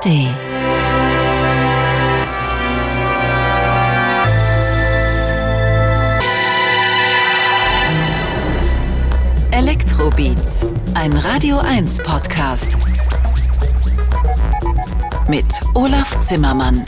ARD. 0.00 0.28
Elektrobeats, 9.50 10.66
ein 10.94 11.12
Radio 11.12 11.58
1 11.58 12.02
Podcast. 12.02 12.78
Mit 15.28 15.46
Olaf 15.74 16.18
Zimmermann. 16.20 16.84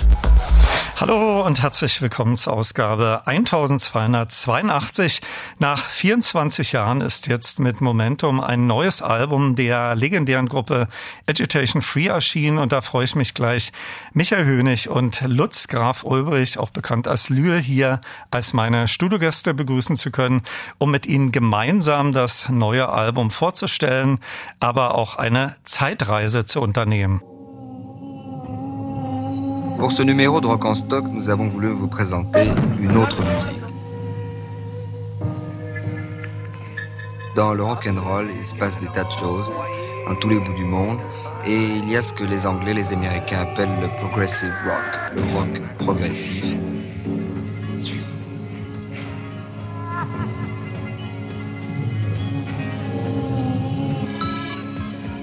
Hallo 1.03 1.45
und 1.45 1.61
herzlich 1.61 2.01
willkommen 2.01 2.37
zur 2.37 2.53
Ausgabe 2.53 3.23
1282. 3.27 5.21
Nach 5.59 5.85
24 5.85 6.71
Jahren 6.71 7.01
ist 7.01 7.27
jetzt 7.27 7.59
mit 7.59 7.81
Momentum 7.81 8.41
ein 8.41 8.69
neues 8.69 9.03
Album 9.03 9.57
der 9.57 9.97
legendären 9.97 10.49
Gruppe 10.49 10.87
Agitation 11.29 11.83
Free 11.83 12.07
erschienen 12.07 12.59
und 12.59 12.71
da 12.71 12.83
freue 12.83 13.05
ich 13.05 13.17
mich 13.17 13.35
gleich, 13.35 13.73
Michael 14.13 14.45
Hönig 14.45 14.91
und 14.91 15.23
Lutz 15.27 15.67
Graf 15.67 16.05
Ulbrich, 16.05 16.59
auch 16.59 16.71
bekannt 16.71 17.09
als 17.09 17.31
Lühl, 17.31 17.59
hier 17.59 18.01
als 18.31 18.53
meine 18.53 18.87
Studiogäste 18.87 19.55
begrüßen 19.55 19.97
zu 19.97 20.13
können, 20.13 20.43
um 20.79 20.93
mit 20.93 21.07
ihnen 21.07 21.33
gemeinsam 21.33 22.13
das 22.13 22.49
neue 22.49 22.89
Album 22.89 23.33
vorzustellen, 23.33 24.21
aber 24.61 24.95
auch 24.95 25.17
eine 25.17 25.57
Zeitreise 25.65 26.45
zu 26.45 26.61
unternehmen. 26.61 27.23
Pour 29.83 29.91
ce 29.91 30.05
numéro 30.05 30.41
de 30.41 30.47
Rock 30.47 30.65
en 30.65 30.75
Stock, 30.77 31.05
nous 31.11 31.29
avons 31.29 31.49
voulu 31.49 31.67
vous 31.67 31.89
présenter 31.89 32.53
une 32.81 32.97
autre 32.97 33.21
musique. 33.21 33.61
Dans 37.35 37.53
le 37.53 37.65
rock 37.65 37.89
and 37.91 38.01
roll, 38.01 38.29
il 38.33 38.47
se 38.47 38.55
passe 38.55 38.79
des 38.79 38.87
tas 38.87 39.03
de 39.03 39.11
choses 39.11 39.51
dans 40.07 40.15
tous 40.15 40.29
les 40.29 40.39
bouts 40.39 40.55
du 40.55 40.65
monde 40.65 41.01
et 41.45 41.57
il 41.57 41.91
y 41.91 41.97
a 41.97 42.03
ce 42.03 42.13
que 42.13 42.23
les 42.23 42.47
Anglais, 42.47 42.75
les 42.75 42.93
Américains 42.93 43.41
appellent 43.41 43.77
le 43.81 43.89
progressive 44.07 44.55
rock, 44.65 45.17
le 45.17 45.23
rock 45.35 45.61
progressif. 45.81 46.45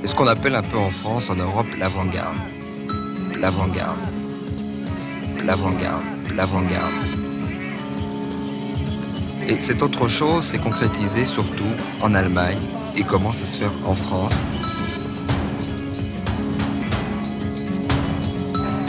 Ce 0.04 0.14
qu'on 0.14 0.28
appelle 0.28 0.56
un 0.56 0.64
peu 0.64 0.78
en 0.78 0.90
France, 0.90 1.30
en 1.30 1.36
Europe, 1.36 1.68
l'avant-garde. 1.78 2.36
L'avant-garde 3.40 4.19
l'avant-garde, 5.46 6.04
l'avant-garde. 6.36 6.94
Et 9.48 9.60
cette 9.62 9.82
autre 9.82 10.08
chose 10.08 10.50
s'est 10.50 10.60
concrétisée 10.60 11.26
surtout 11.26 11.74
en 12.02 12.14
Allemagne 12.14 12.60
et 12.96 13.04
commence 13.04 13.42
à 13.42 13.46
se 13.46 13.58
faire 13.58 13.72
en 13.86 13.96
France? 13.96 14.38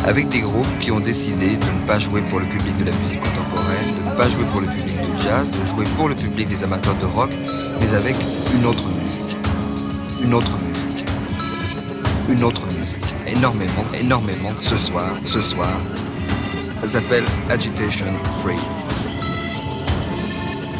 Avec 0.04 0.28
des 0.28 0.40
groupes 0.40 0.78
qui 0.80 0.90
ont 0.90 1.00
décidé 1.00 1.56
de 1.56 1.64
ne 1.64 1.86
pas 1.86 1.98
jouer 1.98 2.22
pour 2.22 2.40
le 2.40 2.46
public 2.46 2.76
de 2.78 2.84
la 2.84 2.96
musique 2.98 3.20
contemporaine, 3.20 4.04
de 4.04 4.10
ne 4.10 4.16
pas 4.16 4.28
jouer 4.28 4.44
pour 4.52 4.60
le 4.60 4.66
public 4.66 4.96
du 5.00 5.22
jazz, 5.22 5.50
de 5.50 5.66
jouer 5.66 5.84
pour 5.96 6.08
le 6.08 6.14
public 6.14 6.48
des 6.48 6.64
amateurs 6.64 6.96
de 6.96 7.06
rock, 7.06 7.30
mais 7.80 7.92
avec 7.94 8.16
une 8.54 8.66
autre 8.66 8.86
musique. 8.88 9.36
Une 10.22 10.34
autre 10.34 10.58
musique. 10.68 11.04
Une 12.28 12.42
autre 12.42 12.66
musique. 12.78 13.04
Énormément, 13.26 13.84
énormément 13.98 14.50
ce 14.60 14.76
soir, 14.76 15.12
ce 15.24 15.40
soir, 15.40 15.78
s'appelle 16.88 17.24
Agitation 17.50 18.06
Free. 18.42 18.56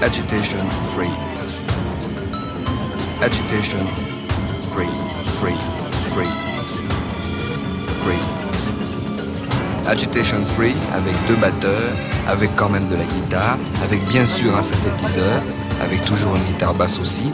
Agitation 0.00 0.64
Free. 0.94 1.10
Agitation 3.20 3.86
Free. 4.72 4.88
Free. 5.40 5.58
Free. 6.10 6.30
Free. 8.02 8.22
Agitation 9.86 10.46
Free 10.56 10.74
avec 10.94 11.14
deux 11.28 11.36
batteurs, 11.36 11.92
avec 12.26 12.54
quand 12.56 12.70
même 12.70 12.88
de 12.88 12.96
la 12.96 13.04
guitare, 13.04 13.58
avec 13.82 14.02
bien 14.06 14.24
sûr 14.24 14.56
un 14.56 14.62
synthétiseur, 14.62 15.42
avec 15.82 16.02
toujours 16.06 16.34
une 16.34 16.44
guitare 16.44 16.74
basse 16.74 16.98
aussi. 16.98 17.30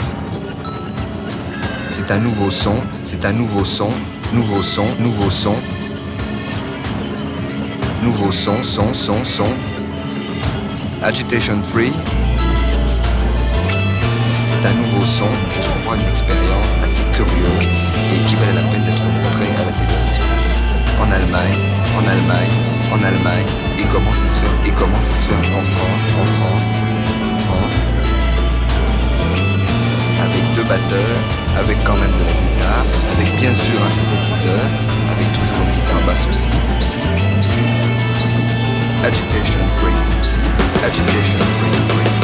C'est 1.91 2.11
un 2.11 2.19
nouveau 2.19 2.51
son, 2.51 2.75
c'est 3.05 3.25
un 3.25 3.33
nouveau 3.33 3.65
son, 3.65 3.91
nouveau 4.33 4.63
son, 4.63 4.87
nouveau 4.99 5.31
son, 5.31 5.55
nouveau 8.07 8.31
son, 8.31 8.63
son, 8.63 8.95
son, 8.95 9.25
son. 9.25 9.51
Agitation 11.03 11.59
Free. 11.73 11.93
C'est 14.47 14.69
un 14.69 14.75
nouveau 14.75 15.05
son 15.19 15.31
je 15.51 15.83
crois 15.83 15.97
une 15.97 16.07
expérience 16.07 16.71
assez 16.85 17.03
curieuse 17.17 17.67
et 18.15 18.19
qui 18.29 18.37
valait 18.37 18.55
la 18.55 18.67
peine 18.71 18.85
d'être 18.87 19.03
montrée 19.03 19.51
à 19.59 19.65
la 19.67 19.75
télévision. 19.75 20.27
En 21.03 21.11
Allemagne, 21.11 21.59
en 21.99 22.05
Allemagne, 22.07 22.55
en 22.95 23.01
Allemagne, 23.03 23.51
et 23.77 23.85
comment 23.93 24.15
ça 24.15 24.27
se 24.29 24.39
fait, 24.39 24.69
et 24.69 24.73
comment 24.79 25.03
ça 25.03 25.15
se 25.21 25.27
fait 25.27 25.43
en 25.59 25.65
France, 25.75 26.03
en 26.23 26.27
France, 26.39 26.67
en 27.27 27.39
France. 27.49 27.77
Avec 30.23 30.45
deux 30.55 30.65
batteurs, 30.65 31.19
avec 31.59 31.77
quand 31.83 31.97
même 31.97 32.15
de 32.21 32.25
la 32.25 32.37
guitare, 32.39 32.85
avec 33.19 33.29
bien 33.41 33.53
sûr 33.53 33.79
un 33.83 33.91
synthétiseur, 33.91 34.65
avec 35.11 35.27
toujours 35.33 35.56
professors. 36.07 36.41
Education 39.03 39.61
free. 39.81 39.99
Education 40.85 41.41
free. 41.59 42.11
free. 42.11 42.16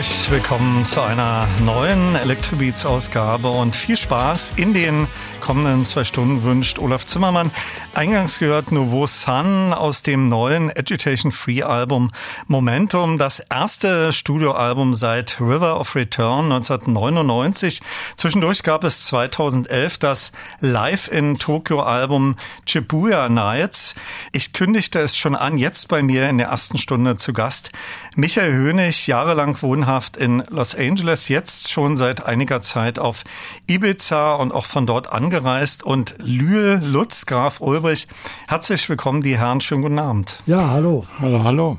Herzlich 0.00 0.30
willkommen 0.30 0.86
zu 0.86 1.02
einer 1.02 1.46
neuen 1.62 2.16
Electrobeats-Ausgabe 2.16 3.50
und 3.50 3.76
viel 3.76 3.98
Spaß 3.98 4.54
in 4.56 4.72
den 4.72 5.06
kommenden 5.40 5.84
zwei 5.84 6.04
Stunden 6.04 6.42
wünscht 6.42 6.78
Olaf 6.78 7.04
Zimmermann. 7.04 7.50
Eingangs 7.92 8.38
gehört 8.38 8.70
Nouveau 8.70 9.08
Sun 9.08 9.74
aus 9.74 10.02
dem 10.02 10.28
neuen 10.28 10.70
Agitation 10.70 11.32
Free 11.32 11.62
Album 11.62 12.10
Momentum, 12.46 13.18
das 13.18 13.40
erste 13.50 14.12
Studioalbum 14.12 14.94
seit 14.94 15.40
River 15.40 15.78
of 15.78 15.96
Return 15.96 16.52
1999. 16.52 17.80
Zwischendurch 18.16 18.62
gab 18.62 18.84
es 18.84 19.04
2011 19.06 19.98
das 19.98 20.30
Live 20.60 21.08
in 21.08 21.38
Tokyo 21.38 21.82
Album 21.82 22.36
Shibuya 22.64 23.28
Nights. 23.28 23.96
Ich 24.30 24.52
kündigte 24.52 25.00
es 25.00 25.16
schon 25.16 25.34
an, 25.34 25.58
jetzt 25.58 25.88
bei 25.88 26.00
mir 26.00 26.28
in 26.28 26.38
der 26.38 26.46
ersten 26.46 26.78
Stunde 26.78 27.16
zu 27.16 27.32
Gast. 27.32 27.70
Michael 28.14 28.52
Hönig, 28.52 29.08
jahrelang 29.08 29.60
wohnhaft 29.62 30.16
in 30.16 30.44
Los 30.48 30.76
Angeles, 30.76 31.28
jetzt 31.28 31.70
schon 31.70 31.96
seit 31.96 32.24
einiger 32.24 32.62
Zeit 32.62 33.00
auf 33.00 33.24
Ibiza 33.66 34.34
und 34.34 34.52
auch 34.52 34.66
von 34.66 34.86
dort 34.86 35.12
angereist 35.12 35.82
und 35.82 36.14
Lühl 36.20 36.80
Lutz 36.84 37.26
Graf 37.26 37.60
Ulrich 37.60 37.79
Ulbrich. 37.80 38.08
Herzlich 38.46 38.86
willkommen, 38.90 39.22
die 39.22 39.38
Herren. 39.38 39.62
Schönen 39.62 39.80
guten 39.80 39.98
Abend. 39.98 40.42
Ja, 40.44 40.68
hallo. 40.68 41.06
Hallo, 41.18 41.44
hallo. 41.44 41.78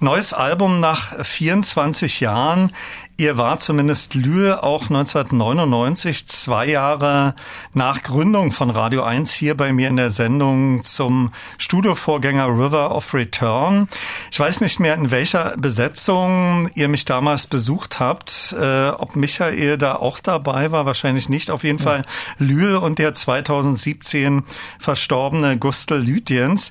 Neues 0.00 0.32
Album 0.32 0.80
nach 0.80 1.24
24 1.24 2.18
Jahren. 2.18 2.72
Ihr 3.20 3.36
war 3.36 3.58
zumindest 3.58 4.14
Lühe 4.14 4.62
auch 4.62 4.82
1999, 4.82 6.28
zwei 6.28 6.68
Jahre 6.68 7.34
nach 7.74 8.04
Gründung 8.04 8.52
von 8.52 8.70
Radio 8.70 9.02
1 9.02 9.32
hier 9.32 9.56
bei 9.56 9.72
mir 9.72 9.88
in 9.88 9.96
der 9.96 10.12
Sendung 10.12 10.84
zum 10.84 11.32
Studiovorgänger 11.58 12.46
River 12.46 12.94
of 12.94 13.12
Return. 13.14 13.88
Ich 14.30 14.38
weiß 14.38 14.60
nicht 14.60 14.78
mehr, 14.78 14.94
in 14.94 15.10
welcher 15.10 15.56
Besetzung 15.58 16.70
ihr 16.76 16.86
mich 16.86 17.06
damals 17.06 17.48
besucht 17.48 17.98
habt. 17.98 18.54
Äh, 18.56 18.90
ob 18.90 19.16
Michael 19.16 19.78
da 19.78 19.96
auch 19.96 20.20
dabei 20.20 20.70
war, 20.70 20.86
wahrscheinlich 20.86 21.28
nicht. 21.28 21.50
Auf 21.50 21.64
jeden 21.64 21.78
ja. 21.78 21.84
Fall 21.84 22.04
Lühe 22.38 22.78
und 22.78 23.00
der 23.00 23.14
2017 23.14 24.44
verstorbene 24.78 25.58
Gustl 25.58 25.96
Lütjens. 25.96 26.70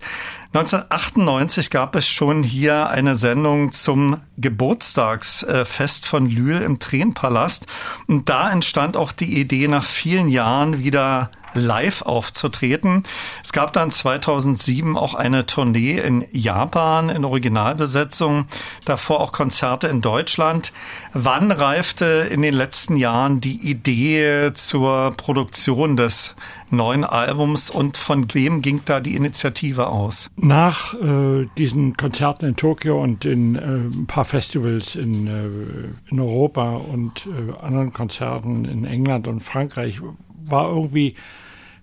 1998 0.53 1.69
gab 1.69 1.95
es 1.95 2.07
schon 2.07 2.41
hier 2.41 2.89
eine 2.89 3.15
Sendung 3.15 3.73
zum 3.73 4.21
Geburtstagsfest 4.37 6.05
von 6.05 6.29
Lühl 6.29 6.61
im 6.61 6.79
Tränenpalast. 6.79 7.67
Und 8.07 8.29
da 8.29 8.49
entstand 8.51 8.95
auch 8.95 9.11
die 9.11 9.39
Idee, 9.39 9.67
nach 9.67 9.85
vielen 9.85 10.29
Jahren 10.29 10.83
wieder 10.83 11.29
live 11.53 12.01
aufzutreten. 12.03 13.03
Es 13.43 13.51
gab 13.51 13.73
dann 13.73 13.91
2007 13.91 14.97
auch 14.97 15.13
eine 15.13 15.45
Tournee 15.45 15.97
in 15.97 16.25
Japan 16.31 17.09
in 17.09 17.25
Originalbesetzung, 17.25 18.45
davor 18.85 19.19
auch 19.19 19.31
Konzerte 19.31 19.87
in 19.87 20.01
Deutschland. 20.01 20.71
Wann 21.13 21.51
reifte 21.51 22.27
in 22.29 22.41
den 22.41 22.53
letzten 22.53 22.97
Jahren 22.97 23.41
die 23.41 23.69
Idee 23.69 24.51
zur 24.53 25.13
Produktion 25.17 25.97
des 25.97 26.35
neuen 26.69 27.03
Albums 27.03 27.69
und 27.69 27.97
von 27.97 28.27
wem 28.33 28.61
ging 28.61 28.81
da 28.85 28.99
die 28.99 29.15
Initiative 29.15 29.87
aus? 29.87 30.29
Nach 30.35 30.93
äh, 30.93 31.47
diesen 31.57 31.95
Konzerten 31.95 32.45
in 32.45 32.55
Tokio 32.55 33.01
und 33.01 33.25
in 33.25 33.55
äh, 33.55 33.59
ein 33.59 34.05
paar 34.07 34.25
Festivals 34.25 34.95
in, 34.95 35.27
äh, 35.27 36.11
in 36.11 36.19
Europa 36.19 36.75
und 36.75 37.27
äh, 37.27 37.63
anderen 37.63 37.93
Konzerten 37.93 38.65
in 38.65 38.85
England 38.85 39.27
und 39.27 39.41
Frankreich 39.41 40.01
war 40.49 40.69
irgendwie 40.69 41.15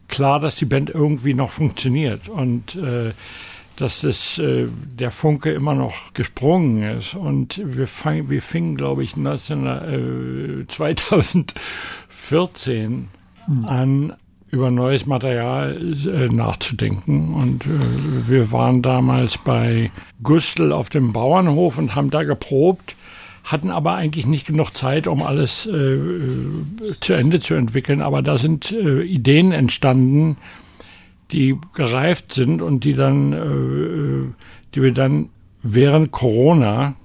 klar, 0.09 0.41
dass 0.41 0.57
die 0.57 0.65
Band 0.65 0.91
irgendwie 0.91 1.35
noch 1.35 1.51
funktioniert 1.51 2.29
und 2.29 2.75
äh, 2.77 3.13
dass 3.77 4.01
das, 4.03 4.39
äh, 4.39 4.69
der 4.69 5.11
Funke 5.11 5.51
immer 5.51 5.75
noch 5.75 6.15
gesprungen 6.15 6.85
ist. 6.99 7.15
Und 7.15 7.61
wir, 7.65 7.89
fang, 7.89 8.31
wir 8.31 8.43
fingen, 8.43 8.77
glaube 8.77 9.03
ich, 9.03 9.17
19, 9.17 9.67
äh, 9.67 10.65
2014 10.69 13.09
mhm. 13.49 13.65
an, 13.65 14.13
über 14.51 14.71
neues 14.71 15.07
Material 15.07 15.97
äh, 16.07 16.29
nachzudenken. 16.29 17.33
Und 17.33 17.67
äh, 17.67 18.29
wir 18.29 18.53
waren 18.53 18.83
damals 18.83 19.39
bei 19.39 19.91
Gustl 20.23 20.71
auf 20.71 20.89
dem 20.89 21.13
Bauernhof 21.13 21.79
und 21.79 21.97
haben 21.97 22.11
da 22.11 22.23
geprobt 22.23 22.95
hatten 23.45 23.71
aber 23.71 23.95
eigentlich 23.95 24.27
nicht 24.27 24.47
genug 24.47 24.71
Zeit, 24.73 25.07
um 25.07 25.23
alles 25.23 25.67
äh, 25.67 25.99
zu 27.01 27.13
Ende 27.13 27.41
zu 27.41 27.55
entwickeln. 27.55 28.01
Aber 28.03 28.23
da 28.23 28.39
sind 28.39 28.73
äh, 28.73 29.03
Ideen 29.03 29.53
entstanden, 29.53 30.37
die 31.31 31.59
gereift 31.75 32.33
sind 32.33 32.63
und 32.63 32.85
die 32.85 32.95
dann, 32.95 33.33
äh, 33.33 33.37
äh 33.37 34.29
die 34.75 34.83
wir 34.83 34.93
dann 34.93 35.29
während 35.63 36.11
Corona, 36.11 36.97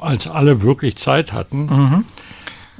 als 0.00 0.28
alle 0.28 0.62
wirklich 0.62 0.96
Zeit 0.96 1.32
hatten, 1.32 1.66
mhm 1.66 2.04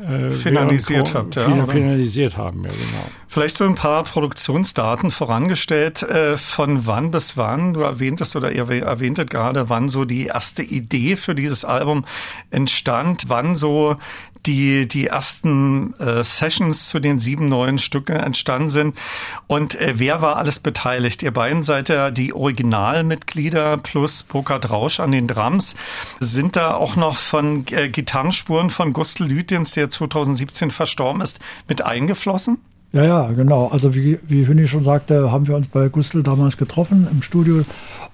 äh, 0.03 0.31
finalisiert 0.31 1.15
habt. 1.15 1.37
Ja, 1.37 1.67
finalisiert 1.67 2.37
haben, 2.37 2.63
ja 2.63 2.71
genau. 2.71 3.05
Vielleicht 3.31 3.59
so 3.59 3.65
ein 3.65 3.75
paar 3.75 4.05
Produktionsdaten 4.05 5.11
vorangestellt. 5.11 6.03
Äh, 6.03 6.39
von 6.39 6.87
wann 6.87 7.11
bis 7.11 7.37
wann? 7.37 7.75
Du 7.75 7.81
erwähntest 7.81 8.35
oder 8.37 8.53
ihr 8.53 8.69
erwähntet 8.71 9.29
gerade, 9.29 9.69
wann 9.69 9.91
so 9.91 10.07
die 10.07 10.27
erste 10.27 10.63
Idee 10.63 11.17
für 11.17 11.35
dieses 11.35 11.63
Album 11.65 12.07
entstand, 12.51 13.25
wann 13.29 13.55
so 13.55 13.97
die, 14.47 14.89
die 14.89 15.09
ersten 15.09 15.93
äh, 15.95 16.25
Sessions 16.25 16.89
zu 16.89 17.01
den 17.01 17.19
sieben 17.19 17.51
neuen 17.51 17.79
Stücken 17.79 18.17
entstanden 18.17 18.71
sind. 18.71 18.99
Und 19.47 19.75
äh, 19.75 19.95
wer 19.97 20.23
war 20.23 20.37
alles 20.37 20.59
beteiligt? 20.59 21.23
Ihr 21.23 21.33
beiden 21.33 21.63
seid 21.63 21.91
ja 21.91 22.11
die 22.11 22.33
Originalmitglieder 22.33 23.77
plus 23.77 24.23
Burkhard 24.23 24.71
Rausch 24.71 25.01
an 25.01 25.13
den 25.13 25.27
Drums. 25.27 25.75
Sind 26.19 26.57
da 26.57 26.75
auch 26.75 26.97
noch 26.97 27.17
von 27.17 27.67
Gitarrenspuren 27.67 28.71
von 28.71 28.95
Gustl 28.95 29.25
Lütjens, 29.25 29.73
der 29.73 29.91
2017 29.91 30.71
verstorben 30.71 31.21
ist, 31.21 31.41
mit 31.69 31.83
eingeflossen? 31.83 32.59
Ja, 32.93 33.05
ja, 33.05 33.33
genau. 33.33 33.67
Also 33.67 33.95
wie, 33.95 34.19
wie 34.27 34.47
Hünni 34.47 34.67
schon 34.67 34.85
sagte, 34.85 35.31
haben 35.31 35.47
wir 35.47 35.57
uns 35.57 35.69
bei 35.69 35.89
Gustl 35.89 36.23
damals 36.23 36.57
getroffen 36.57 37.07
im 37.11 37.21
Studio 37.21 37.65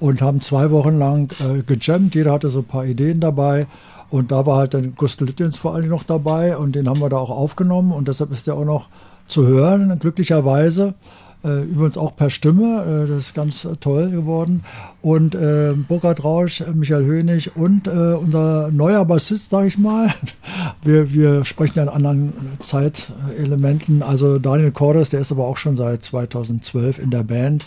und 0.01 0.21
haben 0.21 0.41
zwei 0.41 0.71
Wochen 0.73 0.99
lang 0.99 1.31
äh, 1.41 1.63
gejammt. 1.63 2.15
Jeder 2.17 2.33
hatte 2.33 2.51
so 2.51 2.61
ein 2.61 2.65
paar 2.65 2.85
Ideen 2.85 3.21
dabei. 3.21 3.67
Und 4.11 4.33
da 4.33 4.47
war 4.47 4.59
halt 4.59 4.75
dann 4.75 4.95
Gustl 4.97 5.27
Littens 5.27 5.57
vor 5.57 5.75
allem 5.75 5.89
noch 5.89 6.03
dabei 6.03 6.57
und 6.57 6.75
den 6.75 6.89
haben 6.89 7.01
wir 7.01 7.09
da 7.09 7.17
auch 7.17 7.31
aufgenommen 7.31 7.93
und 7.93 8.07
deshalb 8.07 8.31
ist 8.33 8.47
der 8.47 8.55
auch 8.55 8.65
noch 8.65 8.89
zu 9.27 9.47
hören, 9.47 9.99
glücklicherweise. 9.99 10.95
Äh, 11.45 11.65
übrigens 11.65 11.99
auch 11.99 12.17
per 12.17 12.31
Stimme, 12.31 13.05
äh, 13.05 13.09
das 13.09 13.19
ist 13.19 13.35
ganz 13.35 13.69
toll 13.81 14.11
geworden. 14.11 14.65
Und 15.03 15.35
äh, 15.35 15.75
Burkhard 15.75 16.25
Rausch, 16.25 16.65
Michael 16.73 17.05
Hönig 17.05 17.55
und 17.55 17.87
äh, 17.87 17.91
unser 17.91 18.71
neuer 18.71 19.05
Bassist, 19.05 19.51
sage 19.51 19.69
ich 19.69 19.77
mal. 19.77 20.13
Wir, 20.83 21.13
wir 21.13 21.45
sprechen 21.45 21.75
ja 21.77 21.85
in 21.85 21.89
anderen 21.89 22.33
Zeitelementen. 22.61 24.03
Also 24.03 24.39
Daniel 24.39 24.71
Cordes, 24.71 25.09
der 25.09 25.21
ist 25.21 25.33
aber 25.33 25.47
auch 25.47 25.57
schon 25.57 25.77
seit 25.77 26.03
2012 26.03 26.99
in 26.99 27.11
der 27.11 27.23
Band, 27.23 27.65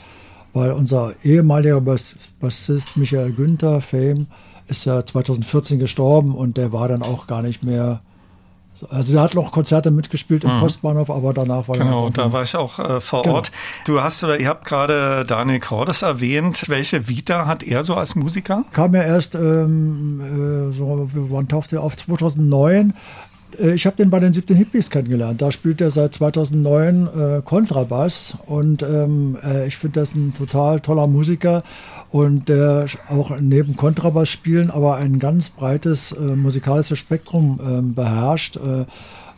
weil 0.53 0.71
unser 0.71 1.13
ehemaliger 1.23 1.81
Bass 1.81 2.15
Bassist 2.39 2.95
Michael 2.95 3.31
Günther, 3.31 3.81
Fame, 3.81 4.27
ist 4.67 4.85
ja 4.85 5.03
2014 5.03 5.79
gestorben 5.79 6.35
und 6.35 6.57
der 6.57 6.71
war 6.71 6.87
dann 6.87 7.01
auch 7.01 7.25
gar 7.25 7.41
nicht 7.41 7.63
mehr 7.63 8.01
also 8.89 9.13
der 9.13 9.21
hat 9.21 9.35
noch 9.35 9.51
Konzerte 9.51 9.91
mitgespielt 9.91 10.43
im 10.43 10.55
mhm. 10.55 10.59
Postbahnhof, 10.59 11.09
aber 11.09 11.33
danach 11.33 11.67
war 11.67 11.77
Genau, 11.77 12.09
da 12.09 12.31
war 12.31 12.43
ich 12.43 12.55
auch 12.55 12.79
äh, 12.79 13.01
vor 13.01 13.23
genau. 13.23 13.35
Ort. 13.35 13.51
Du 13.85 14.01
hast 14.01 14.23
oder 14.23 14.39
ihr 14.39 14.49
habt 14.49 14.65
gerade 14.65 15.23
Daniel 15.27 15.59
Cordes 15.59 16.01
erwähnt. 16.01 16.63
Welche 16.67 17.07
Vita 17.07 17.45
hat 17.45 17.63
er 17.63 17.83
so 17.83 17.95
als 17.95 18.15
Musiker? 18.15 18.65
Kam 18.73 18.93
ja 18.95 19.03
erst 19.03 19.35
ähm, 19.35 20.71
äh, 20.71 20.73
so, 20.73 21.09
wann 21.13 21.47
tauchte 21.47 21.77
er 21.77 21.83
auf 21.83 21.95
2009 21.95 22.93
äh, 23.59 23.73
ich 23.73 23.85
habe 23.85 23.95
den 23.95 24.09
bei 24.09 24.19
den 24.19 24.33
siebten 24.33 24.55
Hippies 24.55 24.89
kennengelernt. 24.89 25.41
Da 25.41 25.51
spielt 25.51 25.81
er 25.81 25.91
seit 25.91 26.13
2009 26.13 27.07
äh, 27.07 27.41
Kontrabass 27.43 28.35
und 28.45 28.83
ähm, 28.83 29.37
äh, 29.43 29.67
ich 29.67 29.77
finde 29.77 30.01
das 30.01 30.15
ein 30.15 30.33
total 30.33 30.79
toller 30.79 31.07
Musiker 31.07 31.63
und 32.11 32.49
der 32.49 32.85
auch 33.09 33.31
neben 33.39 33.75
Kontrabass 33.75 34.29
spielen, 34.29 34.71
aber 34.71 34.95
ein 34.95 35.19
ganz 35.19 35.49
breites 35.49 36.11
äh, 36.11 36.19
musikalisches 36.21 36.99
Spektrum 36.99 37.59
ähm, 37.61 37.93
beherrscht. 37.93 38.57
Äh, 38.57 38.85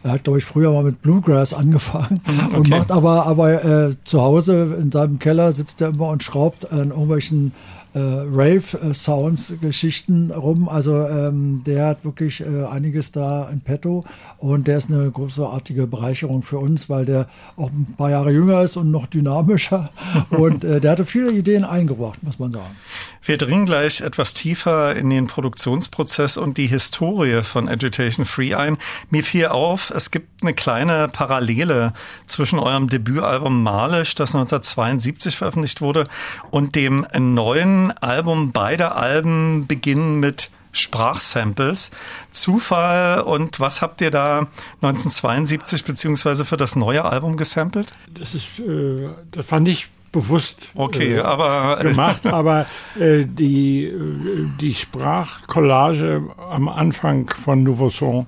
er 0.01 0.11
hat, 0.11 0.23
glaube 0.23 0.39
ich, 0.39 0.45
früher 0.45 0.71
mal 0.71 0.83
mit 0.83 1.01
Bluegrass 1.01 1.53
angefangen 1.55 2.21
mhm, 2.25 2.45
okay. 2.45 2.57
und 2.57 2.69
macht 2.69 2.91
aber, 2.91 3.25
aber 3.25 3.63
äh, 3.63 3.95
zu 4.03 4.21
Hause 4.21 4.77
in 4.79 4.91
seinem 4.91 5.19
Keller 5.19 5.51
sitzt 5.51 5.81
er 5.81 5.89
immer 5.89 6.09
und 6.09 6.23
schraubt 6.23 6.71
an 6.71 6.89
irgendwelchen 6.89 7.53
äh, 7.99 8.23
Rave-Sounds-Geschichten 8.31 10.31
rum. 10.31 10.69
Also 10.69 11.07
ähm, 11.07 11.63
der 11.65 11.87
hat 11.87 12.05
wirklich 12.05 12.41
äh, 12.41 12.65
einiges 12.65 13.11
da 13.11 13.49
in 13.49 13.61
petto 13.61 14.05
und 14.37 14.67
der 14.67 14.77
ist 14.77 14.89
eine 14.89 15.09
großartige 15.11 15.87
Bereicherung 15.87 16.43
für 16.43 16.59
uns, 16.59 16.89
weil 16.89 17.05
der 17.05 17.27
auch 17.57 17.69
ein 17.69 17.95
paar 17.97 18.11
Jahre 18.11 18.31
jünger 18.31 18.61
ist 18.61 18.77
und 18.77 18.91
noch 18.91 19.07
dynamischer 19.07 19.89
und 20.29 20.63
äh, 20.63 20.79
der 20.79 20.91
hatte 20.91 21.05
viele 21.05 21.31
Ideen 21.31 21.65
eingebracht, 21.65 22.23
muss 22.23 22.39
man 22.39 22.51
sagen. 22.51 22.75
Wir 23.21 23.37
dringen 23.37 23.65
gleich 23.65 24.01
etwas 24.01 24.33
tiefer 24.33 24.95
in 24.95 25.09
den 25.09 25.27
Produktionsprozess 25.27 26.37
und 26.37 26.57
die 26.57 26.67
Historie 26.67 27.43
von 27.43 27.67
Agitation 27.67 28.25
Free 28.25 28.55
ein. 28.55 28.77
Mir 29.09 29.23
fiel 29.23 29.47
auf, 29.47 29.91
es 29.91 30.09
gibt 30.09 30.41
eine 30.41 30.53
kleine 30.53 31.09
Parallele 31.09 31.93
zwischen 32.27 32.59
eurem 32.59 32.87
Debütalbum 32.87 33.61
Malisch, 33.61 34.15
das 34.15 34.33
1972 34.33 35.35
veröffentlicht 35.35 35.81
wurde, 35.81 36.07
und 36.49 36.75
dem 36.75 37.05
neuen 37.17 37.88
Album. 37.91 38.51
Beide 38.51 38.93
Alben 38.93 39.67
beginnen 39.67 40.19
mit 40.19 40.49
Sprachsamples. 40.71 41.91
Zufall 42.31 43.21
und 43.21 43.59
was 43.59 43.81
habt 43.81 44.01
ihr 44.01 44.11
da 44.11 44.47
1972 44.81 45.83
beziehungsweise 45.83 46.45
für 46.45 46.57
das 46.57 46.75
neue 46.75 47.05
Album 47.05 47.37
gesampelt? 47.37 47.93
Das 48.13 48.35
ist, 48.35 48.59
äh, 48.59 49.09
das 49.31 49.45
fand 49.45 49.67
ich 49.67 49.87
bewusst 50.11 50.69
okay, 50.75 51.15
äh, 51.15 51.21
aber 51.21 51.77
gemacht, 51.81 52.25
aber 52.27 52.65
äh, 52.99 53.25
die, 53.25 53.85
äh, 53.85 54.47
die 54.59 54.73
Sprachcollage 54.73 56.23
am 56.49 56.67
Anfang 56.67 57.29
von 57.29 57.63
Nouveau 57.63 57.89
Son 57.89 58.25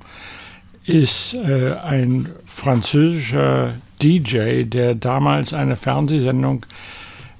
ist 0.85 1.33
äh, 1.35 1.73
ein 1.83 2.29
französischer 2.45 3.75
DJ, 4.01 4.63
der 4.63 4.95
damals 4.95 5.53
eine 5.53 5.75
Fernsehsendung 5.75 6.65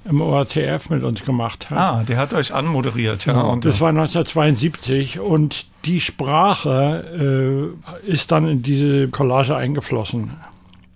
im 0.06 0.22
ORTF 0.22 0.90
mit 0.90 1.04
uns 1.04 1.24
gemacht 1.24 1.70
hat. 1.70 1.78
Ah, 1.78 2.04
der 2.04 2.18
hat 2.18 2.34
euch 2.34 2.54
anmoderiert, 2.54 3.26
ja. 3.26 3.40
Und 3.42 3.66
das 3.66 3.82
war 3.82 3.90
1972 3.90 5.20
und 5.20 5.68
die 5.86 6.00
Sprache 6.00 7.74
äh, 8.06 8.12
ist 8.12 8.32
dann 8.32 8.48
in 8.48 8.64
diese 8.64 9.10
Collage 9.10 9.56
eingeflossen. 9.56 10.38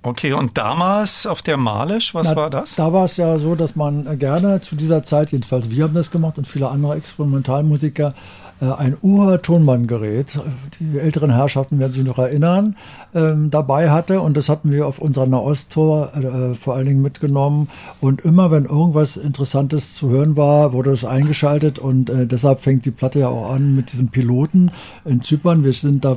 Okay, 0.05 0.33
und 0.33 0.55
damals 0.55 1.25
auf 1.25 1.41
der 1.41 1.57
Malisch, 1.57 2.13
was 2.13 2.29
Na, 2.29 2.35
war 2.35 2.49
das? 2.51 2.75
Da 2.75 2.93
war 2.93 3.05
es 3.05 3.17
ja 3.17 3.39
so, 3.39 3.55
dass 3.55 3.75
man 3.75 4.19
gerne 4.19 4.61
zu 4.61 4.75
dieser 4.75 5.01
Zeit, 5.01 5.31
jedenfalls 5.31 5.71
wir 5.71 5.83
haben 5.83 5.95
das 5.95 6.11
gemacht 6.11 6.37
und 6.37 6.45
viele 6.45 6.69
andere 6.69 6.93
Experimentalmusiker, 6.93 8.13
äh, 8.61 8.65
ein 8.65 8.95
Ur-Tonbandgerät, 9.01 10.39
die 10.79 10.97
älteren 10.97 11.29
Herrschaften 11.29 11.77
werden 11.79 11.91
sich 11.91 12.05
noch 12.05 12.19
erinnern, 12.19 12.75
ähm, 13.13 13.49
dabei 13.49 13.89
hatte. 13.89 14.21
Und 14.21 14.37
das 14.37 14.47
hatten 14.47 14.71
wir 14.71 14.87
auf 14.87 14.99
unserer 14.99 15.25
Nahosttour 15.25 16.13
äh, 16.15 16.55
vor 16.55 16.75
allen 16.75 16.85
Dingen 16.85 17.01
mitgenommen. 17.01 17.69
Und 17.99 18.21
immer, 18.21 18.51
wenn 18.51 18.65
irgendwas 18.65 19.17
Interessantes 19.17 19.93
zu 19.93 20.09
hören 20.09 20.37
war, 20.37 20.71
wurde 20.71 20.91
es 20.91 21.03
eingeschaltet. 21.03 21.79
Und 21.79 22.09
äh, 22.09 22.27
deshalb 22.27 22.61
fängt 22.61 22.85
die 22.85 22.91
Platte 22.91 23.19
ja 23.19 23.27
auch 23.27 23.51
an 23.51 23.75
mit 23.75 23.91
diesem 23.91 24.07
Piloten 24.07 24.71
in 25.03 25.21
Zypern. 25.21 25.63
Wir 25.63 25.73
sind 25.73 26.05
da 26.05 26.13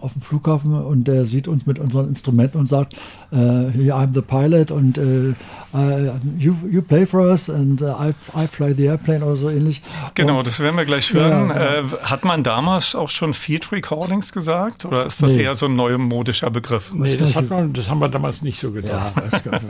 auf 0.00 0.12
dem 0.14 0.22
Flughafen 0.22 0.74
und 0.74 1.04
der 1.04 1.26
sieht 1.26 1.46
uns 1.46 1.66
mit 1.66 1.78
unseren 1.78 2.08
Instrumenten 2.08 2.58
und 2.58 2.66
sagt, 2.66 2.96
uh, 3.32 3.70
I'm 3.92 4.14
the 4.14 4.22
pilot 4.22 4.70
und 4.70 4.98
uh, 4.98 5.34
uh, 5.74 6.14
you, 6.38 6.56
you 6.70 6.82
play 6.82 7.06
for 7.06 7.20
us 7.20 7.48
and 7.48 7.80
I, 7.80 8.14
I 8.34 8.46
fly 8.46 8.74
the 8.74 8.86
airplane 8.86 9.24
oder 9.24 9.36
so 9.36 9.48
ähnlich. 9.48 9.82
Genau, 10.14 10.38
und, 10.38 10.46
das 10.46 10.60
werden 10.60 10.76
wir 10.76 10.84
gleich 10.84 11.12
hören. 11.12 11.48
Ja, 11.48 11.80
ja. 11.80 12.10
hat 12.10 12.24
man 12.24 12.42
damals 12.42 12.94
auch 12.94 13.10
schon 13.10 13.34
Field 13.34 13.72
Recordings 13.72 14.32
gesagt 14.32 14.84
oder 14.84 15.06
ist 15.06 15.22
das 15.22 15.34
nee. 15.34 15.44
eher 15.44 15.54
so 15.54 15.66
ein 15.66 15.76
neumodischer 15.76 16.50
Begriff? 16.50 16.92
Nee, 16.94 17.16
das, 17.16 17.34
man, 17.34 17.72
das, 17.72 17.88
haben 17.88 18.00
wir 18.00 18.08
damals 18.08 18.42
nicht 18.42 18.60
so 18.60 18.70
gedacht. 18.70 19.14
Ja, 19.16 19.60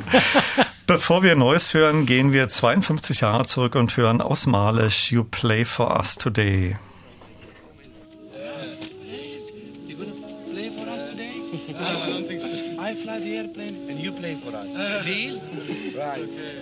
Bevor 0.86 1.22
wir 1.22 1.36
Neues 1.36 1.74
hören, 1.74 2.06
gehen 2.06 2.32
wir 2.32 2.48
52 2.48 3.20
Jahre 3.20 3.44
zurück 3.44 3.76
und 3.76 3.96
hören 3.96 4.20
aus 4.20 4.46
Malisch 4.46 5.12
You 5.12 5.24
Play 5.24 5.64
for 5.64 5.96
Us 5.96 6.16
Today. 6.16 6.76
Airplane 13.42 13.90
and 13.90 13.98
you 13.98 14.12
play 14.12 14.34
for 14.36 14.54
us. 14.56 14.76
Uh-huh. 14.76 15.02
Deal? 15.02 15.40
right. 15.98 16.22
Okay. 16.22 16.61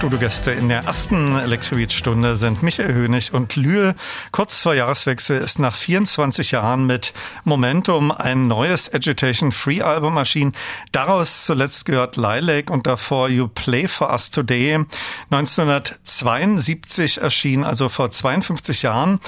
Studiogäste 0.00 0.52
in 0.52 0.70
der 0.70 0.84
ersten 0.84 1.36
Elektrobeat-Stunde 1.36 2.34
sind 2.36 2.62
Michael 2.62 2.94
Hönig 2.94 3.34
und 3.34 3.54
Lühe. 3.56 3.94
Kurz 4.32 4.58
vor 4.58 4.72
Jahreswechsel 4.72 5.36
ist 5.36 5.58
nach 5.58 5.74
24 5.74 6.52
Jahren 6.52 6.86
mit 6.86 7.12
Momentum 7.44 8.10
ein 8.10 8.46
neues 8.46 8.90
Agitation 8.94 9.52
Free 9.52 9.82
Album 9.82 10.16
erschienen. 10.16 10.54
Daraus 10.90 11.44
zuletzt 11.44 11.84
gehört 11.84 12.16
Lilac 12.16 12.70
und 12.70 12.86
davor 12.86 13.28
You 13.28 13.48
Play 13.48 13.88
For 13.88 14.10
Us 14.10 14.30
Today. 14.30 14.86
1972 15.30 17.20
erschien, 17.20 17.62
also 17.62 17.88
vor 17.88 18.10
52 18.10 18.82
Jahren. 18.82 19.20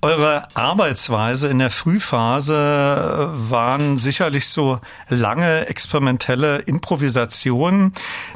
Eure 0.00 0.48
Arbeitsweise 0.54 1.48
in 1.48 1.58
der 1.58 1.70
Frühphase 1.70 3.30
waren 3.34 3.98
sicherlich 3.98 4.48
so 4.48 4.78
lange 5.10 5.66
experimentelle 5.66 6.60
Improvisationen. 6.60 7.92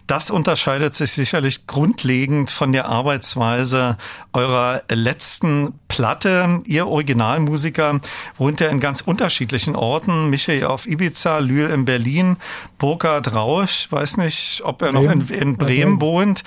Das 0.06 0.30
unterscheidet 0.30 0.94
sich 0.94 1.12
sicherlich 1.12 1.66
grundlegend 1.66 2.50
von 2.50 2.72
der 2.72 2.86
Arbeitsweise 2.86 3.96
eurer 4.34 4.82
letzten 4.90 5.78
Platte. 5.88 6.60
Ihr 6.66 6.88
Originalmusiker 6.88 8.00
wohnt 8.36 8.60
ja 8.60 8.68
in 8.68 8.80
ganz 8.80 9.00
unterschiedlichen 9.00 9.76
Orten. 9.76 10.28
Michael 10.28 10.64
auf 10.64 10.86
Ibiza, 10.86 11.38
Lühl 11.38 11.70
in 11.70 11.86
Berlin, 11.86 12.36
Burkhard 12.78 13.34
Rausch, 13.34 13.86
weiß 13.90 14.18
nicht, 14.18 14.60
ob 14.64 14.82
er 14.82 14.92
noch 14.92 15.10
in, 15.10 15.26
in 15.28 15.56
Bremen 15.56 16.00
wohnt. 16.00 16.44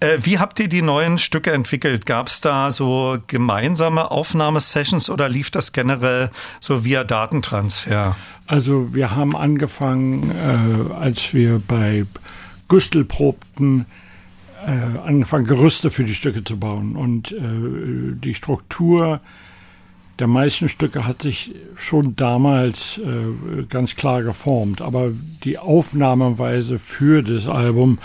Äh, 0.00 0.15
wie 0.22 0.38
habt 0.38 0.60
ihr 0.60 0.68
die 0.68 0.82
neuen 0.82 1.18
Stücke 1.18 1.52
entwickelt? 1.52 2.06
Gab 2.06 2.28
es 2.28 2.40
da 2.40 2.70
so 2.70 3.18
gemeinsame 3.26 4.10
Aufnahmesessions 4.10 5.10
oder 5.10 5.28
lief 5.28 5.50
das 5.50 5.72
generell 5.72 6.30
so 6.60 6.84
via 6.84 7.04
Datentransfer? 7.04 8.16
Also 8.46 8.94
wir 8.94 9.14
haben 9.14 9.36
angefangen, 9.36 10.30
äh, 10.30 10.94
als 10.94 11.34
wir 11.34 11.60
bei 11.66 12.06
Gustl 12.68 13.04
probten, 13.04 13.86
äh, 14.64 14.98
angefangen, 15.06 15.46
Gerüste 15.46 15.90
für 15.90 16.04
die 16.04 16.14
Stücke 16.14 16.44
zu 16.44 16.58
bauen. 16.58 16.96
Und 16.96 17.32
äh, 17.32 18.14
die 18.14 18.34
Struktur 18.34 19.20
der 20.18 20.26
meisten 20.26 20.68
Stücke 20.68 21.06
hat 21.06 21.22
sich 21.22 21.54
schon 21.74 22.16
damals 22.16 22.98
äh, 22.98 23.64
ganz 23.68 23.96
klar 23.96 24.22
geformt. 24.22 24.80
Aber 24.80 25.12
die 25.44 25.58
Aufnahmeweise 25.58 26.78
für 26.78 27.22
das 27.22 27.46
Album 27.46 27.98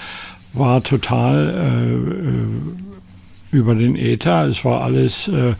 war 0.54 0.84
total 0.84 1.50
äh, 1.50 3.56
äh, 3.56 3.58
über 3.58 3.76
den 3.76 3.96
Äther. 3.96 4.46
Es 4.46 4.66
war 4.66 4.84
alles 4.84 5.28
äh, 5.28 5.54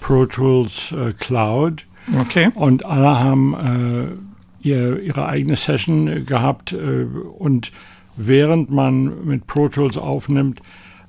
Pro 0.00 0.26
Tools 0.26 0.94
Cloud. 1.20 1.86
Okay. 2.18 2.50
Und 2.56 2.84
alle 2.84 3.20
haben 3.20 4.18
ihr, 4.60 5.00
ihre 5.00 5.28
eigene 5.28 5.54
Session 5.54 6.26
gehabt 6.26 6.72
und 6.72 7.70
während 8.16 8.72
man 8.72 9.24
mit 9.24 9.46
Pro 9.46 9.68
Tools 9.68 9.96
aufnimmt, 9.96 10.60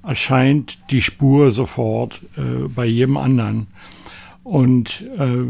erscheint 0.03 0.79
die 0.91 1.01
Spur 1.01 1.51
sofort 1.51 2.21
äh, 2.37 2.67
bei 2.67 2.85
jedem 2.85 3.17
anderen. 3.17 3.67
Und 4.43 5.01
äh, 5.17 5.45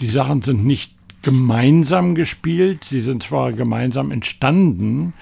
die 0.00 0.08
Sachen 0.08 0.42
sind 0.42 0.64
nicht 0.64 0.94
gemeinsam 1.22 2.14
gespielt, 2.14 2.84
sie 2.84 3.00
sind 3.00 3.22
zwar 3.22 3.52
gemeinsam 3.52 4.10
entstanden, 4.10 5.12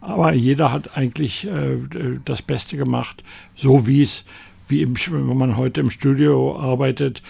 aber 0.00 0.32
jeder 0.32 0.72
hat 0.72 0.96
eigentlich 0.96 1.46
äh, 1.46 1.78
das 2.24 2.42
Beste 2.42 2.76
gemacht, 2.76 3.22
so 3.54 3.86
wie 3.86 4.02
es, 4.02 4.24
wie 4.68 4.82
im, 4.82 4.94
wenn 4.96 5.36
man 5.36 5.56
heute 5.56 5.80
im 5.80 5.90
Studio 5.90 6.58
arbeitet, 6.58 7.22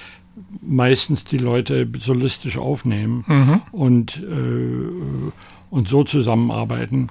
meistens 0.61 1.25
die 1.25 1.39
Leute 1.39 1.89
solistisch 1.99 2.59
aufnehmen 2.59 3.25
mhm. 3.27 3.63
und, 3.73 4.23
äh, 4.23 5.33
und 5.71 5.89
so 5.89 6.05
zusammenarbeiten. 6.05 7.09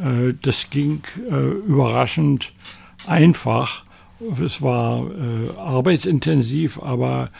Äh, 0.00 0.34
das 0.42 0.70
ging 0.70 1.02
äh, 1.30 1.50
überraschend 1.66 2.52
einfach. 3.06 3.84
Es 4.44 4.60
war 4.60 5.06
äh, 5.10 5.56
arbeitsintensiv, 5.56 6.80
aber 6.82 7.30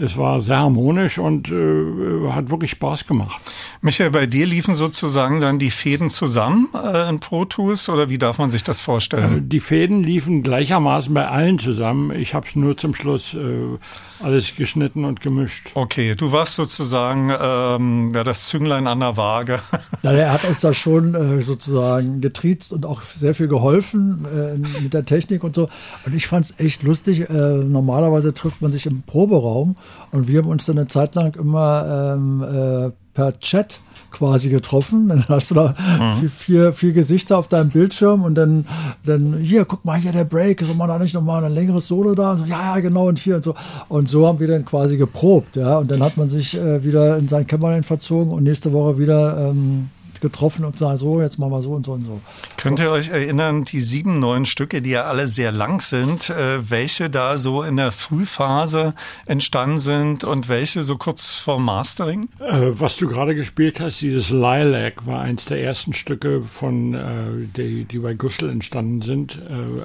es 0.00 0.16
war 0.16 0.40
sehr 0.40 0.58
harmonisch 0.58 1.18
und 1.18 1.50
äh, 1.50 2.30
hat 2.30 2.50
wirklich 2.50 2.70
Spaß 2.72 3.06
gemacht. 3.06 3.40
Michael, 3.80 4.10
bei 4.10 4.26
dir 4.26 4.46
liefen 4.46 4.74
sozusagen 4.74 5.40
dann 5.40 5.58
die 5.58 5.70
Fäden 5.70 6.10
zusammen 6.10 6.68
äh, 6.74 7.08
in 7.08 7.20
Pro 7.20 7.44
Tools 7.44 7.88
oder 7.88 8.08
wie 8.08 8.18
darf 8.18 8.38
man 8.38 8.50
sich 8.50 8.64
das 8.64 8.80
vorstellen? 8.80 9.38
Äh, 9.38 9.42
die 9.42 9.60
Fäden 9.60 10.02
liefen 10.02 10.42
gleichermaßen 10.42 11.12
bei 11.12 11.28
allen 11.28 11.58
zusammen. 11.58 12.10
Ich 12.12 12.34
habe 12.34 12.46
es 12.46 12.56
nur 12.56 12.76
zum 12.76 12.94
Schluss 12.94 13.34
äh, 13.34 14.17
alles 14.22 14.54
geschnitten 14.56 15.04
und 15.04 15.20
gemischt. 15.20 15.70
Okay, 15.74 16.14
du 16.14 16.32
warst 16.32 16.56
sozusagen 16.56 17.32
ähm, 17.40 18.12
ja, 18.14 18.24
das 18.24 18.48
Zünglein 18.48 18.86
an 18.86 19.00
der 19.00 19.16
Waage. 19.16 19.60
Ja, 20.02 20.12
er 20.12 20.32
hat 20.32 20.44
uns 20.44 20.60
da 20.60 20.72
schon 20.74 21.14
äh, 21.14 21.42
sozusagen 21.42 22.20
getriezt 22.20 22.72
und 22.72 22.86
auch 22.86 23.02
sehr 23.02 23.34
viel 23.34 23.48
geholfen 23.48 24.24
äh, 24.26 24.80
mit 24.80 24.94
der 24.94 25.04
Technik 25.04 25.42
und 25.42 25.56
so. 25.56 25.68
Und 26.06 26.14
ich 26.14 26.28
fand 26.28 26.46
es 26.46 26.60
echt 26.60 26.84
lustig. 26.84 27.28
Äh, 27.28 27.32
normalerweise 27.32 28.32
trifft 28.32 28.62
man 28.62 28.70
sich 28.70 28.86
im 28.86 29.02
Proberaum 29.02 29.74
und 30.12 30.28
wir 30.28 30.38
haben 30.38 30.48
uns 30.48 30.66
dann 30.66 30.78
eine 30.78 30.86
Zeit 30.86 31.16
lang 31.16 31.34
immer 31.34 32.14
ähm, 32.16 32.42
äh, 32.42 32.92
per 33.12 33.40
Chat 33.40 33.80
quasi 34.10 34.50
getroffen. 34.50 35.08
Dann 35.08 35.24
hast 35.28 35.50
du 35.50 35.54
da 35.54 35.74
mhm. 35.78 36.20
vier, 36.20 36.30
vier, 36.30 36.72
vier, 36.72 36.92
Gesichter 36.92 37.38
auf 37.38 37.48
deinem 37.48 37.70
Bildschirm 37.70 38.22
und 38.22 38.34
dann, 38.34 38.66
dann 39.04 39.38
hier, 39.38 39.64
guck 39.64 39.84
mal, 39.84 39.98
hier 39.98 40.12
der 40.12 40.24
Break, 40.24 40.60
soll 40.62 40.74
man 40.74 40.88
da 40.88 40.98
nicht 40.98 41.14
nochmal 41.14 41.44
ein 41.44 41.52
längeres 41.52 41.86
Solo 41.86 42.14
da? 42.14 42.36
So, 42.36 42.44
ja, 42.44 42.74
ja, 42.74 42.80
genau, 42.80 43.08
und 43.08 43.18
hier 43.18 43.36
und 43.36 43.44
so. 43.44 43.54
Und 43.88 44.08
so 44.08 44.26
haben 44.26 44.40
wir 44.40 44.48
dann 44.48 44.64
quasi 44.64 44.96
geprobt, 44.96 45.56
ja. 45.56 45.78
Und 45.78 45.90
dann 45.90 46.02
hat 46.02 46.16
man 46.16 46.28
sich 46.28 46.56
äh, 46.58 46.84
wieder 46.84 47.16
in 47.18 47.28
sein 47.28 47.46
Kämmerlein 47.46 47.82
verzogen 47.82 48.32
und 48.32 48.44
nächste 48.44 48.72
Woche 48.72 48.98
wieder 48.98 49.50
ähm, 49.50 49.90
getroffen 50.20 50.64
und 50.64 50.78
sagen, 50.78 50.98
so, 50.98 51.20
jetzt 51.20 51.38
machen 51.38 51.52
wir 51.52 51.62
so 51.62 51.70
und 51.70 51.86
so 51.86 51.92
und 51.92 52.04
so. 52.04 52.20
Könnt 52.56 52.80
ihr 52.80 52.90
euch 52.90 53.08
erinnern, 53.10 53.64
die 53.64 53.80
sieben 53.80 54.18
neuen 54.18 54.46
Stücke, 54.46 54.82
die 54.82 54.90
ja 54.90 55.04
alle 55.04 55.28
sehr 55.28 55.52
lang 55.52 55.80
sind, 55.80 56.30
äh, 56.30 56.68
welche 56.68 57.10
da 57.10 57.38
so 57.38 57.62
in 57.62 57.76
der 57.76 57.92
Frühphase 57.92 58.94
entstanden 59.26 59.78
sind 59.78 60.24
und 60.24 60.48
welche 60.48 60.82
so 60.82 60.96
kurz 60.96 61.30
vor 61.30 61.58
Mastering? 61.58 62.28
Äh, 62.40 62.70
was 62.72 62.96
du 62.96 63.08
gerade 63.08 63.34
gespielt 63.34 63.80
hast, 63.80 64.00
dieses 64.00 64.30
Lilac 64.30 65.06
war 65.06 65.20
eins 65.20 65.44
der 65.44 65.62
ersten 65.62 65.94
Stücke 65.94 66.42
von, 66.42 66.94
äh, 66.94 67.46
die, 67.56 67.84
die 67.84 67.98
bei 67.98 68.14
Gustl 68.14 68.48
entstanden 68.48 69.02
sind. 69.02 69.38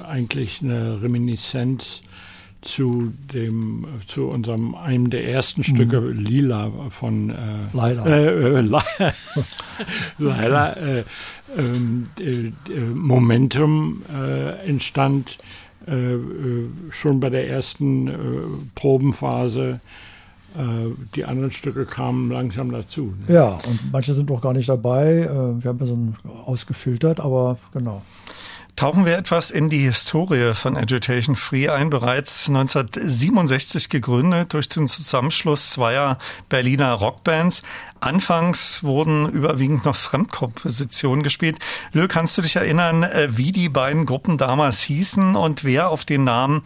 Eigentlich 0.06 0.60
eine 0.62 1.02
Reminiszenz 1.02 2.02
zu 2.64 3.12
dem 3.32 3.86
zu 4.06 4.28
unserem 4.28 4.74
einem 4.74 5.10
der 5.10 5.28
ersten 5.28 5.62
Stücke 5.62 6.00
mhm. 6.00 6.18
Lila 6.18 6.72
von 6.88 7.30
äh, 7.30 7.34
Leila. 7.72 8.06
Äh, 8.06 8.58
äh, 8.58 8.80
Leila 10.18 10.72
äh, 10.76 11.04
ähm, 11.56 12.06
äh, 12.18 12.52
Momentum 12.94 14.02
äh, 14.12 14.66
entstand 14.66 15.38
äh, 15.86 16.16
schon 16.90 17.20
bei 17.20 17.30
der 17.30 17.48
ersten 17.48 18.10
Probenphase. 18.74 19.80
Die 21.16 21.24
anderen 21.24 21.50
Stücke 21.50 21.84
kamen 21.84 22.30
langsam 22.30 22.70
dazu. 22.70 23.12
Ne? 23.26 23.34
Ja, 23.34 23.48
und 23.48 23.90
manche 23.90 24.14
sind 24.14 24.30
noch 24.30 24.40
gar 24.40 24.52
nicht 24.52 24.68
dabei. 24.68 25.28
Wir 25.58 25.68
haben 25.68 25.80
ja 25.80 25.86
so 25.86 25.98
ausgefiltert, 26.46 27.18
aber 27.18 27.58
genau. 27.72 28.02
Tauchen 28.76 29.04
wir 29.04 29.16
etwas 29.16 29.52
in 29.52 29.70
die 29.70 29.84
Historie 29.84 30.52
von 30.52 30.76
Agitation 30.76 31.36
Free 31.36 31.68
ein. 31.68 31.90
Bereits 31.90 32.48
1967 32.48 33.88
gegründet 33.88 34.52
durch 34.52 34.68
den 34.68 34.88
Zusammenschluss 34.88 35.70
zweier 35.70 36.18
Berliner 36.48 36.94
Rockbands. 36.94 37.62
Anfangs 38.00 38.82
wurden 38.82 39.28
überwiegend 39.28 39.84
noch 39.84 39.94
Fremdkompositionen 39.94 41.22
gespielt. 41.22 41.58
Lö, 41.92 42.08
kannst 42.08 42.36
du 42.36 42.42
dich 42.42 42.56
erinnern, 42.56 43.04
äh, 43.04 43.28
wie 43.30 43.52
die 43.52 43.68
beiden 43.68 44.06
Gruppen 44.06 44.38
damals 44.38 44.80
hießen 44.80 45.36
und 45.36 45.62
wer 45.62 45.90
auf 45.90 46.04
den 46.04 46.24
Namen 46.24 46.64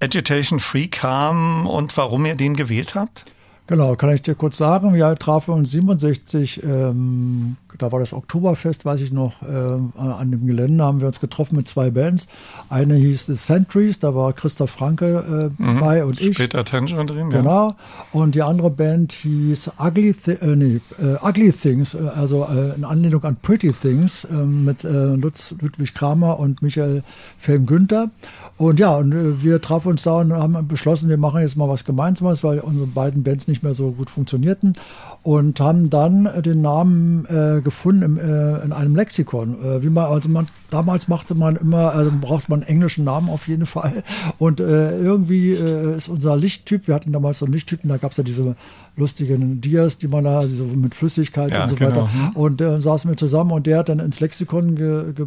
Agitation 0.00 0.60
Free 0.60 0.88
kam 0.88 1.66
und 1.66 1.94
warum 1.98 2.24
ihr 2.24 2.36
den 2.36 2.56
gewählt 2.56 2.94
habt? 2.94 3.26
Genau, 3.66 3.94
kann 3.94 4.10
ich 4.10 4.22
dir 4.22 4.34
kurz 4.34 4.56
sagen. 4.56 4.94
Wir 4.94 5.14
trafen 5.14 5.52
uns 5.52 5.70
67 5.70 6.62
ähm, 6.64 7.56
da 7.78 7.92
war 7.92 8.00
das 8.00 8.12
Oktoberfest, 8.12 8.84
weiß 8.84 9.00
ich 9.00 9.12
noch, 9.12 9.42
äh, 9.42 10.00
an 10.00 10.30
dem 10.30 10.46
Gelände 10.46 10.84
haben 10.84 11.00
wir 11.00 11.06
uns 11.06 11.20
getroffen 11.20 11.56
mit 11.56 11.68
zwei 11.68 11.90
Bands. 11.90 12.28
Eine 12.68 12.94
hieß 12.94 13.26
The 13.26 13.34
Centuries, 13.34 13.98
da 13.98 14.14
war 14.14 14.32
Christoph 14.32 14.70
Franke 14.70 15.50
äh, 15.58 15.62
mhm. 15.62 15.80
bei 15.80 16.04
und 16.04 16.20
ich. 16.20 16.34
Später 16.34 16.64
Tension 16.64 17.06
drin, 17.06 17.30
Genau. 17.30 17.70
Ja. 17.70 17.76
Und 18.12 18.34
die 18.34 18.42
andere 18.42 18.70
Band 18.70 19.12
hieß 19.12 19.72
Ugly, 19.78 20.14
Thi 20.14 20.32
äh, 20.32 20.56
nee, 20.56 20.80
äh, 20.98 21.16
Ugly 21.26 21.52
Things, 21.52 21.94
äh, 21.94 21.98
also 21.98 22.46
äh, 22.46 22.76
in 22.76 22.84
Anlehnung 22.84 23.24
an 23.24 23.36
Pretty 23.36 23.72
Things 23.72 24.26
mit 24.30 24.82
Lutz, 24.82 25.54
Ludwig 25.60 25.94
Kramer 25.94 26.38
und 26.38 26.62
Michael 26.62 27.02
Felm-Günther. 27.38 28.10
Und 28.56 28.78
ja, 28.78 28.96
und 28.96 29.42
wir 29.42 29.60
trafen 29.60 29.88
uns 29.88 30.02
da 30.02 30.16
und 30.16 30.32
haben 30.32 30.68
beschlossen, 30.68 31.08
wir 31.08 31.16
machen 31.16 31.40
jetzt 31.40 31.56
mal 31.56 31.68
was 31.68 31.84
Gemeinsames, 31.84 32.44
weil 32.44 32.58
unsere 32.60 32.86
beiden 32.86 33.22
Bands 33.22 33.48
nicht 33.48 33.62
mehr 33.62 33.74
so 33.74 33.92
gut 33.92 34.10
funktionierten 34.10 34.74
und 35.22 35.60
haben 35.60 35.90
dann 35.90 36.28
den 36.42 36.62
Namen 36.62 37.26
äh, 37.26 37.60
gefunden 37.70 38.02
im, 38.02 38.18
äh, 38.18 38.64
in 38.64 38.72
einem 38.72 38.96
Lexikon. 38.96 39.54
Äh, 39.62 39.82
wie 39.82 39.90
man, 39.90 40.06
also 40.06 40.28
man, 40.28 40.46
damals 40.70 41.08
machte 41.08 41.34
man 41.34 41.56
immer, 41.56 41.92
also 41.92 42.10
braucht 42.20 42.48
man 42.48 42.60
einen 42.60 42.68
englischen 42.68 43.04
Namen 43.04 43.30
auf 43.30 43.48
jeden 43.48 43.66
Fall. 43.66 44.02
Und 44.38 44.60
äh, 44.60 44.98
irgendwie 44.98 45.52
äh, 45.52 45.96
ist 45.96 46.08
unser 46.08 46.36
Lichttyp, 46.36 46.88
wir 46.88 46.94
hatten 46.94 47.12
damals 47.12 47.38
so 47.38 47.46
einen 47.46 47.54
Lichttypen, 47.54 47.88
da 47.88 47.96
gab 47.96 48.10
es 48.10 48.16
ja 48.18 48.24
diese 48.24 48.56
lustigen 48.96 49.60
Dias, 49.60 49.98
die 49.98 50.08
man 50.08 50.24
da, 50.24 50.40
also 50.40 50.64
mit 50.64 50.94
Flüssigkeit 50.94 51.52
ja, 51.52 51.62
und 51.62 51.70
so 51.70 51.76
genau. 51.76 51.90
weiter. 51.90 52.10
Mhm. 52.12 52.36
Und 52.36 52.60
äh, 52.60 52.80
saßen 52.80 53.08
wir 53.08 53.16
zusammen 53.16 53.52
und 53.52 53.66
der 53.66 53.78
hat 53.78 53.88
dann 53.88 54.00
ins 54.00 54.20
Lexikon 54.20 54.74
ge, 54.74 55.12
ge, 55.12 55.26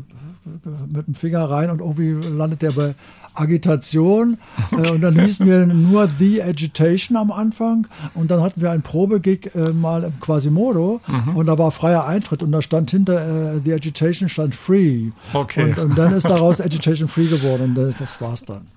mit 0.91 1.08
dem 1.08 1.15
Finger 1.15 1.49
rein 1.49 1.69
und 1.69 1.79
irgendwie 1.79 2.13
landet 2.29 2.62
der 2.62 2.71
bei 2.71 2.95
Agitation. 3.34 4.38
Okay. 4.72 4.88
Äh, 4.88 4.91
und 4.91 5.02
dann 5.02 5.19
hießen 5.19 5.46
wir 5.46 5.65
nur 5.65 6.10
The 6.19 6.43
Agitation 6.43 7.17
am 7.17 7.32
Anfang. 7.32 7.88
Und 8.13 8.32
dann 8.32 8.41
hatten 8.41 8.62
wir 8.62 8.72
ein 8.72 8.82
Probegig 8.82 9.54
äh, 9.56 9.72
mal 9.72 10.04
im 10.04 10.19
Quasimodo. 10.19 11.02
Mhm. 11.08 11.36
Und 11.36 11.46
da 11.48 11.58
war 11.58 11.72
freier 11.72 12.06
Eintritt. 12.06 12.43
Und 12.43 12.52
da 12.52 12.62
stand 12.62 12.91
hinter 12.91 13.56
äh, 13.56 13.60
The 13.63 13.74
Agitation 13.74 14.30
stand 14.30 14.56
Free. 14.56 15.10
Okay. 15.34 15.72
Und, 15.72 15.80
und, 15.80 15.98
dann 15.98 16.13
ist 16.13 16.26
daraus 16.26 16.62
Agitation 16.62 17.08
Free 17.08 17.28
geworden. 17.28 17.63
Und 17.63 17.76
das, 17.76 17.98
das 17.98 18.22
war's 18.22 18.46
dann. 18.46 18.67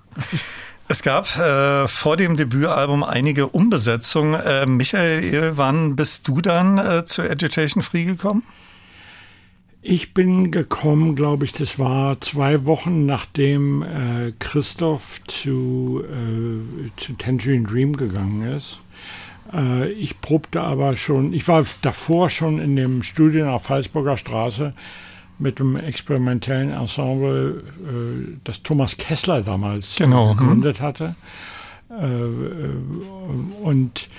Es 0.89 1.01
gab 1.01 1.37
äh, 1.37 1.85
vor 1.89 2.15
dem 2.15 2.37
Debütalbum 2.37 3.03
einige 3.03 3.47
Umbesetzungen. 3.47 4.39
Äh, 4.39 4.65
Michael, 4.65 5.57
wann 5.57 5.97
bist 5.97 6.29
du 6.29 6.39
dann 6.39 6.77
äh, 6.77 7.03
zu 7.03 7.23
Agitation 7.23 7.83
Free 7.83 8.05
gekommen? 8.05 8.43
Ich 9.81 10.13
bin 10.13 10.51
gekommen, 10.51 11.15
glaube 11.15 11.45
ich, 11.45 11.53
das 11.53 11.79
war 11.79 12.19
zwei 12.19 12.65
Wochen 12.65 13.05
nachdem 13.05 13.83
äh, 13.83 14.33
Christoph 14.39 15.21
zu, 15.27 16.03
äh, 16.03 16.89
zu 16.99 17.13
Tangerine 17.13 17.67
Dream 17.67 17.95
gegangen 17.95 18.41
ist. 18.41 18.79
Äh, 19.53 19.89
ich 19.91 20.19
probte 20.19 20.61
aber 20.61 20.97
schon, 20.97 21.31
ich 21.31 21.47
war 21.47 21.63
davor 21.81 22.29
schon 22.29 22.59
in 22.59 22.75
dem 22.75 23.03
Studio 23.03 23.53
auf 23.53 23.69
Halsburger 23.69 24.17
Straße 24.17 24.73
mit 25.39 25.59
dem 25.59 25.75
experimentellen 25.75 26.71
Ensemble, 26.71 27.63
äh, 27.77 28.37
das 28.43 28.63
Thomas 28.63 28.97
Kessler 28.97 29.41
damals 29.41 29.95
genau. 29.95 30.33
Mhm. 30.33 30.37
gegründet 30.37 30.81
hatte. 30.81 31.15
Äh, 31.89 32.05
äh, 32.05 32.69
und 33.61 34.09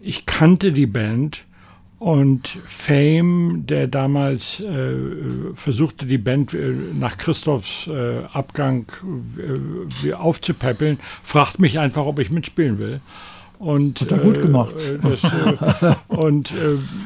ich 0.00 0.26
kannte 0.26 0.72
die 0.72 0.86
Band 0.86 1.44
und 1.98 2.46
Fame, 2.46 3.64
der 3.66 3.86
damals 3.86 4.60
äh, 4.60 4.94
versuchte, 5.54 6.04
die 6.04 6.18
Band 6.18 6.52
äh, 6.52 6.72
nach 6.94 7.16
Christophs 7.16 7.86
äh, 7.86 8.22
Abgang 8.32 8.86
äh, 10.04 10.12
aufzupäppeln, 10.12 10.98
fragt 11.22 11.58
mich 11.58 11.78
einfach, 11.78 12.04
ob 12.04 12.18
ich 12.18 12.30
mitspielen 12.30 12.78
will. 12.78 13.00
Und, 13.58 14.02
Hat 14.02 14.12
er 14.12 14.18
gut 14.18 14.42
gemacht. 14.42 14.74
Das, 15.02 15.96
und 16.08 16.52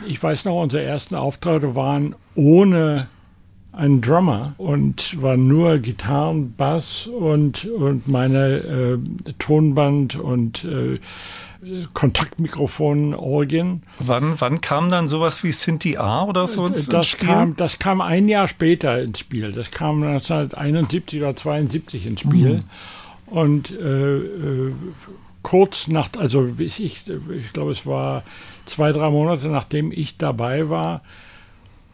ich 0.09 0.21
weiß 0.21 0.47
noch, 0.47 0.61
unsere 0.61 0.83
ersten 0.83 1.15
Auftritte 1.15 1.77
waren 1.77 2.17
ohne 2.35 3.07
ein 3.71 4.01
Drummer 4.01 4.55
und 4.59 5.23
war 5.23 5.37
nur 5.37 5.79
Gitarren, 5.79 6.53
Bass 6.57 7.07
und, 7.07 7.67
und 7.67 8.09
meine 8.09 8.57
äh, 8.57 8.99
Tonband 9.39 10.17
und 10.17 10.67
äh, 11.63 11.87
Kontaktmikrofon, 11.93 13.15
Orgien. 13.15 13.83
Wann, 13.99 14.41
wann 14.41 14.61
kam 14.61 14.91
dann 14.91 15.09
sowas 15.09 15.45
wie 15.45 15.53
Sinti 15.53 15.97
A 15.97 16.25
oder 16.25 16.47
so 16.47 16.67
ins, 16.67 16.87
das 16.87 17.07
Spiel? 17.07 17.29
Kam, 17.29 17.57
das 17.57 17.79
kam 17.79 18.01
ein 18.01 18.29
Jahr 18.29 18.49
später 18.49 19.01
ins 19.01 19.19
Spiel. 19.19 19.53
Das 19.53 19.71
kam 19.71 20.03
1971 20.03 21.21
oder 21.21 21.37
72 21.37 22.07
ins 22.07 22.21
Spiel. 22.21 22.55
Mhm. 22.57 22.65
Und 23.27 23.71
äh, 23.71 24.17
äh, 24.17 24.75
kurz 25.43 25.89
nach, 25.89 26.11
also 26.19 26.49
ich, 26.59 26.81
ich 26.81 27.05
glaube, 27.53 27.73
es 27.73 27.87
war 27.87 28.25
zwei, 28.67 28.93
drei 28.93 29.11
Monate 29.11 29.49
nachdem 29.49 29.93
ich 29.93 30.17
dabei 30.17 30.69
war, 30.69 31.03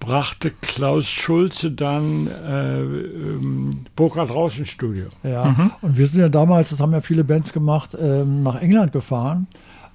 brachte 0.07 0.53
Klaus 0.61 1.09
Schulze 1.09 1.73
dann 1.73 2.29
äh, 2.29 2.81
ähm, 2.81 3.87
Burkhard 3.97 4.31
Rausch 4.31 4.59
ins 4.59 4.69
Studio. 4.69 5.07
Ja, 5.25 5.47
mhm. 5.47 5.73
und 5.83 5.99
wir 5.99 6.07
sind 6.07 6.21
ja 6.21 6.29
damals, 6.29 6.71
das 6.71 6.81
haben 6.81 6.93
ja 6.93 7.01
viele 7.01 7.25
Bands 7.25 7.53
gemacht, 7.53 7.97
ähm, 8.01 8.45
nach 8.45 8.63
England 8.63 8.93
gefahren. 8.93 9.49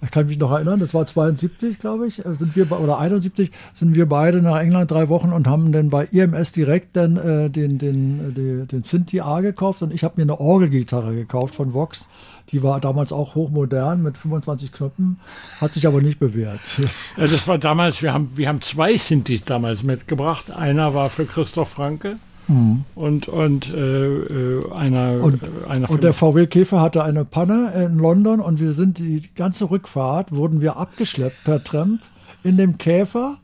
Ich 0.03 0.11
kann 0.11 0.27
mich 0.27 0.39
noch 0.39 0.51
erinnern, 0.51 0.79
das 0.79 0.93
war 0.93 1.05
72, 1.05 1.77
glaube 1.79 2.07
ich, 2.07 2.25
äh, 2.25 2.35
sind 2.35 2.55
wir 2.55 2.71
oder 2.71 2.97
71 2.97 3.51
sind 3.73 3.95
wir 3.95 4.07
beide 4.07 4.41
nach 4.41 4.59
England 4.59 4.89
drei 4.89 5.09
Wochen 5.09 5.31
und 5.31 5.47
haben 5.47 5.71
dann 5.71 5.89
bei 5.89 6.05
IMS 6.05 6.51
direkt 6.51 6.95
dann 6.95 7.17
äh, 7.17 7.49
den 7.49 7.77
den 7.77 8.33
den, 8.33 8.67
den 8.67 8.83
Synthi 8.83 9.21
A 9.21 9.41
gekauft 9.41 9.81
und 9.81 9.93
ich 9.93 10.03
habe 10.03 10.15
mir 10.17 10.23
eine 10.23 10.39
Orgelgitarre 10.39 11.13
gekauft 11.13 11.55
von 11.55 11.73
Vox 11.73 12.07
die 12.51 12.63
war 12.63 12.79
damals 12.81 13.11
auch 13.11 13.35
hochmodern 13.35 14.01
mit 14.01 14.17
25 14.17 14.71
Knöpfen, 14.71 15.17
hat 15.61 15.73
sich 15.73 15.87
aber 15.87 16.01
nicht 16.01 16.19
bewährt. 16.19 16.59
Ja, 17.17 17.27
das 17.27 17.47
war 17.47 17.57
damals, 17.57 18.01
wir 18.01 18.13
haben, 18.13 18.31
wir 18.35 18.47
haben 18.47 18.61
zwei 18.61 18.95
Synthes 18.95 19.43
damals 19.43 19.83
mitgebracht. 19.83 20.49
Einer 20.51 20.93
war 20.93 21.09
für 21.09 21.25
Christoph 21.25 21.69
Franke. 21.69 22.17
Mhm. 22.47 22.83
Und, 22.95 23.27
und 23.27 23.73
äh, 23.73 23.77
äh 23.77 24.71
einer, 24.73 25.21
und, 25.21 25.41
einer 25.67 25.89
und 25.89 26.03
der 26.03 26.13
VW 26.13 26.47
Käfer 26.47 26.81
hatte 26.81 27.03
eine 27.03 27.25
Panne 27.25 27.71
in 27.75 27.97
London 27.97 28.39
und 28.39 28.59
wir 28.59 28.73
sind 28.73 28.99
die 28.99 29.29
ganze 29.35 29.69
Rückfahrt, 29.69 30.31
wurden 30.31 30.61
wir 30.61 30.77
abgeschleppt 30.77 31.43
per 31.43 31.63
Tramp 31.63 32.01
in 32.43 32.57
dem 32.57 32.77
Käfer 32.77 33.37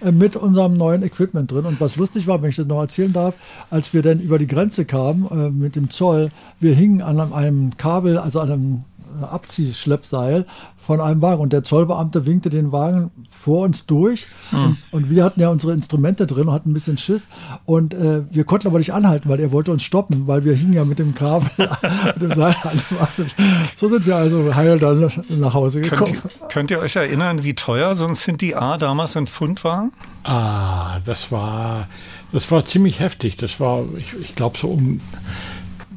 äh, 0.00 0.12
mit 0.12 0.36
unserem 0.36 0.76
neuen 0.76 1.02
Equipment 1.02 1.50
drin. 1.50 1.64
Und 1.64 1.80
was 1.80 1.96
lustig 1.96 2.26
war, 2.26 2.42
wenn 2.42 2.50
ich 2.50 2.56
das 2.56 2.66
noch 2.66 2.80
erzählen 2.80 3.12
darf, 3.12 3.34
als 3.70 3.92
wir 3.92 4.02
dann 4.02 4.20
über 4.20 4.38
die 4.38 4.46
Grenze 4.46 4.84
kamen 4.84 5.26
äh, 5.30 5.50
mit 5.50 5.76
dem 5.76 5.90
Zoll, 5.90 6.30
wir 6.60 6.74
hingen 6.74 7.02
an 7.02 7.32
einem 7.32 7.76
Kabel, 7.76 8.18
also 8.18 8.40
an 8.40 8.50
einem 8.50 8.84
Abziehschleppseil 9.22 10.46
von 10.88 11.02
einem 11.02 11.20
Wagen 11.20 11.42
und 11.42 11.52
der 11.52 11.62
Zollbeamte 11.62 12.24
winkte 12.24 12.48
den 12.48 12.72
Wagen 12.72 13.10
vor 13.28 13.66
uns 13.66 13.84
durch 13.84 14.26
hm. 14.48 14.64
und, 14.64 14.78
und, 14.90 15.10
wir 15.10 15.22
hatten 15.22 15.38
ja 15.38 15.50
unsere 15.50 15.74
Instrumente 15.74 16.26
drin 16.26 16.48
und 16.48 16.54
hatten 16.54 16.70
ein 16.70 16.72
bisschen 16.72 16.96
Schiss 16.96 17.28
und 17.66 17.92
äh, 17.92 18.22
wir 18.30 18.44
konnten 18.44 18.68
aber 18.68 18.78
nicht 18.78 18.94
anhalten, 18.94 19.28
weil 19.28 19.38
er 19.38 19.52
wollte 19.52 19.70
uns 19.70 19.82
stoppen, 19.82 20.26
weil 20.26 20.46
wir 20.46 20.54
hingen 20.54 20.72
ja 20.72 20.86
mit 20.86 20.98
dem 20.98 21.14
Kabel 21.14 21.50
mit 22.18 22.22
dem 22.22 22.32
Seil 22.32 22.56
So 23.76 23.88
sind 23.88 24.06
wir 24.06 24.16
also 24.16 24.54
heil 24.54 24.78
dann 24.78 25.12
nach 25.38 25.52
Hause 25.52 25.82
gekommen. 25.82 26.14
Könnt, 26.14 26.48
könnt 26.48 26.70
ihr 26.70 26.78
euch 26.78 26.96
erinnern, 26.96 27.44
wie 27.44 27.52
teuer 27.52 27.94
so 27.94 28.06
ein 28.06 28.14
Sinti 28.14 28.54
A 28.54 28.78
damals 28.78 29.14
ein 29.18 29.26
Pfund 29.26 29.64
war? 29.64 29.90
Ah, 30.24 31.00
das 31.04 31.30
war 31.30 31.86
das 32.30 32.50
war 32.50 32.64
ziemlich 32.64 33.00
heftig. 33.00 33.36
Das 33.36 33.60
war, 33.60 33.84
ich, 33.98 34.14
ich 34.22 34.34
glaube 34.34 34.56
so 34.58 34.68
um 34.68 35.00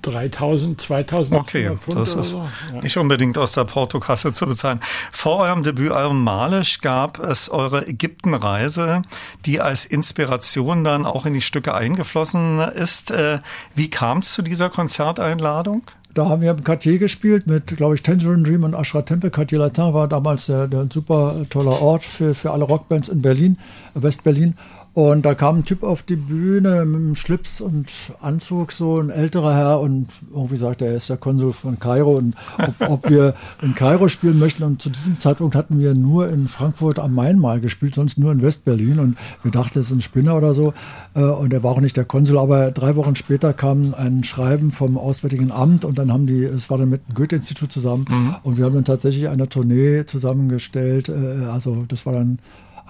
3000, 0.01 0.79
2000 0.81 1.39
Okay, 1.39 1.75
Pfund 1.77 1.97
das 1.97 2.13
ist 2.15 2.29
so. 2.29 2.45
ja. 2.73 2.81
nicht 2.81 2.97
unbedingt 2.97 3.37
aus 3.37 3.53
der 3.53 3.65
Portokasse 3.65 4.33
zu 4.33 4.45
bezahlen. 4.45 4.79
Vor 5.11 5.37
eurem 5.37 5.63
Debütalbum 5.63 6.23
Malisch 6.23 6.81
gab 6.81 7.19
es 7.19 7.49
eure 7.49 7.87
Ägyptenreise, 7.87 9.01
die 9.45 9.61
als 9.61 9.85
Inspiration 9.85 10.83
dann 10.83 11.05
auch 11.05 11.25
in 11.25 11.33
die 11.33 11.41
Stücke 11.41 11.73
eingeflossen 11.73 12.59
ist. 12.59 13.11
Äh, 13.11 13.39
wie 13.75 13.89
kam 13.89 14.19
es 14.19 14.33
zu 14.33 14.41
dieser 14.41 14.69
Konzerteinladung? 14.69 15.83
Da 16.13 16.27
haben 16.27 16.41
wir 16.41 16.51
im 16.51 16.63
Cartier 16.63 16.97
gespielt 16.99 17.47
mit, 17.47 17.67
glaube 17.77 17.95
ich, 17.95 18.03
Tangerine 18.03 18.43
Dream 18.43 18.65
und 18.65 18.73
Ashra 18.73 19.01
Temple. 19.03 19.31
Cartier 19.31 19.59
Latin 19.59 19.93
war 19.93 20.09
damals 20.09 20.47
der, 20.47 20.67
der 20.67 20.87
super 20.91 21.45
toller 21.49 21.81
Ort 21.81 22.03
für, 22.03 22.35
für 22.35 22.51
alle 22.51 22.65
Rockbands 22.65 23.07
in 23.07 23.21
Berlin, 23.21 23.57
West-Berlin. 23.93 24.57
Und 24.93 25.23
da 25.23 25.35
kam 25.35 25.59
ein 25.59 25.65
Typ 25.65 25.83
auf 25.83 26.03
die 26.03 26.17
Bühne 26.17 26.83
mit 26.83 26.95
einem 26.97 27.15
Schlips 27.15 27.61
und 27.61 27.89
Anzug, 28.19 28.73
so 28.73 28.99
ein 28.99 29.09
älterer 29.09 29.55
Herr, 29.55 29.79
und 29.79 30.07
irgendwie 30.33 30.57
sagte 30.57 30.83
er, 30.83 30.91
er 30.91 30.97
ist 30.97 31.09
der 31.09 31.15
Konsul 31.15 31.53
von 31.53 31.79
Kairo 31.79 32.17
und 32.17 32.35
ob, 32.57 32.89
ob, 32.89 33.09
wir 33.09 33.35
in 33.61 33.73
Kairo 33.73 34.09
spielen 34.09 34.37
möchten. 34.37 34.63
Und 34.63 34.81
zu 34.81 34.89
diesem 34.89 35.17
Zeitpunkt 35.17 35.55
hatten 35.55 35.79
wir 35.79 35.95
nur 35.95 36.27
in 36.27 36.49
Frankfurt 36.49 36.99
am 36.99 37.15
Main 37.15 37.39
mal 37.39 37.61
gespielt, 37.61 37.95
sonst 37.95 38.17
nur 38.17 38.33
in 38.33 38.41
Westberlin. 38.41 38.99
Und 38.99 39.17
wir 39.43 39.51
dachten, 39.51 39.79
das 39.79 39.85
ist 39.85 39.93
ein 39.93 40.01
Spinner 40.01 40.35
oder 40.35 40.53
so. 40.53 40.73
Äh, 41.13 41.21
und 41.21 41.53
er 41.53 41.63
war 41.63 41.71
auch 41.71 41.81
nicht 41.81 41.95
der 41.95 42.05
Konsul. 42.05 42.37
Aber 42.37 42.71
drei 42.71 42.97
Wochen 42.97 43.15
später 43.15 43.53
kam 43.53 43.93
ein 43.93 44.25
Schreiben 44.25 44.73
vom 44.73 44.97
Auswärtigen 44.97 45.53
Amt 45.53 45.85
und 45.85 45.97
dann 45.97 46.11
haben 46.11 46.27
die, 46.27 46.43
es 46.43 46.69
war 46.69 46.77
dann 46.77 46.89
mit 46.89 47.07
dem 47.07 47.15
Goethe-Institut 47.15 47.71
zusammen. 47.71 48.05
Mhm. 48.09 48.35
Und 48.43 48.57
wir 48.57 48.65
haben 48.65 48.75
dann 48.75 48.85
tatsächlich 48.85 49.29
eine 49.29 49.47
Tournee 49.47 50.05
zusammengestellt. 50.05 51.07
Äh, 51.07 51.45
also 51.45 51.85
das 51.87 52.05
war 52.05 52.11
dann 52.11 52.39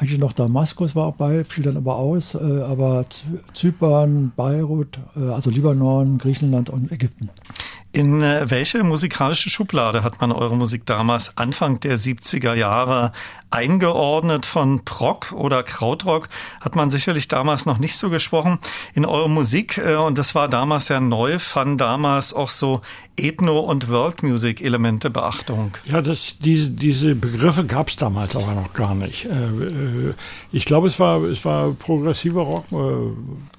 eigentlich 0.01 0.17
noch 0.19 0.33
Damaskus 0.33 0.95
war 0.95 1.11
bei, 1.11 1.43
fiel 1.43 1.63
dann 1.63 1.77
aber 1.77 1.97
aus, 1.97 2.33
äh, 2.33 2.39
aber 2.39 3.05
Zypern, 3.53 4.31
Beirut, 4.35 4.97
äh, 5.15 5.29
also 5.29 5.51
Libanon, 5.51 6.17
Griechenland 6.17 6.71
und 6.71 6.91
Ägypten. 6.91 7.29
In 7.93 8.21
äh, 8.21 8.49
welche 8.49 8.83
musikalische 8.83 9.49
Schublade 9.49 10.01
hat 10.01 10.21
man 10.21 10.31
eure 10.31 10.55
Musik 10.55 10.85
damals 10.85 11.37
Anfang 11.37 11.81
der 11.81 11.99
70er 11.99 12.53
Jahre 12.53 13.11
eingeordnet? 13.49 14.45
Von 14.45 14.85
Prog 14.85 15.33
oder 15.33 15.61
Krautrock 15.61 16.29
hat 16.61 16.77
man 16.77 16.89
sicherlich 16.89 17.27
damals 17.27 17.65
noch 17.65 17.79
nicht 17.79 17.97
so 17.97 18.09
gesprochen. 18.09 18.59
In 18.93 19.05
eurer 19.05 19.27
Musik, 19.27 19.77
äh, 19.77 19.95
und 19.95 20.17
das 20.17 20.35
war 20.35 20.47
damals 20.47 20.87
ja 20.87 21.01
neu, 21.01 21.37
fanden 21.37 21.77
damals 21.77 22.33
auch 22.33 22.49
so 22.49 22.79
Ethno- 23.17 23.59
und 23.59 23.89
World 23.89 24.23
Music 24.23 24.61
Elemente 24.61 25.09
Beachtung. 25.09 25.73
Ja, 25.83 26.01
das, 26.01 26.37
diese, 26.39 26.69
diese 26.69 27.13
Begriffe 27.13 27.65
gab 27.65 27.89
es 27.89 27.97
damals 27.97 28.37
aber 28.37 28.53
noch 28.53 28.71
gar 28.71 28.95
nicht. 28.95 29.25
Äh, 29.25 30.13
ich 30.53 30.63
glaube, 30.63 30.87
es 30.87 30.97
war, 30.97 31.21
es 31.23 31.43
war 31.43 31.71
progressiver 31.71 32.43
Rock. 32.43 32.65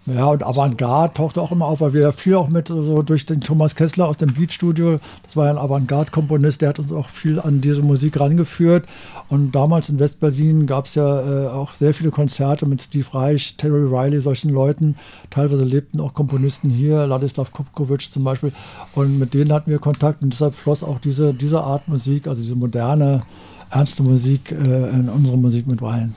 Ja, 0.06 0.26
und 0.26 0.44
Avantgarde 0.44 1.14
tauchte 1.14 1.40
auch 1.40 1.52
immer 1.52 1.66
auf, 1.66 1.80
weil 1.80 1.92
wir 1.92 2.02
ja 2.02 2.10
viel 2.10 2.34
auch 2.34 2.48
mit 2.48 2.66
so 2.66 3.02
durch 3.02 3.24
den 3.24 3.40
Thomas 3.40 3.76
Kessler 3.76 4.08
aus 4.08 4.18
dem 4.18 4.34
Beatstudio. 4.34 4.98
Das 5.22 5.36
war 5.36 5.46
ja 5.46 5.52
ein 5.52 5.58
Avantgarde-Komponist, 5.58 6.60
der 6.60 6.70
hat 6.70 6.80
uns 6.80 6.92
auch 6.92 7.08
viel 7.08 7.38
an 7.38 7.60
diese 7.60 7.82
Musik 7.82 8.18
rangeführt. 8.18 8.88
Und 9.28 9.52
damals 9.52 9.88
in 9.90 10.00
Westberlin 10.00 10.66
gab 10.66 10.86
es 10.86 10.96
ja 10.96 11.44
äh, 11.44 11.48
auch 11.48 11.74
sehr 11.74 11.94
viele 11.94 12.10
Konzerte 12.10 12.66
mit 12.66 12.82
Steve 12.82 13.06
Reich, 13.12 13.54
Terry 13.56 13.86
Riley, 13.86 14.20
solchen 14.20 14.50
Leuten. 14.50 14.96
Teilweise 15.30 15.62
lebten 15.62 16.00
auch 16.00 16.14
Komponisten 16.14 16.68
hier, 16.68 17.06
Ladislav 17.06 17.52
Kopkovic 17.52 18.12
zum 18.12 18.24
Beispiel. 18.24 18.52
Und 18.96 19.20
mit 19.20 19.34
denen 19.34 19.52
hatten 19.52 19.70
wir 19.70 19.78
Kontakt 19.78 20.20
und 20.22 20.32
deshalb 20.32 20.56
floss 20.56 20.82
auch 20.82 20.98
diese, 20.98 21.32
diese 21.32 21.60
Art 21.60 21.86
Musik, 21.86 22.26
also 22.26 22.42
diese 22.42 22.56
moderne, 22.56 23.22
ernste 23.72 24.02
Musik 24.02 24.52
äh, 24.52 24.54
in 24.54 25.08
unsere 25.08 25.36
Musik 25.36 25.66
mit 25.66 25.82
rein. 25.82 26.14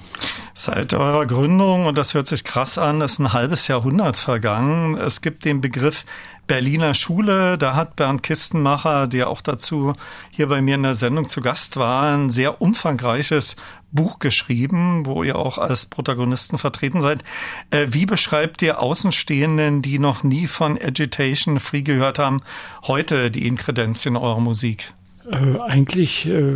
Seit 0.58 0.94
eurer 0.94 1.26
Gründung, 1.26 1.86
und 1.86 1.98
das 1.98 2.14
hört 2.14 2.28
sich 2.28 2.46
krass 2.46 2.78
an, 2.78 3.02
ist 3.02 3.20
ein 3.20 3.34
halbes 3.34 3.68
Jahrhundert 3.68 4.16
vergangen. 4.16 4.96
Es 4.98 5.20
gibt 5.20 5.44
den 5.44 5.60
Begriff 5.60 6.06
Berliner 6.48 6.94
Schule. 6.94 7.58
Da 7.58 7.76
hat 7.76 7.96
Bernd 7.96 8.24
Kistenmacher, 8.24 9.08
der 9.08 9.30
auch 9.30 9.42
dazu 9.42 9.94
hier 10.32 10.48
bei 10.48 10.62
mir 10.62 10.76
in 10.76 10.84
der 10.84 10.96
Sendung 10.96 11.28
zu 11.28 11.42
Gast 11.42 11.76
war, 11.76 12.14
ein 12.14 12.30
sehr 12.30 12.62
umfangreiches 12.62 13.56
Buch 13.92 14.20
geschrieben, 14.20 15.06
wo 15.06 15.24
ihr 15.24 15.38
auch 15.38 15.58
als 15.58 15.88
Protagonisten 15.88 16.58
vertreten 16.58 17.02
seid. 17.02 17.24
Äh, 17.72 17.88
wie 17.90 18.06
beschreibt 18.06 18.62
ihr 18.62 18.82
Außenstehenden, 18.82 19.82
die 19.82 20.00
noch 20.00 20.24
nie 20.24 20.48
von 20.48 20.82
Agitation 20.82 21.60
Free 21.60 21.82
gehört 21.82 22.20
haben, 22.20 22.42
heute 22.88 23.32
die 23.32 23.48
Inkredenzien 23.48 24.16
eurer 24.16 24.40
Musik? 24.42 24.94
Äh, 25.32 25.60
eigentlich 25.60 26.28
äh, 26.28 26.52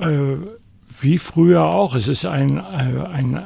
äh, 0.00 0.36
wie 1.00 1.18
früher 1.18 1.64
auch. 1.64 1.94
Es 1.94 2.08
ist 2.08 2.26
ein, 2.26 2.58
äh, 2.58 2.60
ein 2.60 3.42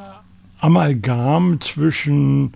Amalgam 0.61 1.61
zwischen 1.61 2.53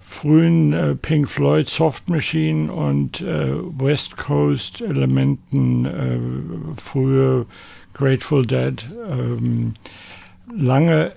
frühen 0.00 0.72
äh, 0.72 0.94
Pink 0.94 1.28
Floyd 1.28 1.68
Soft 1.68 2.08
Machine 2.08 2.72
und 2.72 3.20
äh, 3.20 3.52
West 3.78 4.16
Coast 4.16 4.80
Elementen, 4.80 6.74
frühe 6.76 7.46
Grateful 7.94 8.46
Dead, 8.46 8.86
ähm, 9.10 9.74
lange 10.54 11.12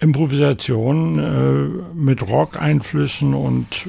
Improvisation 0.00 1.18
äh, 1.18 1.94
mit 1.94 2.26
Rock-Einflüssen 2.26 3.34
und 3.34 3.86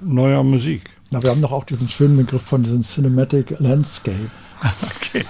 neuer 0.00 0.42
Musik. 0.42 0.97
Na, 1.10 1.22
wir 1.22 1.30
haben 1.30 1.40
doch 1.40 1.52
auch 1.52 1.64
diesen 1.64 1.88
schönen 1.88 2.18
Begriff 2.18 2.42
von 2.42 2.62
diesem 2.62 2.82
Cinematic 2.82 3.58
Landscape. 3.60 4.30
Okay, 5.08 5.24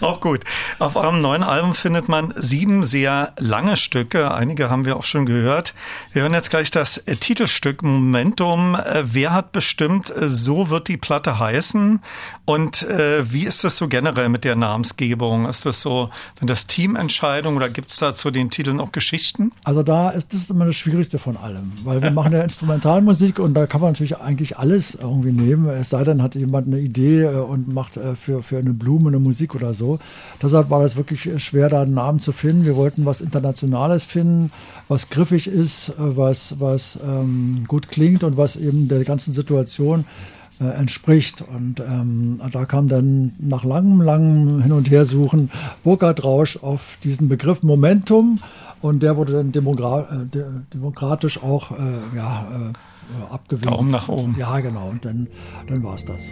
auch 0.00 0.20
gut. 0.20 0.44
Auf 0.78 0.96
eurem 0.96 1.20
neuen 1.20 1.42
Album 1.42 1.74
findet 1.74 2.08
man 2.08 2.32
sieben 2.36 2.84
sehr 2.84 3.34
lange 3.38 3.76
Stücke. 3.76 4.32
Einige 4.32 4.70
haben 4.70 4.84
wir 4.84 4.96
auch 4.96 5.04
schon 5.04 5.26
gehört. 5.26 5.74
Wir 6.12 6.22
hören 6.22 6.32
jetzt 6.32 6.50
gleich 6.50 6.70
das 6.70 7.02
Titelstück 7.20 7.82
Momentum. 7.82 8.74
Äh, 8.74 9.02
wer 9.04 9.32
hat 9.32 9.52
bestimmt, 9.52 10.10
äh, 10.10 10.28
so 10.28 10.70
wird 10.70 10.88
die 10.88 10.96
Platte 10.96 11.38
heißen? 11.38 12.00
Und 12.44 12.82
äh, 12.82 13.30
wie 13.32 13.44
ist 13.44 13.64
das 13.64 13.76
so 13.76 13.88
generell 13.88 14.28
mit 14.28 14.44
der 14.44 14.56
Namensgebung? 14.56 15.46
Ist 15.46 15.66
das 15.66 15.82
so, 15.82 16.10
sind 16.38 16.48
das 16.48 16.66
Teamentscheidungen 16.66 17.56
oder 17.56 17.68
gibt 17.68 17.90
es 17.90 17.98
da 17.98 18.12
zu 18.12 18.30
den 18.30 18.50
Titeln 18.50 18.80
auch 18.80 18.92
Geschichten? 18.92 19.52
Also 19.64 19.82
da 19.82 20.10
ist 20.10 20.32
das 20.32 20.48
immer 20.50 20.66
das 20.66 20.76
Schwierigste 20.76 21.18
von 21.18 21.36
allem, 21.36 21.72
weil 21.84 22.02
wir 22.02 22.10
machen 22.10 22.32
ja 22.32 22.42
Instrumentalmusik 22.42 23.38
und 23.38 23.54
da 23.54 23.66
kann 23.66 23.80
man 23.80 23.92
natürlich 23.92 24.18
eigentlich 24.18 24.58
alles 24.58 24.94
irgendwie 24.94 25.32
nehmen. 25.32 25.68
Es 25.68 25.90
sei 25.90 26.04
denn, 26.04 26.22
hat 26.22 26.34
jemand 26.34 26.66
eine 26.66 26.78
Idee 26.78 27.26
und 27.26 27.72
macht 27.72 27.98
für, 28.16 28.42
für 28.42 28.59
eine 28.60 28.74
Blume, 28.74 29.08
eine 29.08 29.18
Musik 29.18 29.54
oder 29.54 29.74
so. 29.74 29.98
Deshalb 30.42 30.70
war 30.70 30.82
das 30.82 30.96
wirklich 30.96 31.42
schwer, 31.42 31.68
da 31.68 31.82
einen 31.82 31.94
Namen 31.94 32.20
zu 32.20 32.32
finden. 32.32 32.64
Wir 32.64 32.76
wollten 32.76 33.04
was 33.06 33.20
Internationales 33.20 34.04
finden, 34.04 34.52
was 34.88 35.10
griffig 35.10 35.46
ist, 35.46 35.92
was, 35.96 36.60
was 36.60 36.98
ähm, 37.04 37.64
gut 37.66 37.88
klingt 37.88 38.24
und 38.24 38.36
was 38.36 38.56
eben 38.56 38.88
der 38.88 39.04
ganzen 39.04 39.32
Situation 39.32 40.04
äh, 40.60 40.64
entspricht. 40.64 41.42
Und 41.42 41.80
ähm, 41.80 42.38
da 42.52 42.64
kam 42.66 42.88
dann 42.88 43.32
nach 43.38 43.64
langem, 43.64 44.00
langem 44.02 44.62
Hin- 44.62 44.72
und 44.72 44.90
Hersuchen 44.90 45.50
Burkhard 45.84 46.22
Rausch 46.24 46.58
auf 46.58 46.98
diesen 47.02 47.28
Begriff 47.28 47.62
Momentum 47.62 48.40
und 48.82 49.02
der 49.02 49.16
wurde 49.16 49.34
dann 49.34 49.52
demokra 49.52 50.02
äh, 50.02 50.26
demokratisch 50.72 51.42
auch 51.42 51.70
äh, 51.72 52.16
ja, 52.16 52.46
äh, 52.50 53.32
abgewinkt. 53.32 53.66
Daumen 53.66 53.90
nach 53.90 54.08
oben. 54.08 54.36
Ja, 54.38 54.60
genau. 54.60 54.88
Und 54.88 55.04
dann, 55.04 55.28
dann 55.66 55.82
war 55.82 55.94
es 55.94 56.04
das. 56.04 56.22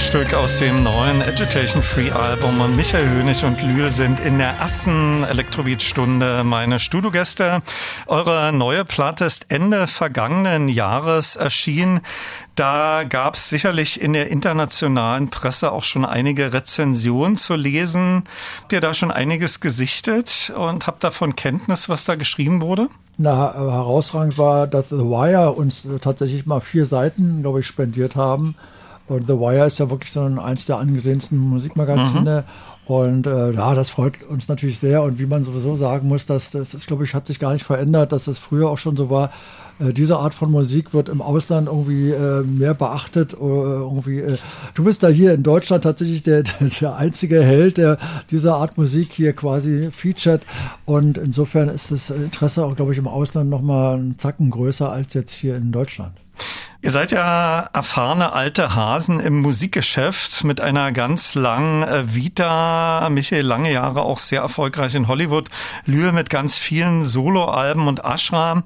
Titelstück 0.00 0.32
aus 0.32 0.58
dem 0.58 0.82
neuen 0.82 1.20
Agitation 1.20 1.82
Free 1.82 2.10
Album 2.10 2.62
und 2.62 2.74
Michael 2.74 3.06
Hönig 3.06 3.44
und 3.44 3.62
Lühl 3.62 3.92
sind 3.92 4.18
in 4.20 4.38
der 4.38 4.56
ersten 4.56 5.24
Elektrobeat-Stunde 5.24 6.42
meine 6.42 6.78
Studiogäste. 6.78 7.60
Eure 8.06 8.50
neue 8.50 8.86
Platte 8.86 9.26
ist 9.26 9.52
Ende 9.52 9.86
vergangenen 9.86 10.70
Jahres 10.70 11.36
erschienen. 11.36 12.00
Da 12.54 13.04
gab 13.06 13.34
es 13.34 13.50
sicherlich 13.50 14.00
in 14.00 14.14
der 14.14 14.28
internationalen 14.28 15.28
Presse 15.28 15.70
auch 15.70 15.84
schon 15.84 16.06
einige 16.06 16.54
Rezensionen 16.54 17.36
zu 17.36 17.54
lesen. 17.54 18.24
Habt 18.62 18.72
ihr 18.72 18.80
da 18.80 18.94
schon 18.94 19.10
einiges 19.10 19.60
gesichtet 19.60 20.50
und 20.56 20.86
habt 20.86 21.04
davon 21.04 21.36
Kenntnis, 21.36 21.90
was 21.90 22.06
da 22.06 22.14
geschrieben 22.14 22.62
wurde? 22.62 22.88
Na, 23.18 23.52
herausragend 23.52 24.38
war, 24.38 24.66
dass 24.66 24.88
The 24.88 24.96
Wire 24.96 25.52
uns 25.52 25.86
tatsächlich 26.00 26.46
mal 26.46 26.60
vier 26.60 26.86
Seiten, 26.86 27.42
glaube 27.42 27.60
ich, 27.60 27.66
spendiert 27.66 28.16
haben. 28.16 28.56
Und 29.10 29.26
The 29.26 29.34
Wire 29.34 29.66
ist 29.66 29.78
ja 29.78 29.90
wirklich 29.90 30.12
so 30.12 30.20
eins 30.20 30.66
der 30.66 30.78
angesehensten 30.78 31.38
Musikmagazine. 31.38 32.44
Mhm. 32.46 32.70
Und 32.94 33.26
äh, 33.26 33.52
ja, 33.52 33.74
das 33.74 33.90
freut 33.90 34.22
uns 34.28 34.48
natürlich 34.48 34.78
sehr. 34.78 35.02
Und 35.02 35.18
wie 35.18 35.26
man 35.26 35.44
sowieso 35.44 35.76
sagen 35.76 36.08
muss, 36.08 36.26
dass 36.26 36.50
das 36.50 36.74
ist, 36.74 36.86
glaube 36.86 37.04
ich, 37.04 37.14
hat 37.14 37.26
sich 37.26 37.38
gar 37.38 37.52
nicht 37.52 37.64
verändert, 37.64 38.10
dass 38.12 38.26
es 38.26 38.38
früher 38.38 38.68
auch 38.68 38.78
schon 38.78 38.96
so 38.96 39.10
war. 39.10 39.30
Äh, 39.78 39.92
diese 39.92 40.16
Art 40.16 40.34
von 40.34 40.50
Musik 40.50 40.92
wird 40.92 41.08
im 41.08 41.22
Ausland 41.22 41.68
irgendwie 41.68 42.10
äh, 42.10 42.42
mehr 42.42 42.74
beachtet. 42.74 43.32
Äh, 43.34 43.36
irgendwie, 43.36 44.18
äh, 44.18 44.36
du 44.74 44.84
bist 44.84 45.02
da 45.02 45.08
hier 45.08 45.34
in 45.34 45.42
Deutschland 45.42 45.84
tatsächlich 45.84 46.22
der, 46.22 46.42
der 46.80 46.96
einzige 46.96 47.42
Held, 47.42 47.76
der 47.76 47.98
diese 48.30 48.54
Art 48.54 48.76
Musik 48.76 49.12
hier 49.12 49.32
quasi 49.34 49.90
featured. 49.92 50.42
Und 50.84 51.16
insofern 51.16 51.68
ist 51.68 51.90
das 51.90 52.10
Interesse 52.10 52.64
auch, 52.64 52.74
glaube 52.74 52.92
ich, 52.92 52.98
im 52.98 53.08
Ausland 53.08 53.50
nochmal 53.50 53.98
einen 53.98 54.18
Zacken 54.18 54.50
größer 54.50 54.90
als 54.90 55.14
jetzt 55.14 55.32
hier 55.32 55.56
in 55.56 55.72
Deutschland. 55.72 56.12
Ihr 56.82 56.92
seid 56.92 57.12
ja 57.12 57.68
erfahrene 57.74 58.32
alte 58.32 58.74
Hasen 58.74 59.20
im 59.20 59.42
Musikgeschäft 59.42 60.44
mit 60.44 60.62
einer 60.62 60.92
ganz 60.92 61.34
langen 61.34 61.82
äh, 61.82 62.14
Vita. 62.14 63.06
Michael 63.10 63.44
lange 63.44 63.70
Jahre 63.70 64.00
auch 64.00 64.18
sehr 64.18 64.40
erfolgreich 64.40 64.94
in 64.94 65.06
Hollywood. 65.06 65.50
Lühe 65.84 66.10
mit 66.12 66.30
ganz 66.30 66.56
vielen 66.56 67.04
Soloalben 67.04 67.86
und 67.86 68.02
Ashram. 68.02 68.64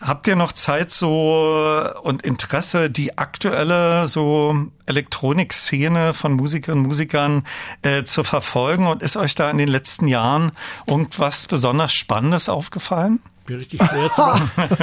Habt 0.00 0.28
ihr 0.28 0.36
noch 0.36 0.52
Zeit 0.52 0.90
so 0.90 1.84
und 2.02 2.22
Interesse, 2.22 2.88
die 2.88 3.18
aktuelle 3.18 4.06
so 4.06 4.54
Elektronikszene 4.86 6.14
von 6.14 6.34
Musikerinnen 6.34 6.84
und 6.84 6.88
Musikern 6.88 7.44
äh, 7.82 8.04
zu 8.04 8.22
verfolgen? 8.22 8.86
Und 8.86 9.02
ist 9.02 9.16
euch 9.16 9.34
da 9.34 9.50
in 9.50 9.58
den 9.58 9.68
letzten 9.68 10.06
Jahren 10.06 10.52
irgendwas 10.88 11.46
besonders 11.46 11.92
Spannendes 11.92 12.48
aufgefallen? 12.48 13.20
mir 13.48 13.60
richtig 13.60 13.82
schwer 13.82 14.10
zu 14.12 14.20
machen. 14.20 14.50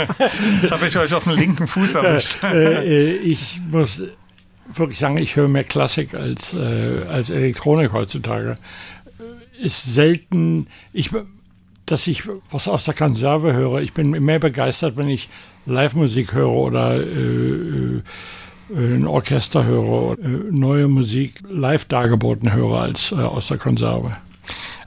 Jetzt 0.61 0.71
habe 0.71 0.87
ich 0.87 0.97
euch 0.97 1.13
auf 1.13 1.23
den 1.25 1.33
linken 1.33 1.67
Fuß 1.67 1.95
erwischt. 1.95 2.43
Äh, 2.43 2.83
äh, 2.83 3.15
ich 3.17 3.61
muss 3.69 4.01
wirklich 4.67 4.99
sagen, 4.99 5.17
ich 5.17 5.35
höre 5.35 5.47
mehr 5.47 5.63
Klassik 5.63 6.13
als, 6.13 6.53
äh, 6.53 7.03
als 7.07 7.29
Elektronik 7.29 7.93
heutzutage. 7.93 8.57
Ist 9.61 9.93
selten, 9.93 10.67
ich, 10.91 11.11
dass 11.85 12.07
ich 12.07 12.23
was 12.49 12.67
aus 12.67 12.85
der 12.85 12.93
Konserve 12.93 13.53
höre. 13.53 13.81
Ich 13.81 13.93
bin 13.93 14.11
mehr 14.11 14.39
begeistert, 14.39 14.97
wenn 14.97 15.09
ich 15.09 15.29
Live-Musik 15.65 16.33
höre 16.33 16.51
oder 16.51 16.95
äh, 16.95 17.01
äh 17.01 18.01
ein 18.73 19.05
Orchester 19.05 19.63
höre, 19.63 20.17
äh, 20.17 20.27
neue 20.49 20.87
Musik 20.87 21.35
live 21.47 21.85
dargeboten 21.85 22.51
höre 22.51 22.81
als 22.81 23.11
äh, 23.11 23.15
aus 23.15 23.47
der 23.49 23.59
Konserve. 23.59 24.17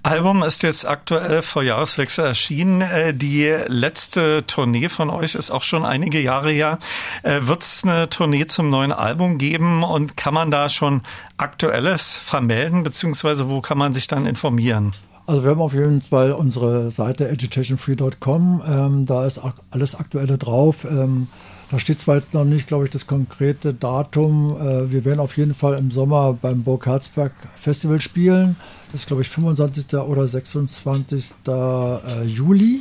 Album 0.02 0.42
ist 0.42 0.62
jetzt 0.62 0.86
aktuell 0.86 1.42
vor 1.42 1.62
Jahreswechsel 1.62 2.24
erschienen. 2.24 2.80
Äh, 2.80 3.14
die 3.14 3.54
letzte 3.66 4.46
Tournee 4.46 4.88
von 4.88 5.10
euch 5.10 5.34
ist 5.34 5.50
auch 5.50 5.64
schon 5.64 5.84
einige 5.84 6.20
Jahre 6.20 6.50
her. 6.50 6.78
Äh, 7.22 7.40
Wird 7.42 7.62
es 7.62 7.84
eine 7.84 8.08
Tournee 8.08 8.46
zum 8.46 8.70
neuen 8.70 8.92
Album 8.92 9.38
geben 9.38 9.82
und 9.82 10.16
kann 10.16 10.34
man 10.34 10.50
da 10.50 10.68
schon 10.68 11.02
Aktuelles 11.36 12.16
vermelden, 12.16 12.82
beziehungsweise 12.82 13.50
wo 13.50 13.60
kann 13.60 13.78
man 13.78 13.92
sich 13.92 14.06
dann 14.06 14.26
informieren? 14.26 14.92
Also 15.28 15.44
wir 15.44 15.50
haben 15.50 15.60
auf 15.60 15.74
jeden 15.74 16.00
Fall 16.00 16.32
unsere 16.32 16.90
Seite 16.90 17.28
agitationfree.com. 17.28 18.62
Ähm, 18.66 19.04
da 19.04 19.26
ist 19.26 19.38
alles 19.70 19.94
Aktuelle 19.94 20.38
drauf. 20.38 20.86
Ähm, 20.90 21.26
da 21.70 21.78
steht 21.78 21.98
zwar 21.98 22.14
jetzt 22.14 22.32
noch 22.32 22.46
nicht, 22.46 22.66
glaube 22.66 22.86
ich, 22.86 22.90
das 22.90 23.06
konkrete 23.06 23.74
Datum. 23.74 24.56
Äh, 24.58 24.90
wir 24.90 25.04
werden 25.04 25.20
auf 25.20 25.36
jeden 25.36 25.52
Fall 25.52 25.76
im 25.76 25.90
Sommer 25.90 26.32
beim 26.32 26.62
Burg 26.62 26.86
Herzberg 26.86 27.32
Festival 27.56 28.00
spielen. 28.00 28.56
Das 28.90 29.02
ist, 29.02 29.06
glaube 29.06 29.20
ich, 29.20 29.28
25. 29.28 29.98
oder 29.98 30.26
26. 30.26 31.32
Äh, 31.46 32.24
Juli. 32.24 32.80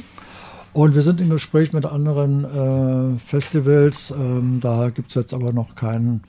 Und 0.71 0.95
wir 0.95 1.01
sind 1.01 1.19
im 1.19 1.29
Gespräch 1.29 1.73
mit 1.73 1.85
anderen 1.85 2.45
äh, 2.45 3.19
Festivals. 3.19 4.11
Ähm, 4.11 4.59
da 4.61 4.89
gibt 4.89 5.09
es 5.09 5.15
jetzt 5.15 5.33
aber 5.33 5.51
noch 5.51 5.75
kein 5.75 6.21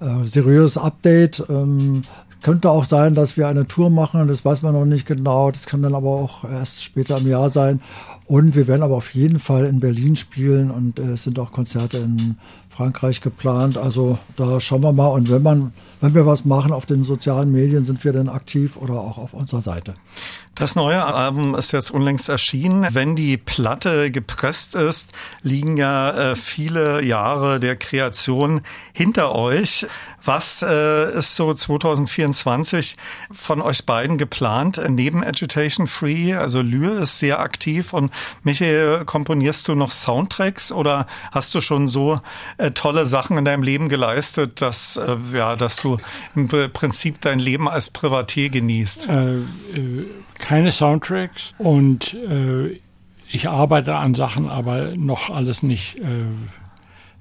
äh, 0.00 0.24
seriöses 0.24 0.76
Update. 0.76 1.42
Ähm, 1.48 2.02
könnte 2.44 2.68
auch 2.68 2.84
sein, 2.84 3.14
dass 3.14 3.38
wir 3.38 3.48
eine 3.48 3.66
Tour 3.66 3.88
machen, 3.88 4.28
das 4.28 4.44
weiß 4.44 4.60
man 4.60 4.74
noch 4.74 4.84
nicht 4.84 5.06
genau. 5.06 5.50
Das 5.50 5.64
kann 5.64 5.80
dann 5.80 5.94
aber 5.94 6.10
auch 6.10 6.44
erst 6.44 6.84
später 6.84 7.16
im 7.16 7.26
Jahr 7.26 7.48
sein. 7.48 7.80
Und 8.26 8.54
wir 8.54 8.68
werden 8.68 8.82
aber 8.82 8.96
auf 8.96 9.14
jeden 9.14 9.38
Fall 9.38 9.64
in 9.64 9.80
Berlin 9.80 10.14
spielen 10.14 10.70
und 10.70 10.98
äh, 10.98 11.12
es 11.12 11.24
sind 11.24 11.38
auch 11.38 11.52
Konzerte 11.52 11.96
in 11.96 12.36
Frankreich 12.68 13.22
geplant. 13.22 13.78
Also 13.78 14.18
da 14.36 14.60
schauen 14.60 14.82
wir 14.82 14.92
mal. 14.92 15.06
Und 15.06 15.30
wenn 15.30 15.42
man, 15.42 15.72
wenn 16.00 16.14
wir 16.14 16.26
was 16.26 16.44
machen 16.44 16.72
auf 16.72 16.86
den 16.86 17.04
sozialen 17.04 17.52
Medien, 17.52 17.84
sind 17.84 18.04
wir 18.04 18.12
dann 18.12 18.28
aktiv 18.28 18.76
oder 18.76 18.94
auch 18.94 19.18
auf 19.18 19.34
unserer 19.34 19.60
Seite. 19.60 19.94
Das 20.54 20.76
neue 20.76 21.04
Album 21.04 21.56
ist 21.56 21.72
jetzt 21.72 21.90
unlängst 21.90 22.28
erschienen. 22.28 22.86
Wenn 22.92 23.16
die 23.16 23.36
Platte 23.36 24.12
gepresst 24.12 24.76
ist, 24.76 25.10
liegen 25.42 25.76
ja 25.76 26.10
äh, 26.10 26.36
viele 26.36 27.02
Jahre 27.02 27.58
der 27.58 27.74
Kreation 27.74 28.60
hinter 28.92 29.34
euch. 29.34 29.84
Was 30.24 30.62
äh, 30.62 31.18
ist 31.18 31.34
so 31.34 31.52
2024 31.52 32.96
von 33.32 33.60
euch 33.60 33.84
beiden 33.84 34.16
geplant 34.16 34.80
neben 34.88 35.24
Agitation 35.24 35.88
Free? 35.88 36.34
Also 36.34 36.62
Lühe 36.62 36.92
ist 37.00 37.18
sehr 37.18 37.40
aktiv 37.40 37.92
und 37.92 38.12
Michael, 38.44 39.04
komponierst 39.04 39.66
du 39.66 39.74
noch 39.74 39.90
Soundtracks 39.90 40.70
oder 40.70 41.08
hast 41.32 41.52
du 41.54 41.60
schon 41.60 41.88
so 41.88 42.20
äh, 42.58 42.70
tolle 42.70 43.06
Sachen 43.06 43.36
in 43.38 43.44
deinem 43.44 43.64
Leben 43.64 43.88
geleistet, 43.88 44.62
dass, 44.62 44.96
äh, 44.96 45.16
ja, 45.32 45.56
dass 45.56 45.76
du 45.76 45.93
im 46.34 46.48
Prinzip 46.48 47.20
dein 47.20 47.38
Leben 47.38 47.68
als 47.68 47.90
Privatier 47.90 48.50
genießt? 48.50 49.08
Äh, 49.08 49.36
äh 49.36 49.42
keine 50.38 50.72
Soundtracks 50.72 51.54
und 51.58 52.14
äh, 52.14 52.80
ich 53.30 53.48
arbeite 53.48 53.94
an 53.94 54.14
Sachen, 54.14 54.48
aber 54.48 54.96
noch 54.96 55.30
alles 55.30 55.62
nicht 55.62 55.98
äh, 55.98 56.26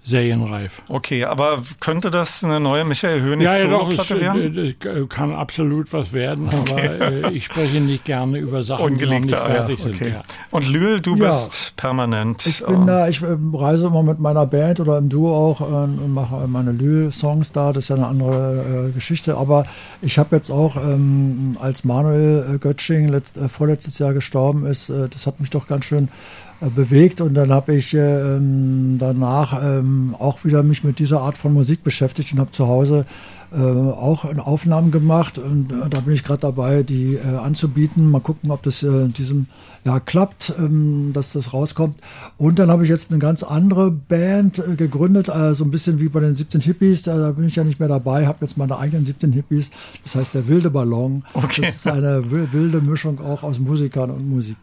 serienreif. 0.04 0.84
Okay, 0.89 1.24
aber 1.24 1.62
könnte 1.80 2.12
das 2.12 2.43
eine 2.43 2.60
neue 2.60 2.84
Michael 2.84 3.22
Hönig 3.22 3.45
ja, 3.45 3.58
ja, 3.58 3.68
doch, 3.68 3.91
es, 3.91 4.10
werden? 4.10 4.56
Es 4.58 5.10
kann 5.10 5.34
absolut 5.34 5.91
was 5.93 6.12
werden, 6.12 6.47
okay. 6.47 6.60
aber 6.72 7.12
äh, 7.12 7.32
ich 7.32 7.45
spreche 7.45 7.80
nicht 7.80 8.04
gerne 8.04 8.38
über 8.38 8.64
Sachen, 8.64 8.86
Ungelegte 8.86 9.28
die 9.28 9.34
noch 9.34 9.47
nicht 9.47 9.56
fertig 9.56 9.80
Eier. 9.80 9.93
Okay. 9.93 10.04
sind. 10.04 10.14
Ja. 10.14 10.22
Und 10.51 10.68
Lühl, 10.68 10.99
du 10.99 11.16
ja. 11.16 11.28
bist 11.28 11.74
permanent. 11.78 12.45
Ich 12.45 12.66
bin 12.66 12.86
da, 12.86 13.08
ich 13.08 13.22
äh, 13.22 13.38
reise 13.54 13.88
immer 13.88 14.04
mit 14.04 14.20
meiner 14.20 14.45
Band 14.45 14.82
oder 14.82 14.97
im 14.97 15.08
Duo 15.08 15.34
auch 15.34 15.62
äh, 15.62 15.64
und 15.64 16.14
mache 16.14 16.47
meine 16.47 16.74
Lühl-Songs 16.74 17.54
da. 17.54 17.72
Das 17.72 17.86
ist 17.86 17.89
ja 17.89 17.95
eine 17.95 18.08
andere 18.08 18.89
äh, 18.89 18.91
Geschichte. 18.91 19.38
Aber 19.38 19.66
ich 20.01 20.18
habe 20.18 20.36
jetzt 20.36 20.49
auch, 20.49 20.76
ähm, 20.76 21.58
als 21.62 21.86
Manuel 21.86 22.60
Götsching 22.60 23.08
letzt, 23.08 23.38
äh, 23.38 23.47
vorletztes 23.47 23.99
Jahr 23.99 24.14
gestorben 24.14 24.66
ist, 24.66 24.89
äh, 24.89 25.08
das 25.08 25.28
hat 25.28 25.39
mich 25.39 25.49
doch 25.49 25.68
ganz 25.68 25.86
schön 25.86 26.06
äh, 26.06 26.10
bewegt 26.70 27.22
und 27.22 27.34
dann 27.34 27.51
habe 27.51 27.76
ich 27.76 27.93
ähm, 27.93 28.97
danach 28.99 29.61
ähm, 29.64 30.16
auch 30.18 30.43
wieder 30.43 30.64
mich 30.64 30.84
mit 30.84 30.99
dieser 30.99 31.22
Art 31.22 31.38
von 31.38 31.53
Musik 31.53 31.84
beschäftigt 31.84 32.34
und 32.34 32.39
habe 32.39 32.51
zu 32.51 32.68
Hause 32.68 33.05
äh, 33.53 33.57
auch 33.57 34.26
Aufnahmen 34.39 34.89
gemacht 34.89 35.38
und 35.38 35.72
äh, 35.72 35.89
da 35.89 35.99
bin 35.99 36.16
ich 36.16 36.24
gerade 36.24 36.41
dabei, 36.41 36.82
die 36.82 37.16
äh, 37.16 37.36
anzubieten. 37.38 38.09
Mal 38.09 38.20
gucken, 38.20 38.49
ob 38.49 38.64
das 38.64 38.82
äh, 38.82 38.88
in 38.88 39.14
diesem 39.14 39.45
Jahr 39.86 39.99
klappt, 39.99 40.53
ähm, 40.57 41.11
dass 41.14 41.34
das 41.34 41.53
rauskommt. 41.53 41.99
Und 42.38 42.57
dann 42.57 42.72
habe 42.72 42.84
ich 42.84 42.89
jetzt 42.89 43.11
eine 43.11 43.20
ganz 43.20 43.43
andere 43.43 43.91
Band 43.91 44.57
äh, 44.57 44.76
gegründet, 44.76 45.28
so 45.53 45.64
ein 45.64 45.70
bisschen 45.70 45.99
wie 45.99 46.09
bei 46.09 46.20
den 46.20 46.36
17 46.36 46.61
Hippies. 46.61 47.03
Da, 47.03 47.16
da 47.18 47.32
bin 47.32 47.45
ich 47.45 47.55
ja 47.55 47.64
nicht 47.64 47.80
mehr 47.80 47.89
dabei, 47.89 48.26
habe 48.26 48.39
jetzt 48.41 48.57
meine 48.57 48.78
eigenen 48.80 49.05
17 49.05 49.32
Hippies. 49.34 49.70
Das 50.01 50.16
heißt 50.16 50.34
der 50.34 50.47
wilde 50.47 50.72
Ballon. 50.72 51.24
Okay. 51.34 51.61
Das 51.61 51.76
ist 51.76 51.88
eine 51.88 52.24
wilde 52.32 52.82
Mischung 52.82 53.20
auch 53.22 53.43
aus 53.43 53.59
Musikern 53.59 54.09
und 54.09 54.28
Musik. 54.28 54.57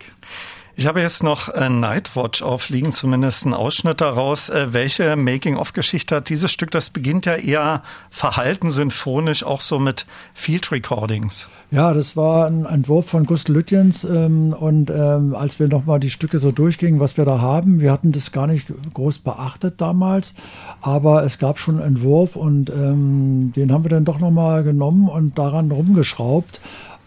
Ich 0.81 0.87
habe 0.87 1.03
jetzt 1.03 1.23
noch 1.23 1.55
Nightwatch 1.55 2.41
aufliegen, 2.41 2.91
zumindest 2.93 3.45
einen 3.45 3.53
Ausschnitt 3.53 4.01
daraus. 4.01 4.49
Äh, 4.49 4.73
welche 4.73 5.15
Making-of-Geschichte 5.15 6.17
hat 6.17 6.31
dieses 6.31 6.51
Stück? 6.51 6.71
Das 6.71 6.89
beginnt 6.89 7.27
ja 7.27 7.35
eher 7.35 7.83
verhalten 8.09 8.71
symphonisch, 8.71 9.45
auch 9.45 9.61
so 9.61 9.79
mit 9.79 10.07
Field 10.33 10.73
Recordings. 10.73 11.49
Ja, 11.71 11.93
das 11.93 12.17
war 12.17 12.47
ein 12.47 12.65
Entwurf 12.65 13.11
von 13.11 13.27
Gustl 13.27 13.53
Lütjens 13.53 14.05
ähm, 14.05 14.55
und 14.55 14.89
ähm, 14.89 15.35
als 15.35 15.61
wir 15.61 15.69
nochmal 15.69 16.01
die 16.01 16.09
Stücke 16.09 16.39
so 16.39 16.51
durchgingen, 16.51 16.99
was 16.99 17.19
wir 17.19 17.27
da 17.27 17.43
haben, 17.43 17.81
wir 17.81 17.93
hatten 17.93 18.11
das 18.11 18.33
gar 18.33 18.47
nicht 18.47 18.67
groß 18.95 19.19
beachtet 19.19 19.83
damals, 19.83 20.35
aber 20.81 21.25
es 21.25 21.39
gab 21.39 21.59
schon 21.59 21.77
einen 21.77 21.97
Entwurf 21.97 22.37
und 22.37 22.71
ähm, 22.71 23.53
den 23.55 23.71
haben 23.71 23.85
wir 23.85 23.91
dann 23.91 24.07
doch 24.07 24.19
nochmal 24.19 24.65
genommen 24.65 25.09
und 25.09 25.39
daran 25.39 25.71
rumgeschraubt 25.71 26.59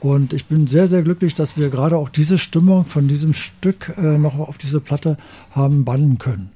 und 0.04 0.34
ich 0.34 0.48
bin 0.48 0.68
sehr, 0.68 0.88
sehr 0.88 1.02
glücklich, 1.02 1.34
dass 1.34 1.56
wir 1.56 1.70
gerade 1.70 1.96
auch 1.96 2.10
diese 2.10 2.38
Stimmung 2.38 2.86
von 2.86 3.08
diesem 3.08 3.34
Stück 3.34 3.94
äh, 3.98 4.02
noch 4.02 4.38
auf 4.38 4.58
diese 4.58 4.82
Platte 4.82 5.18
haben 5.52 5.86
bannen 5.86 6.20
können. 6.20 6.50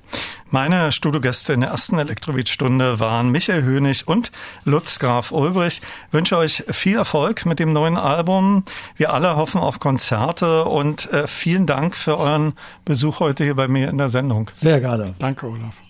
Meine 0.50 0.92
Studiogäste 0.92 1.54
in 1.54 1.62
der 1.62 1.70
ersten 1.70 1.98
Elektrobeat-Stunde 1.98 3.00
waren 3.00 3.32
Michael 3.32 3.64
Hönig 3.64 4.08
und 4.08 4.32
Lutz 4.66 5.00
Graf 5.00 5.32
Ulbrich. 5.32 5.82
Ich 6.08 6.14
wünsche 6.14 6.38
euch 6.38 6.64
viel 6.70 6.98
Erfolg 6.98 7.46
mit 7.46 7.60
dem 7.60 7.72
neuen 7.72 7.98
Album. 7.98 8.64
Wir 8.96 9.14
alle 9.14 9.38
hoffen 9.38 9.62
auf 9.62 9.80
Konzerte 9.80 10.66
und 10.66 11.12
äh, 11.14 11.28
vielen 11.28 11.66
Dank 11.66 11.96
für 11.96 12.18
euren 12.18 12.54
Besuch 12.84 13.22
heute 13.22 13.46
hier 13.46 13.56
bei 13.56 13.68
mir 13.68 13.90
in 13.90 13.98
der 13.98 14.10
Sendung. 14.10 14.50
Sehr 14.54 14.82
gerne. 14.82 15.16
Danke, 15.20 15.48
Olaf. 15.48 15.87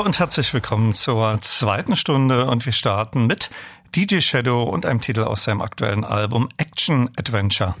Hallo 0.00 0.06
und 0.06 0.18
herzlich 0.18 0.54
willkommen 0.54 0.94
zur 0.94 1.42
zweiten 1.42 1.94
Stunde 1.94 2.46
und 2.46 2.64
wir 2.64 2.72
starten 2.72 3.26
mit 3.26 3.50
DJ 3.94 4.20
Shadow 4.20 4.62
und 4.62 4.86
einem 4.86 5.02
Titel 5.02 5.24
aus 5.24 5.44
seinem 5.44 5.60
aktuellen 5.60 6.04
Album 6.04 6.48
Action 6.56 7.10
Adventure. 7.18 7.74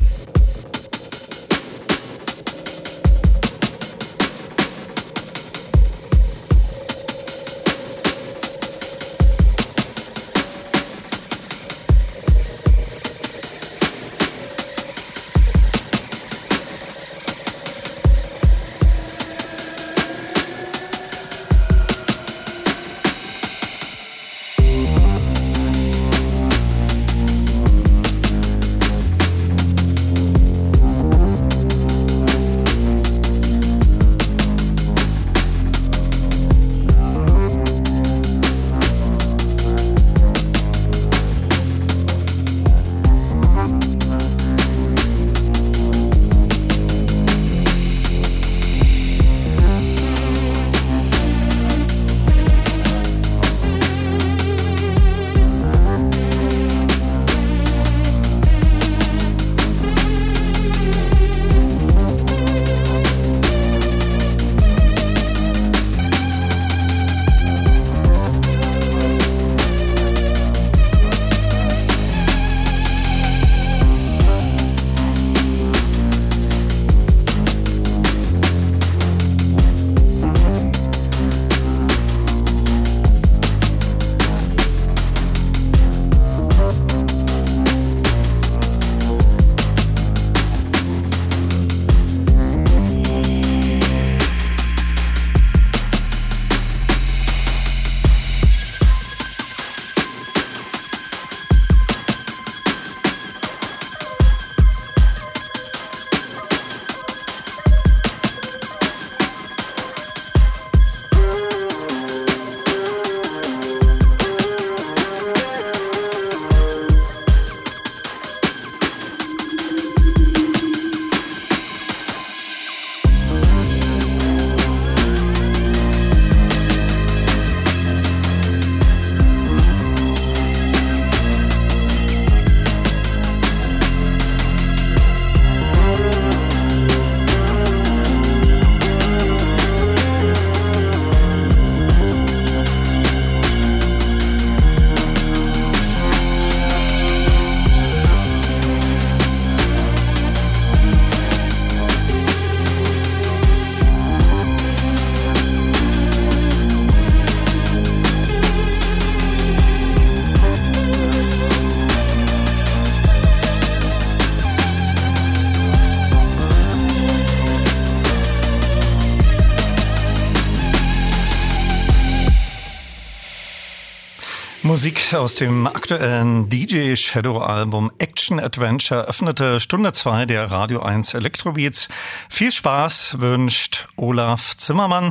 Musik 174.80 175.12
aus 175.12 175.34
dem 175.34 175.66
aktuellen 175.66 176.48
DJ 176.48 176.96
Shadow 176.96 177.36
Album 177.36 177.92
Action 177.98 178.40
Adventure 178.40 179.06
öffnete 179.06 179.60
Stunde 179.60 179.92
2 179.92 180.24
der 180.24 180.50
Radio 180.50 180.80
1 180.80 181.12
Electrobeats. 181.12 181.88
Viel 182.30 182.50
Spaß 182.50 183.20
wünscht 183.20 183.88
Olaf 183.96 184.56
Zimmermann. 184.56 185.10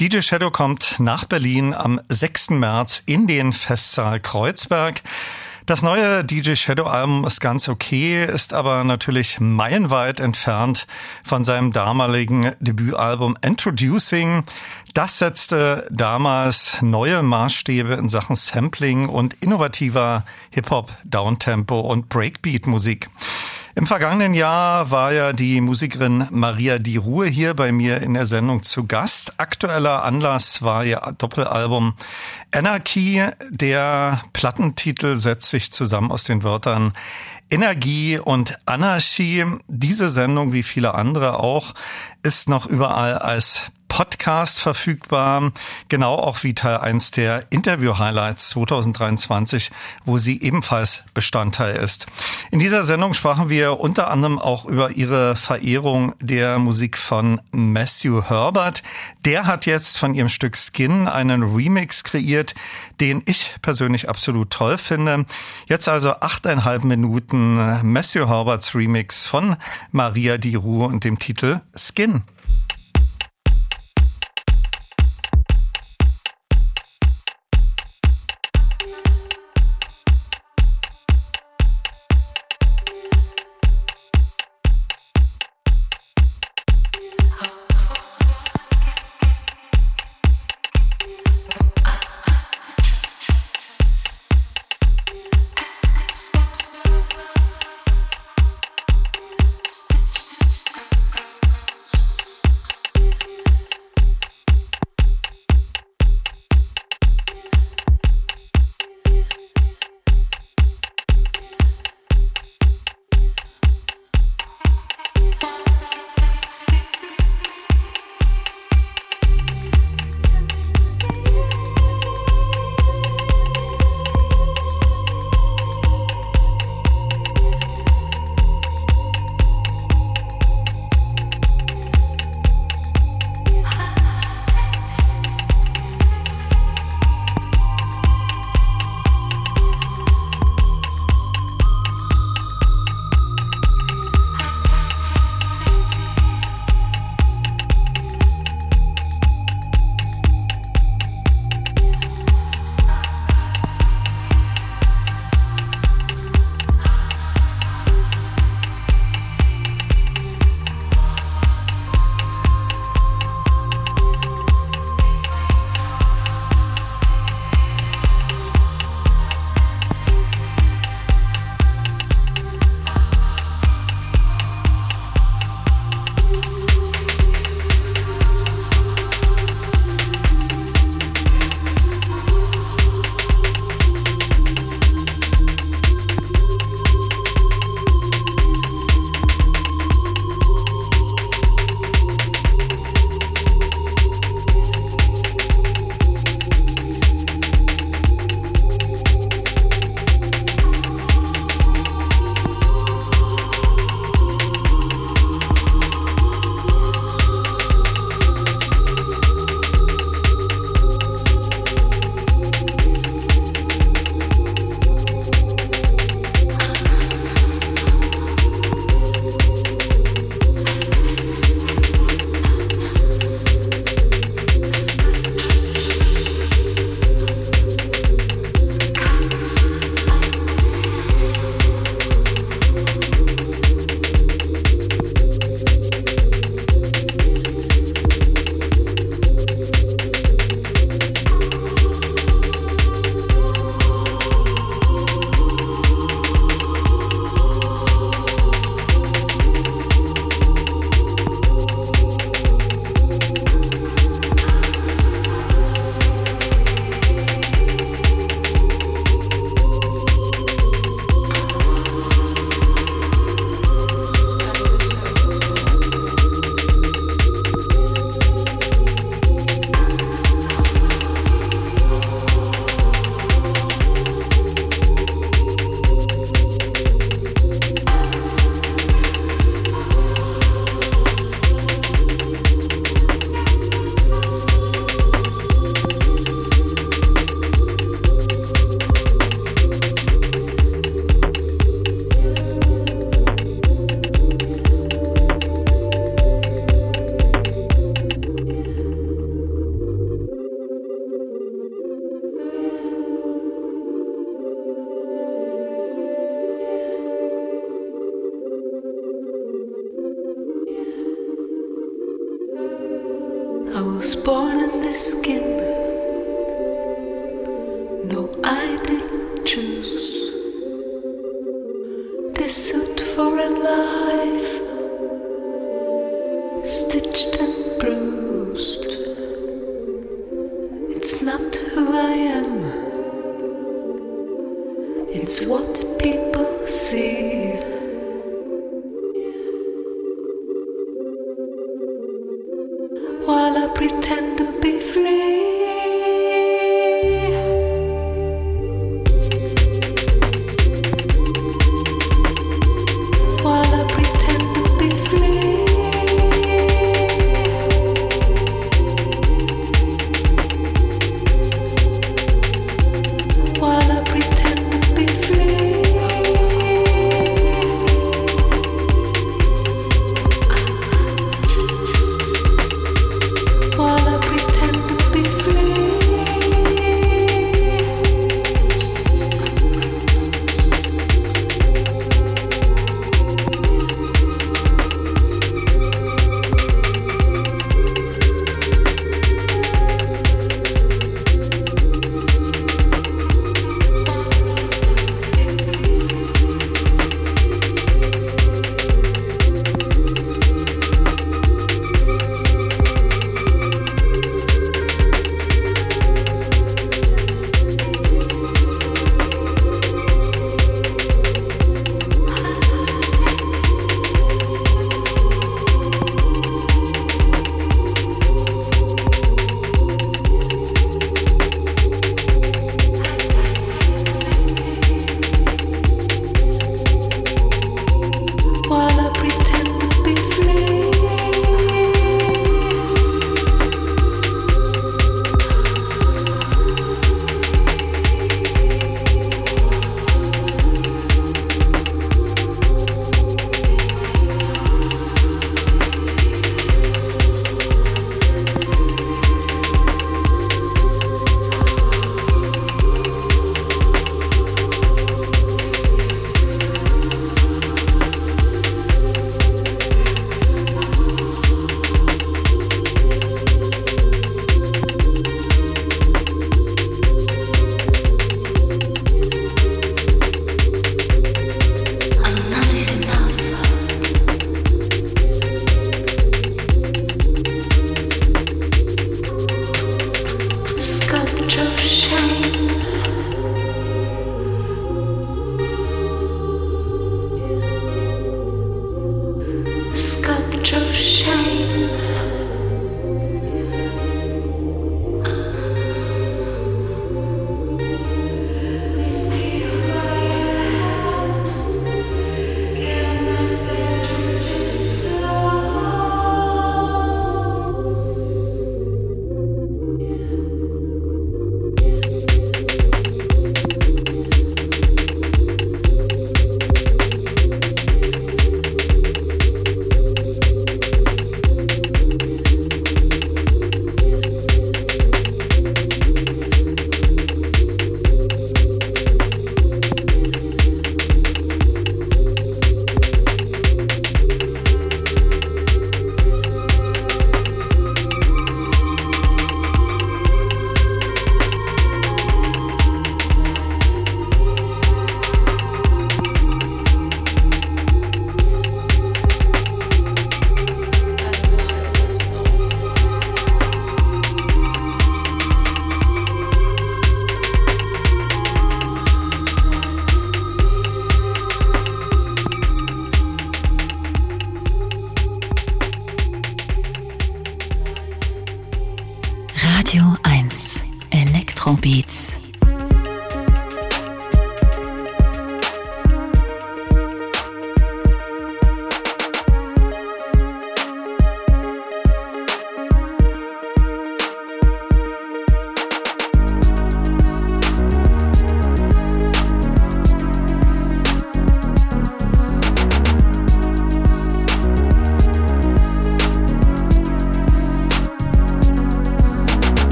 DJ 0.00 0.20
Shadow 0.20 0.52
kommt 0.52 1.00
nach 1.00 1.24
Berlin 1.24 1.74
am 1.74 2.00
6. 2.08 2.50
März 2.50 3.02
in 3.06 3.26
den 3.26 3.52
Festsaal 3.52 4.20
Kreuzberg. 4.20 5.02
Das 5.68 5.82
neue 5.82 6.24
DJ 6.24 6.54
Shadow 6.54 6.84
Album 6.86 7.26
ist 7.26 7.42
ganz 7.42 7.68
okay, 7.68 8.24
ist 8.24 8.54
aber 8.54 8.84
natürlich 8.84 9.38
meilenweit 9.38 10.18
entfernt 10.18 10.86
von 11.22 11.44
seinem 11.44 11.74
damaligen 11.74 12.52
Debütalbum 12.58 13.36
Introducing. 13.42 14.44
Das 14.94 15.18
setzte 15.18 15.86
damals 15.90 16.80
neue 16.80 17.22
Maßstäbe 17.22 17.92
in 17.92 18.08
Sachen 18.08 18.34
Sampling 18.34 19.10
und 19.10 19.34
innovativer 19.42 20.24
Hip-Hop, 20.52 20.90
Downtempo 21.04 21.80
und 21.80 22.08
Breakbeat-Musik. 22.08 23.10
Im 23.78 23.86
vergangenen 23.86 24.34
Jahr 24.34 24.90
war 24.90 25.12
ja 25.12 25.32
die 25.32 25.60
Musikerin 25.60 26.26
Maria 26.32 26.80
Di 26.80 26.96
Ruhe 26.96 27.28
hier 27.28 27.54
bei 27.54 27.70
mir 27.70 28.02
in 28.02 28.14
der 28.14 28.26
Sendung 28.26 28.64
zu 28.64 28.88
Gast. 28.88 29.34
Aktueller 29.36 30.02
Anlass 30.02 30.62
war 30.62 30.84
ihr 30.84 31.00
Doppelalbum 31.16 31.94
Anarchy. 32.52 33.22
Der 33.50 34.24
Plattentitel 34.32 35.16
setzt 35.16 35.50
sich 35.50 35.70
zusammen 35.70 36.10
aus 36.10 36.24
den 36.24 36.42
Wörtern 36.42 36.92
Energie 37.52 38.18
und 38.18 38.58
Anarchie. 38.66 39.44
Diese 39.68 40.08
Sendung, 40.08 40.52
wie 40.52 40.64
viele 40.64 40.94
andere 40.94 41.38
auch, 41.38 41.72
ist 42.24 42.48
noch 42.48 42.66
überall 42.66 43.14
als 43.18 43.70
Podcast 43.98 44.60
verfügbar, 44.60 45.50
genau 45.88 46.14
auch 46.14 46.44
wie 46.44 46.54
Teil 46.54 46.76
1 46.76 47.10
der 47.10 47.50
Interview-Highlights 47.50 48.50
2023, 48.50 49.72
wo 50.04 50.18
sie 50.18 50.40
ebenfalls 50.40 51.02
Bestandteil 51.14 51.74
ist. 51.74 52.06
In 52.52 52.60
dieser 52.60 52.84
Sendung 52.84 53.12
sprachen 53.12 53.48
wir 53.48 53.80
unter 53.80 54.08
anderem 54.08 54.38
auch 54.38 54.66
über 54.66 54.92
ihre 54.92 55.34
Verehrung 55.34 56.14
der 56.20 56.60
Musik 56.60 56.96
von 56.96 57.40
Matthew 57.50 58.22
Herbert. 58.28 58.84
Der 59.24 59.46
hat 59.46 59.66
jetzt 59.66 59.98
von 59.98 60.14
ihrem 60.14 60.28
Stück 60.28 60.56
Skin 60.56 61.08
einen 61.08 61.42
Remix 61.42 62.04
kreiert, 62.04 62.54
den 63.00 63.24
ich 63.26 63.56
persönlich 63.62 64.08
absolut 64.08 64.50
toll 64.50 64.78
finde. 64.78 65.26
Jetzt 65.66 65.88
also 65.88 66.12
achteinhalb 66.12 66.84
Minuten 66.84 67.56
Matthew 67.82 68.28
Herberts 68.28 68.76
Remix 68.76 69.26
von 69.26 69.56
Maria 69.90 70.38
Di 70.38 70.54
Ruhe 70.54 70.86
und 70.86 71.02
dem 71.02 71.18
Titel 71.18 71.62
Skin. 71.74 72.22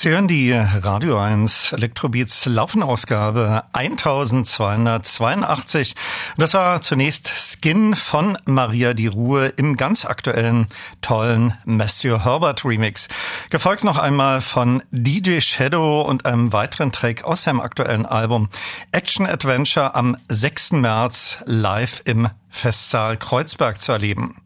Sie 0.00 0.08
hören 0.08 0.28
die 0.28 0.54
Radio 0.54 1.18
1 1.18 1.72
Elektrobeats 1.72 2.46
Laufenausgabe 2.46 3.64
1282. 3.74 5.94
Das 6.38 6.54
war 6.54 6.80
zunächst 6.80 7.28
Skin 7.28 7.94
von 7.94 8.38
Maria 8.46 8.94
die 8.94 9.08
Ruhe 9.08 9.48
im 9.58 9.76
ganz 9.76 10.06
aktuellen, 10.06 10.68
tollen 11.02 11.52
Matthew 11.66 12.24
Herbert 12.24 12.64
Remix. 12.64 13.08
Gefolgt 13.50 13.84
noch 13.84 13.98
einmal 13.98 14.40
von 14.40 14.82
DJ 14.90 15.40
Shadow 15.40 16.00
und 16.00 16.24
einem 16.24 16.54
weiteren 16.54 16.92
Track 16.92 17.24
aus 17.24 17.42
seinem 17.42 17.60
aktuellen 17.60 18.06
Album 18.06 18.48
Action 18.92 19.26
Adventure 19.26 19.94
am 19.94 20.16
6. 20.30 20.72
März 20.72 21.42
live 21.44 22.00
im 22.06 22.30
Festsaal 22.48 23.18
Kreuzberg 23.18 23.82
zu 23.82 23.92
erleben. 23.92 24.36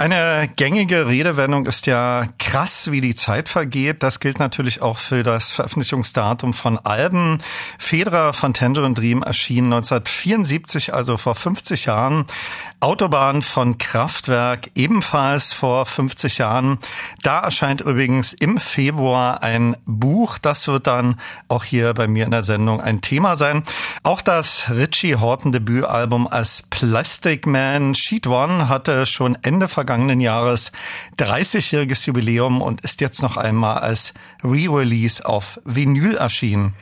Eine 0.00 0.48
gängige 0.56 1.08
Redewendung 1.08 1.66
ist 1.66 1.86
ja 1.86 2.26
krass, 2.38 2.90
wie 2.90 3.02
die 3.02 3.14
Zeit 3.14 3.50
vergeht. 3.50 4.02
Das 4.02 4.18
gilt 4.18 4.38
natürlich 4.38 4.80
auch 4.80 4.96
für 4.96 5.22
das 5.22 5.52
Veröffentlichungsdatum 5.52 6.54
von 6.54 6.78
Alben. 6.78 7.36
Fedra 7.78 8.32
von 8.32 8.54
Tangerine 8.54 8.94
Dream 8.94 9.22
erschien 9.22 9.66
1974, 9.66 10.94
also 10.94 11.18
vor 11.18 11.34
50 11.34 11.84
Jahren. 11.84 12.24
Autobahn 12.82 13.42
von 13.42 13.76
Kraftwerk 13.76 14.68
ebenfalls 14.74 15.52
vor 15.52 15.84
50 15.84 16.38
Jahren. 16.38 16.78
Da 17.22 17.40
erscheint 17.40 17.82
übrigens 17.82 18.32
im 18.32 18.56
Februar 18.56 19.42
ein 19.42 19.76
Buch. 19.84 20.38
Das 20.38 20.66
wird 20.66 20.86
dann 20.86 21.20
auch 21.48 21.64
hier 21.64 21.92
bei 21.92 22.08
mir 22.08 22.24
in 22.24 22.30
der 22.30 22.42
Sendung 22.42 22.80
ein 22.80 23.02
Thema 23.02 23.36
sein. 23.36 23.64
Auch 24.02 24.22
das 24.22 24.70
Richie 24.70 25.16
Horton 25.16 25.52
Debütalbum 25.52 26.26
als 26.26 26.64
Plastic 26.70 27.46
Man 27.46 27.94
Sheet 27.94 28.26
One 28.26 28.70
hatte 28.70 29.04
schon 29.04 29.36
Ende 29.42 29.68
vergangenen 29.90 30.20
Jahres 30.20 30.70
30-jähriges 31.18 32.06
Jubiläum 32.06 32.62
und 32.62 32.82
ist 32.82 33.00
jetzt 33.00 33.22
noch 33.22 33.36
einmal 33.36 33.78
als 33.78 34.14
Re-Release 34.44 35.26
auf 35.26 35.60
Vinyl 35.64 36.14
erschienen. 36.14 36.74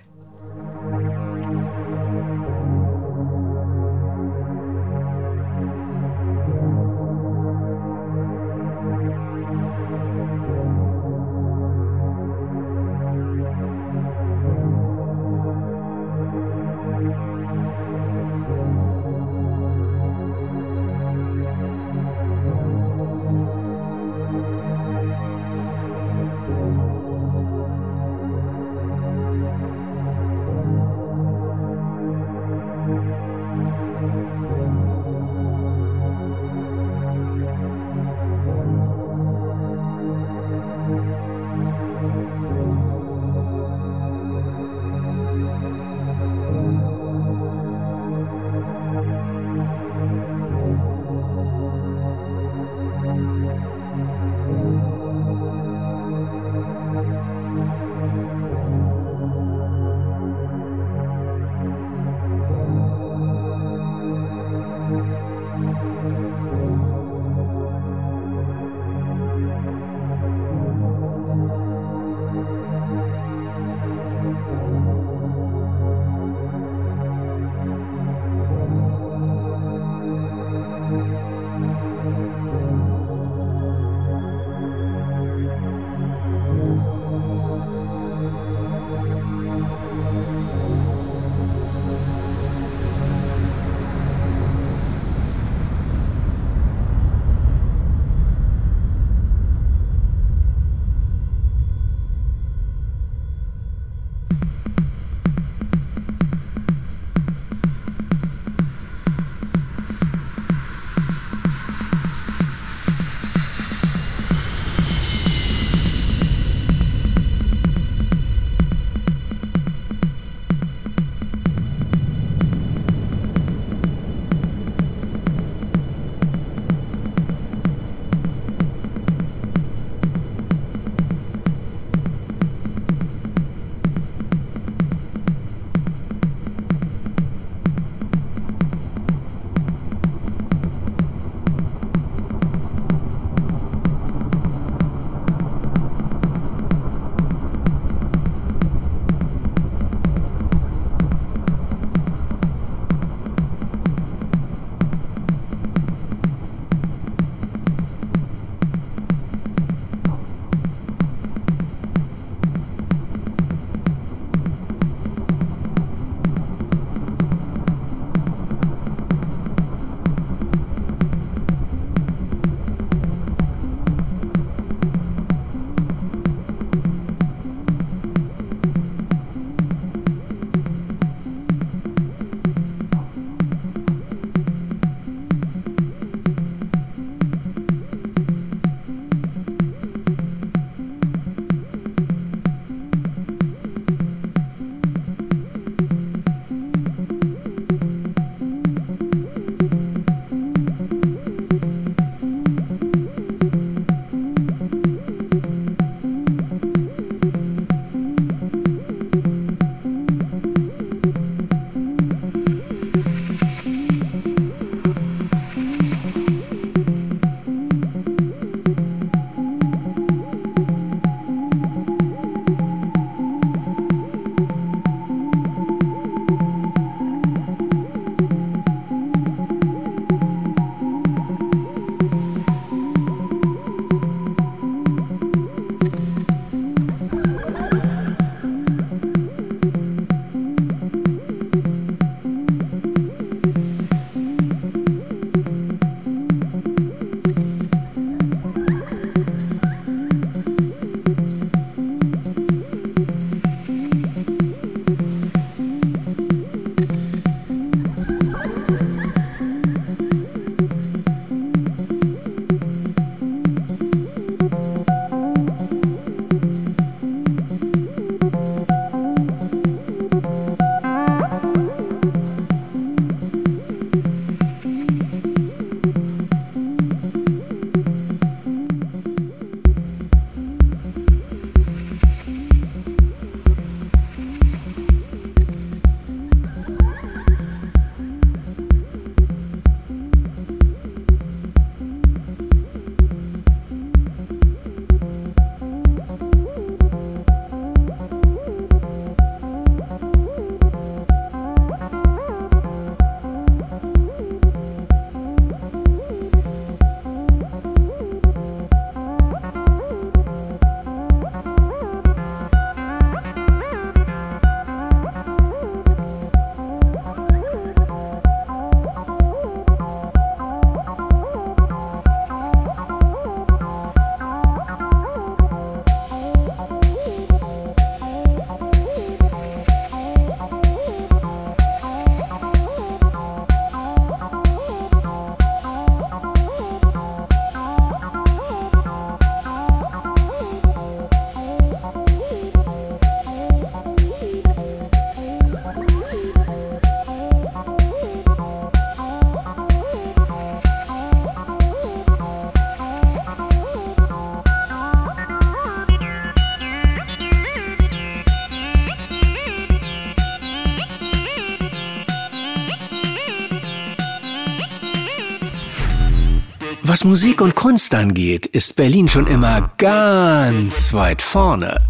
Was 366.98 367.04
Musik 367.04 367.40
und 367.42 367.54
Kunst 367.54 367.94
angeht, 367.94 368.46
ist 368.46 368.74
Berlin 368.74 369.06
schon 369.06 369.28
immer 369.28 369.70
ganz 369.78 370.92
weit 370.92 371.22
vorne. 371.22 371.80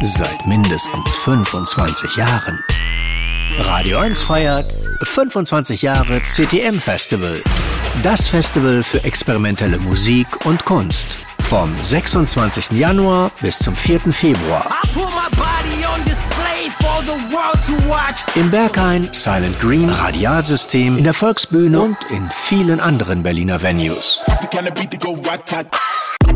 Seit 0.00 0.46
mindestens 0.46 1.14
25 1.16 2.16
Jahren. 2.16 2.58
Radio 3.58 3.98
1 3.98 4.22
feiert 4.22 4.72
25 5.02 5.82
Jahre 5.82 6.22
CTM 6.22 6.80
Festival. 6.80 7.38
Das 8.02 8.28
Festival 8.28 8.82
für 8.82 9.04
experimentelle 9.04 9.76
Musik 9.76 10.46
und 10.46 10.64
Kunst. 10.64 11.18
Vom 11.40 11.70
26. 11.82 12.78
Januar 12.78 13.30
bis 13.42 13.58
zum 13.58 13.76
4. 13.76 14.10
Februar. 14.10 14.70
Im 18.34 18.50
Berghain, 18.50 19.08
Silent 19.12 19.60
Green, 19.60 19.90
Radialsystem, 19.90 20.98
in 20.98 21.04
der 21.04 21.14
Volksbühne 21.14 21.80
und 21.80 21.96
in 22.10 22.28
vielen 22.30 22.80
anderen 22.80 23.22
Berliner 23.22 23.60
Venues. 23.62 24.22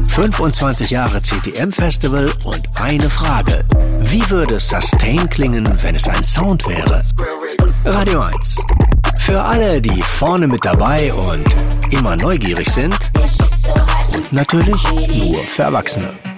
25 0.09 0.91
Jahre 0.91 1.23
CTM 1.23 1.71
Festival 1.71 2.31
und 2.45 2.69
eine 2.81 3.09
Frage. 3.09 3.65
Wie 4.01 4.29
würde 4.31 4.61
Sustain 4.61 5.31
klingen, 5.31 5.69
wenn 5.83 5.95
es 5.95 6.09
ein 6.09 6.23
Sound 6.23 6.67
wäre? 6.69 7.03
Radio 7.87 8.21
1. 8.21 8.59
Für 9.19 9.43
alle, 9.43 9.81
die 9.81 10.03
vorne 10.03 10.49
mit 10.49 10.65
dabei 10.65 11.13
und 11.13 11.47
immer 11.91 12.17
neugierig 12.17 12.69
sind. 12.69 12.97
Und 14.13 14.33
natürlich 14.33 14.83
nur 15.15 15.43
für 15.45 15.63
Erwachsene. 15.63 16.32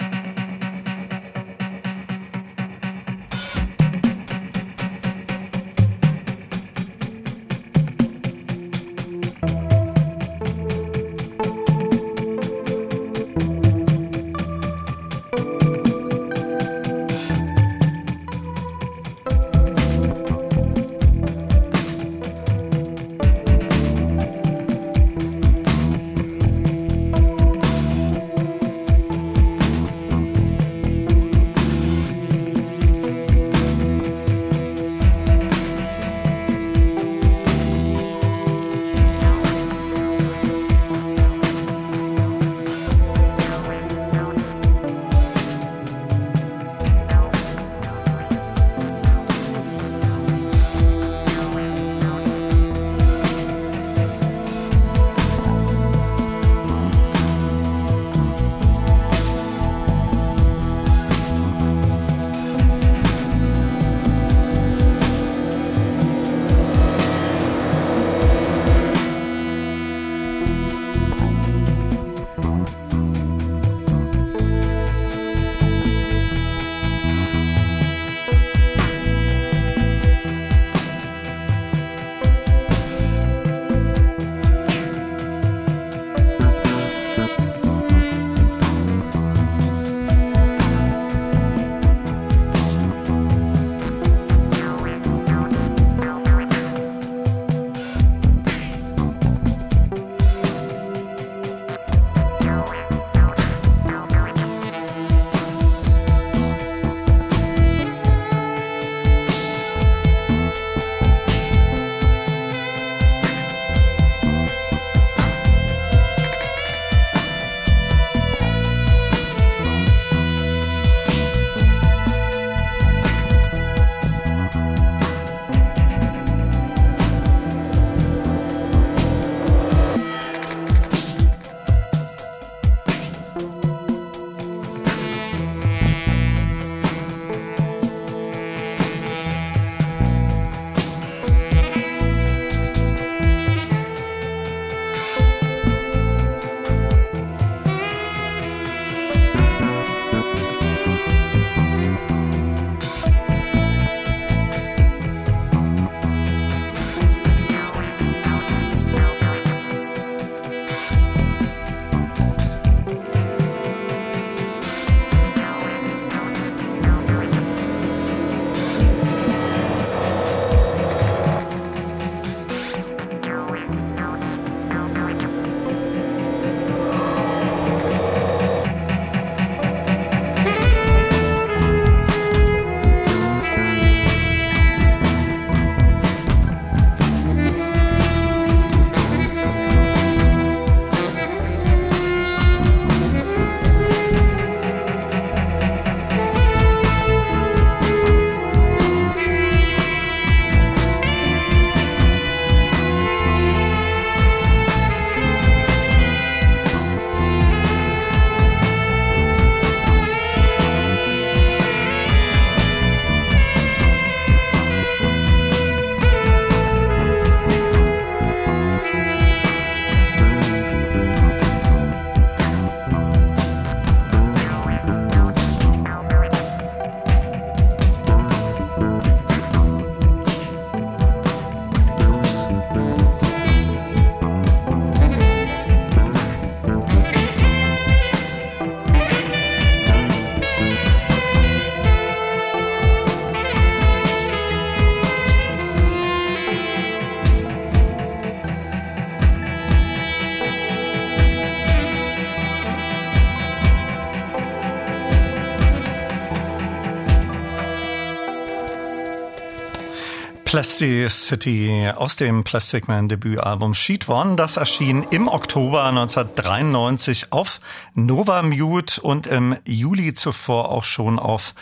Plasticity 260.65 261.91
aus 261.95 262.15
dem 262.15 262.43
Plastic 262.43 262.87
Man 262.87 263.07
Debütalbum 263.07 263.75
Sheet 263.75 264.09
One. 264.09 264.35
Das 264.35 264.57
erschien 264.57 265.05
im 265.11 265.27
Oktober 265.27 265.83
1993 265.83 267.31
auf 267.31 267.61
Nova 267.93 268.41
Mute 268.41 268.99
und 268.99 269.27
im 269.27 269.55
Juli 269.67 270.15
zuvor 270.15 270.71
auch 270.71 270.83
schon 270.83 271.19
auf 271.19 271.53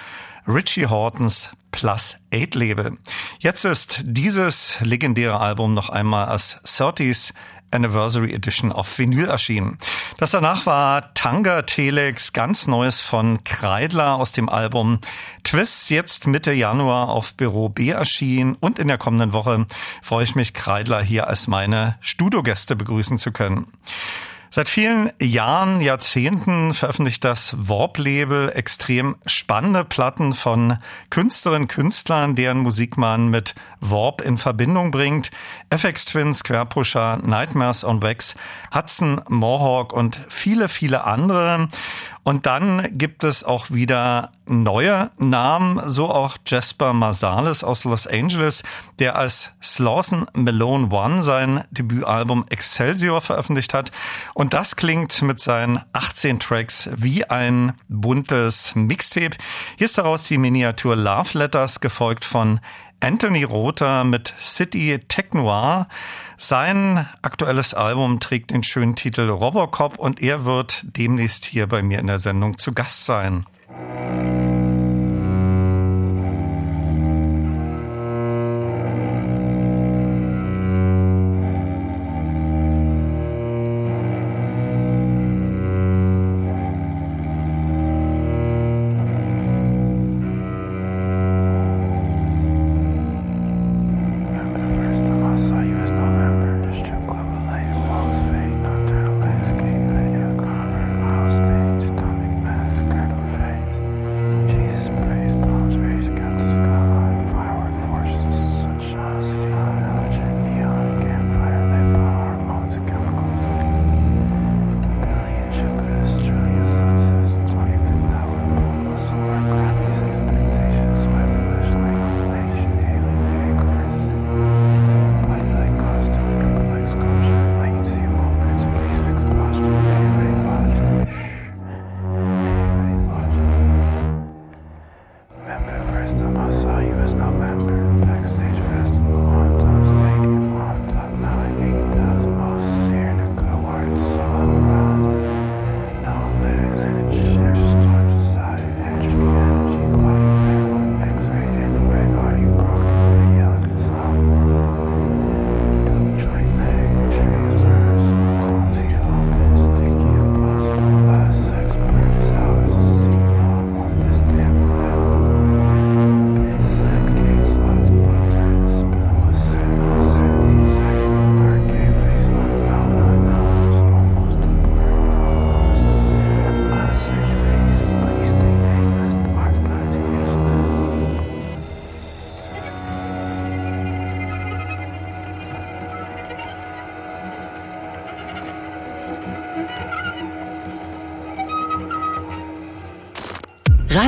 Richie 0.47 0.87
Hortons 0.87 1.49
Plus 1.73 2.15
8 2.33 2.55
Label. 2.55 2.97
Jetzt 3.39 3.65
ist 3.65 3.99
dieses 4.03 4.77
legendäre 4.79 5.37
Album 5.37 5.73
noch 5.73 5.89
einmal 5.89 6.27
als 6.27 6.63
30s 6.63 7.33
Anniversary 7.73 8.33
Edition 8.33 8.71
auf 8.71 8.97
Vinyl 8.97 9.27
erschienen. 9.27 9.77
Das 10.17 10.31
danach 10.31 10.65
war 10.65 11.13
Tanga 11.13 11.63
Telex, 11.63 12.33
ganz 12.33 12.67
Neues 12.67 13.01
von 13.01 13.43
Kreidler 13.43 14.15
aus 14.15 14.31
dem 14.31 14.49
Album 14.49 14.99
Twists, 15.43 15.89
jetzt 15.89 16.27
Mitte 16.27 16.53
Januar 16.53 17.09
auf 17.09 17.33
Büro 17.33 17.69
B 17.69 17.89
erschienen 17.89 18.55
und 18.59 18.79
in 18.79 18.87
der 18.87 18.97
kommenden 18.97 19.33
Woche 19.33 19.65
freue 20.01 20.23
ich 20.23 20.35
mich, 20.35 20.53
Kreidler 20.53 21.01
hier 21.01 21.27
als 21.27 21.47
meine 21.47 21.97
Studiogäste 21.99 22.75
begrüßen 22.75 23.17
zu 23.17 23.31
können. 23.31 23.67
Seit 24.55 24.69
vielen 24.69 25.09
Jahren, 25.19 25.81
Jahrzehnten 25.81 26.75
veröffentlicht 26.75 27.25
das 27.25 27.55
Warp-Label 27.57 28.51
extrem 28.53 29.15
spannende 29.25 29.83
Platten 29.83 30.33
von 30.33 30.77
Künstlerinnen, 31.09 31.67
Künstlern, 31.67 32.35
deren 32.35 32.59
Musik 32.59 32.95
man 32.95 33.29
mit 33.29 33.55
Warp 33.79 34.21
in 34.21 34.37
Verbindung 34.37 34.91
bringt. 34.91 35.31
FX 35.71 36.05
Twins, 36.05 36.43
Querpusher, 36.43 37.17
Nightmares 37.25 37.83
on 37.83 38.03
Wax, 38.03 38.35
Hudson, 38.71 39.21
Mohawk 39.27 39.91
und 39.91 40.19
viele, 40.29 40.69
viele 40.69 41.03
andere. 41.03 41.67
Und 42.23 42.45
dann 42.45 42.97
gibt 42.97 43.23
es 43.23 43.43
auch 43.43 43.69
wieder 43.69 44.31
neue 44.45 45.11
Namen, 45.17 45.81
so 45.85 46.09
auch 46.09 46.37
Jasper 46.45 46.93
Marsalis 46.93 47.63
aus 47.63 47.83
Los 47.83 48.07
Angeles, 48.07 48.63
der 48.99 49.17
als 49.17 49.51
Slawson 49.61 50.25
Malone 50.33 50.89
One 50.89 51.23
sein 51.23 51.65
Debütalbum 51.71 52.45
Excelsior 52.49 53.19
veröffentlicht 53.19 53.73
hat. 53.73 53.91
Und 54.33 54.53
das 54.53 54.77
klingt 54.77 55.21
mit 55.21 55.41
seinen 55.41 55.81
18 55.91 56.39
Tracks 56.39 56.89
wie 56.95 57.25
ein 57.25 57.73
buntes 57.89 58.73
Mixtape. 58.75 59.37
Hier 59.77 59.85
ist 59.85 59.97
daraus 59.97 60.25
die 60.27 60.37
Miniatur 60.37 60.95
Love 60.95 61.37
Letters, 61.37 61.81
gefolgt 61.81 62.23
von 62.23 62.61
Anthony 63.03 63.43
Rother 63.43 64.05
mit 64.05 64.33
City 64.39 64.97
Tech 65.09 65.33
Noir. 65.33 65.89
Sein 66.37 67.05
aktuelles 67.21 67.73
Album 67.73 68.21
trägt 68.21 68.51
den 68.51 68.63
schönen 68.63 68.95
Titel 68.95 69.29
Robocop 69.29 69.99
und 69.99 70.21
er 70.21 70.45
wird 70.45 70.85
demnächst 70.85 71.43
hier 71.43 71.67
bei 71.67 71.83
mir 71.83 71.99
in 71.99 72.07
der 72.07 72.19
Sendung 72.19 72.57
zu 72.57 72.71
Gast 72.71 73.05
sein. 73.05 73.45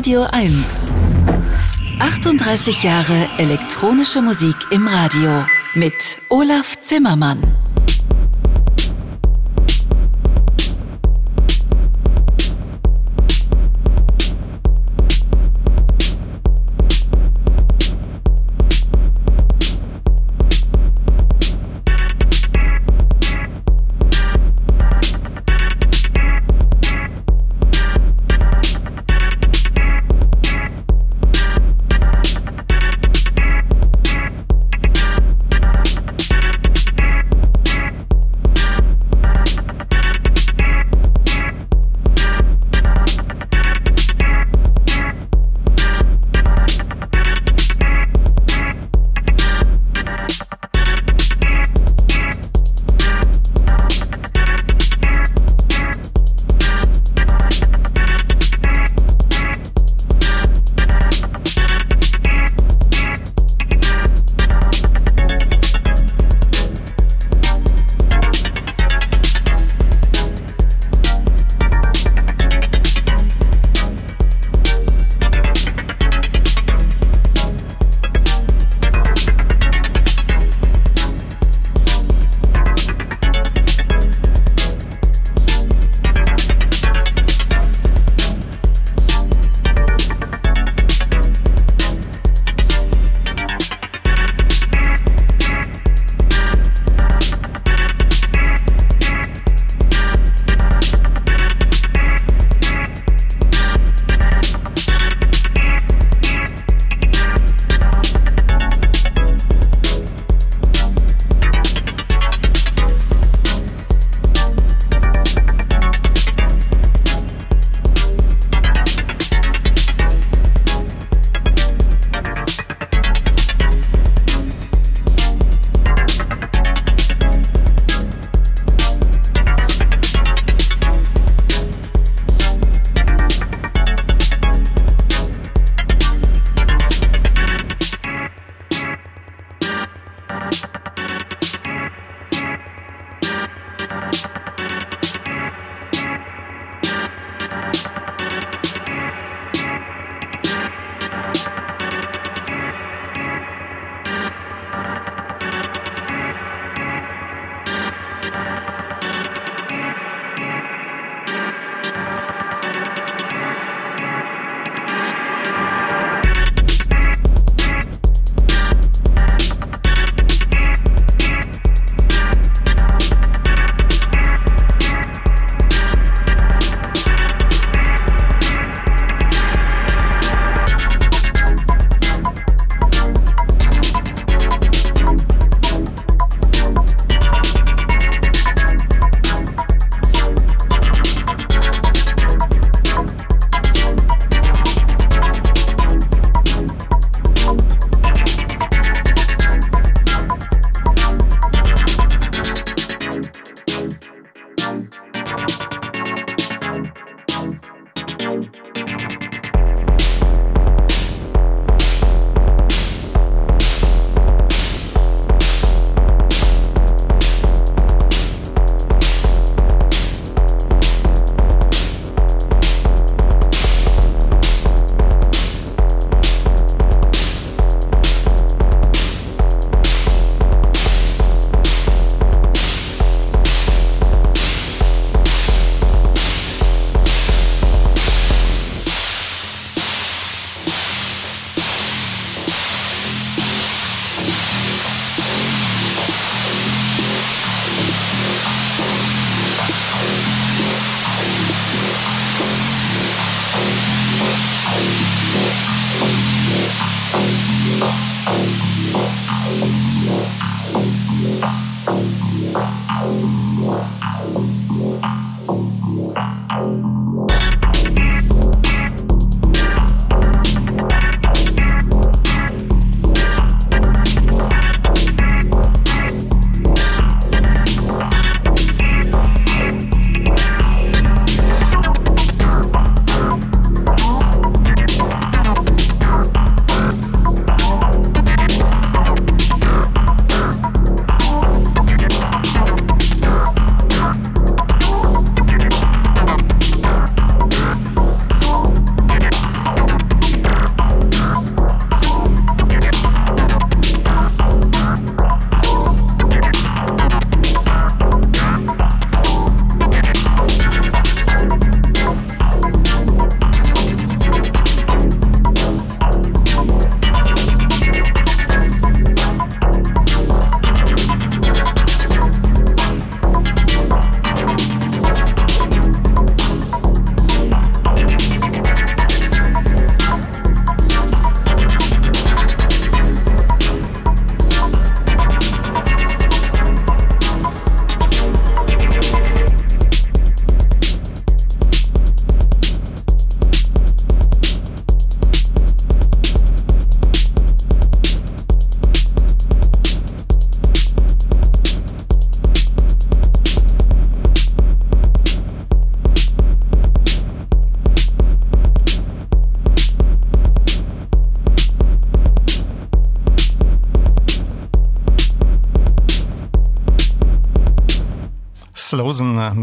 Radio 0.06 0.27
1. 0.32 0.91
38 1.99 2.84
Jahre 2.84 3.27
elektronische 3.40 4.22
Musik 4.22 4.56
im 4.69 4.88
Radio 4.88 5.45
mit 5.73 6.22
Olaf 6.30 6.80
Zimmermann. 6.80 7.64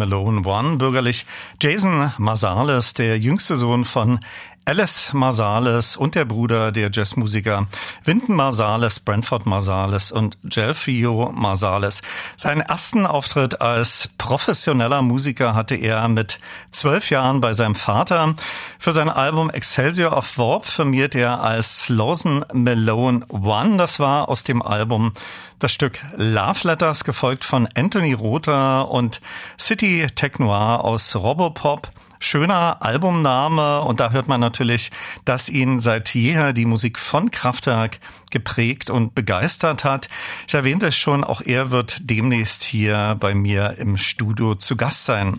Malone 0.02 0.44
One, 0.44 0.78
bürgerlich 0.78 1.26
Jason 1.60 2.12
Marsales, 2.18 2.92
der 2.92 3.20
jüngste 3.20 3.56
Sohn 3.56 3.84
von 3.84 4.18
Alice 4.64 5.12
Marsales 5.12 5.96
und 5.96 6.14
der 6.14 6.24
Bruder 6.24 6.70
der 6.70 6.90
Jazzmusiker 6.92 7.66
Winton 8.04 8.36
Marsales, 8.36 9.00
Brentford 9.00 9.44
Marsales 9.44 10.12
und 10.12 10.38
Gelfio 10.44 11.32
Marsales. 11.32 12.02
Seinen 12.36 12.60
ersten 12.60 13.06
Auftritt 13.06 13.60
als 13.60 14.10
professioneller 14.18 15.02
Musiker 15.02 15.54
hatte 15.54 15.74
er 15.74 16.06
mit 16.08 16.38
zwölf 16.70 17.10
Jahren 17.10 17.40
bei 17.40 17.54
seinem 17.54 17.74
Vater. 17.74 18.34
Für 18.82 18.90
sein 18.90 19.09
Album 19.09 19.48
Excelsior 19.48 20.16
of 20.16 20.38
Warp 20.38 20.66
firmiert 20.66 21.14
er 21.14 21.40
als 21.40 21.88
Lawson 21.88 22.44
Malone 22.52 23.24
One. 23.28 23.76
Das 23.76 24.00
war 24.00 24.28
aus 24.28 24.42
dem 24.42 24.60
Album 24.60 25.12
das 25.60 25.72
Stück 25.72 26.00
Love 26.16 26.66
Letters, 26.66 27.04
gefolgt 27.04 27.44
von 27.44 27.68
Anthony 27.76 28.12
Rother 28.12 28.90
und 28.90 29.20
City 29.56 30.09
Tech 30.12 30.40
Noir 30.40 30.82
aus 30.82 31.14
Robopop. 31.14 31.92
Schöner 32.18 32.78
Albumname 32.80 33.82
und 33.82 34.00
da 34.00 34.10
hört 34.10 34.26
man 34.26 34.40
natürlich, 34.40 34.90
dass 35.24 35.48
ihn 35.48 35.78
seit 35.78 36.12
jeher 36.12 36.52
die 36.52 36.66
Musik 36.66 36.98
von 36.98 37.30
Kraftwerk 37.30 38.00
geprägt 38.32 38.90
und 38.90 39.14
begeistert 39.14 39.84
hat. 39.84 40.09
Ich 40.48 40.54
erwähnte 40.54 40.88
es 40.88 40.96
schon, 40.96 41.22
auch 41.22 41.40
er 41.40 41.70
wird 41.70 42.10
demnächst 42.10 42.64
hier 42.64 43.16
bei 43.20 43.32
mir 43.32 43.76
im 43.78 43.96
Studio 43.96 44.56
zu 44.56 44.76
Gast 44.76 45.04
sein. 45.04 45.38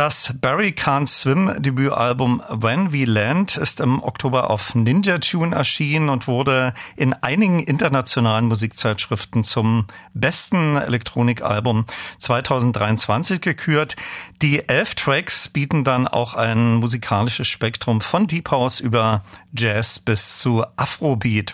Das 0.00 0.32
Barry 0.40 0.68
Can't 0.68 1.08
Swim 1.08 1.52
Debütalbum 1.58 2.42
When 2.48 2.90
We 2.90 3.04
Land 3.04 3.58
ist 3.58 3.80
im 3.80 4.02
Oktober 4.02 4.48
auf 4.48 4.74
Ninja 4.74 5.18
Tune 5.18 5.54
erschienen 5.54 6.08
und 6.08 6.26
wurde 6.26 6.72
in 6.96 7.12
einigen 7.12 7.62
internationalen 7.62 8.46
Musikzeitschriften 8.46 9.44
zum 9.44 9.86
besten 10.14 10.76
Elektronikalbum 10.76 11.84
2023 12.16 13.42
gekürt. 13.42 13.96
Die 14.42 14.66
elf 14.70 14.94
Tracks 14.94 15.50
bieten 15.50 15.84
dann 15.84 16.08
auch 16.08 16.32
ein 16.32 16.76
musikalisches 16.76 17.46
Spektrum 17.46 18.00
von 18.00 18.26
Deep 18.26 18.50
House 18.50 18.80
über 18.80 19.22
Jazz 19.52 19.98
bis 19.98 20.38
zu 20.38 20.64
Afrobeat. 20.76 21.52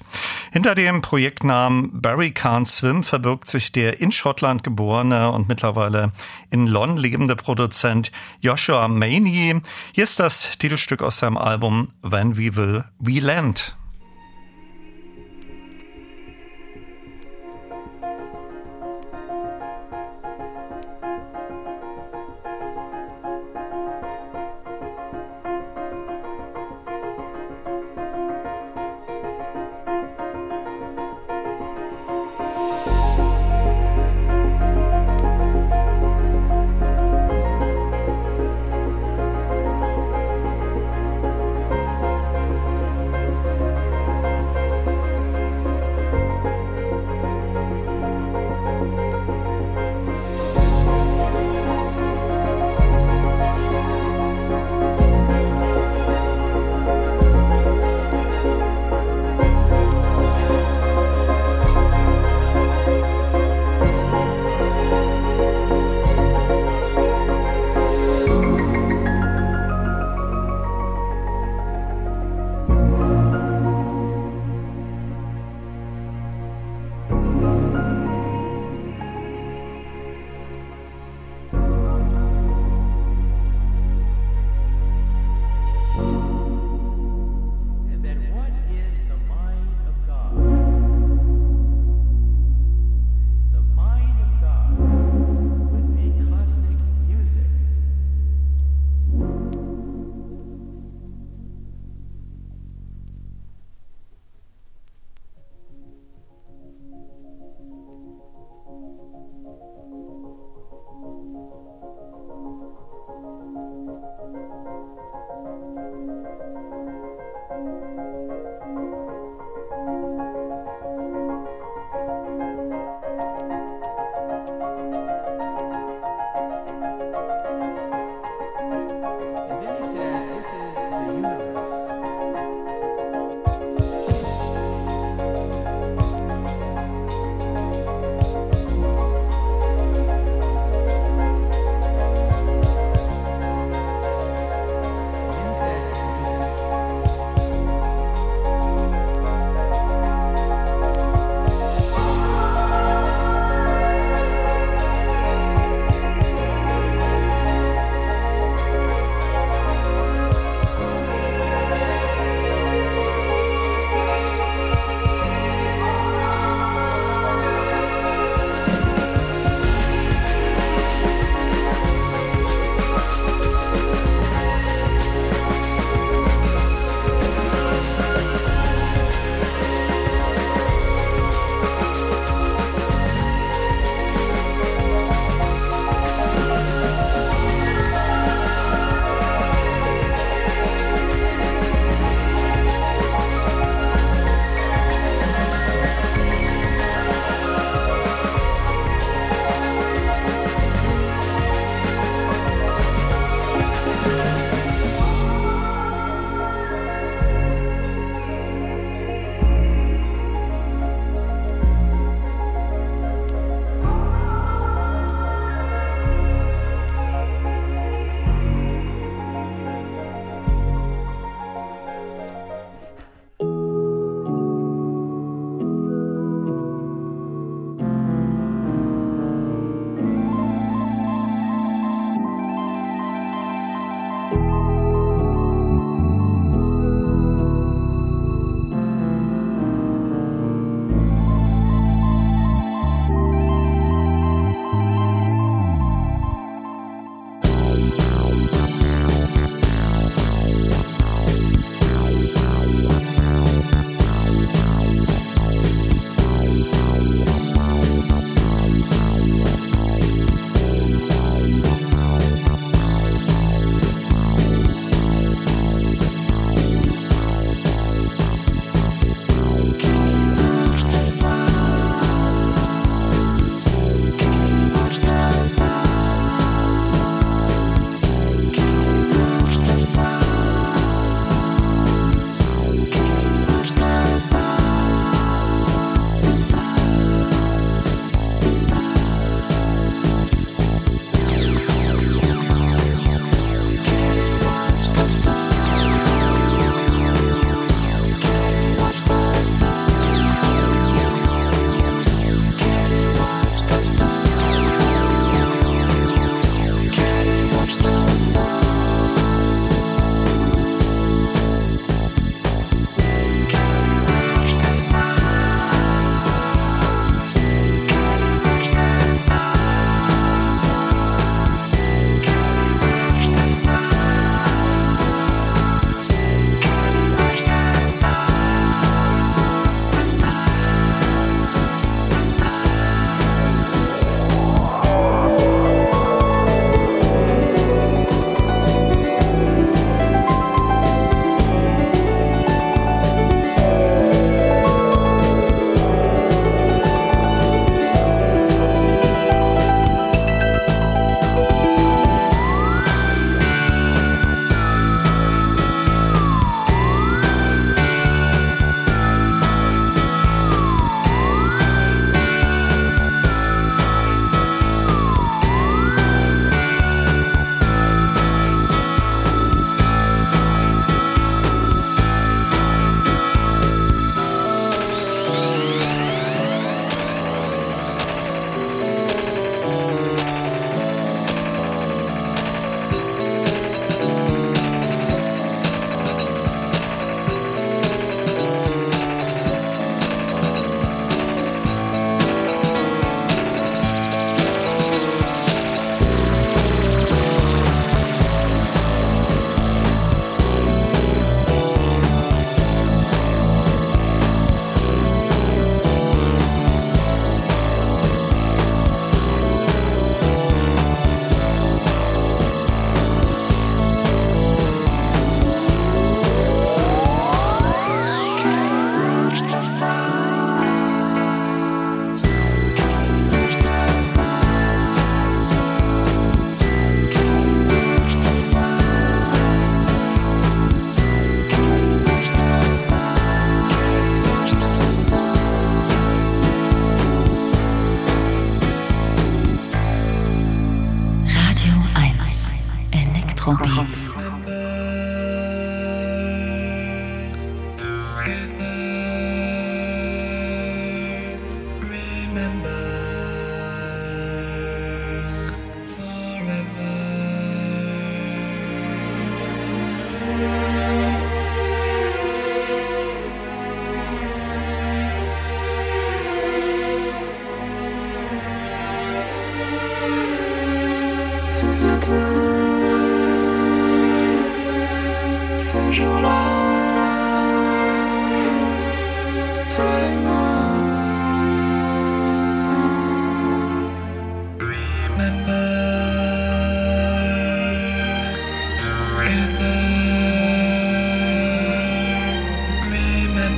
Hinter 0.52 0.76
dem 0.76 1.02
Projektnamen 1.02 2.00
Barry 2.00 2.28
Can't 2.28 2.66
Swim 2.66 3.02
verbirgt 3.02 3.50
sich 3.50 3.72
der 3.72 4.00
in 4.00 4.12
Schottland 4.12 4.62
geborene 4.62 5.32
und 5.32 5.48
mittlerweile 5.48 6.12
in 6.50 6.68
London 6.68 6.98
lebende 6.98 7.34
Produzent 7.34 8.12
Joshua 8.40 8.86
Maney. 8.86 9.60
Hier 9.92 10.04
ist 10.04 10.20
das 10.20 10.56
Titelstück 10.56 11.02
aus 11.02 11.18
seinem 11.18 11.38
Album 11.38 11.88
When 12.02 12.36
We 12.36 12.54
Will 12.54 12.84
We 13.00 13.18
Land. 13.18 13.76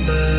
remember. 0.09 0.38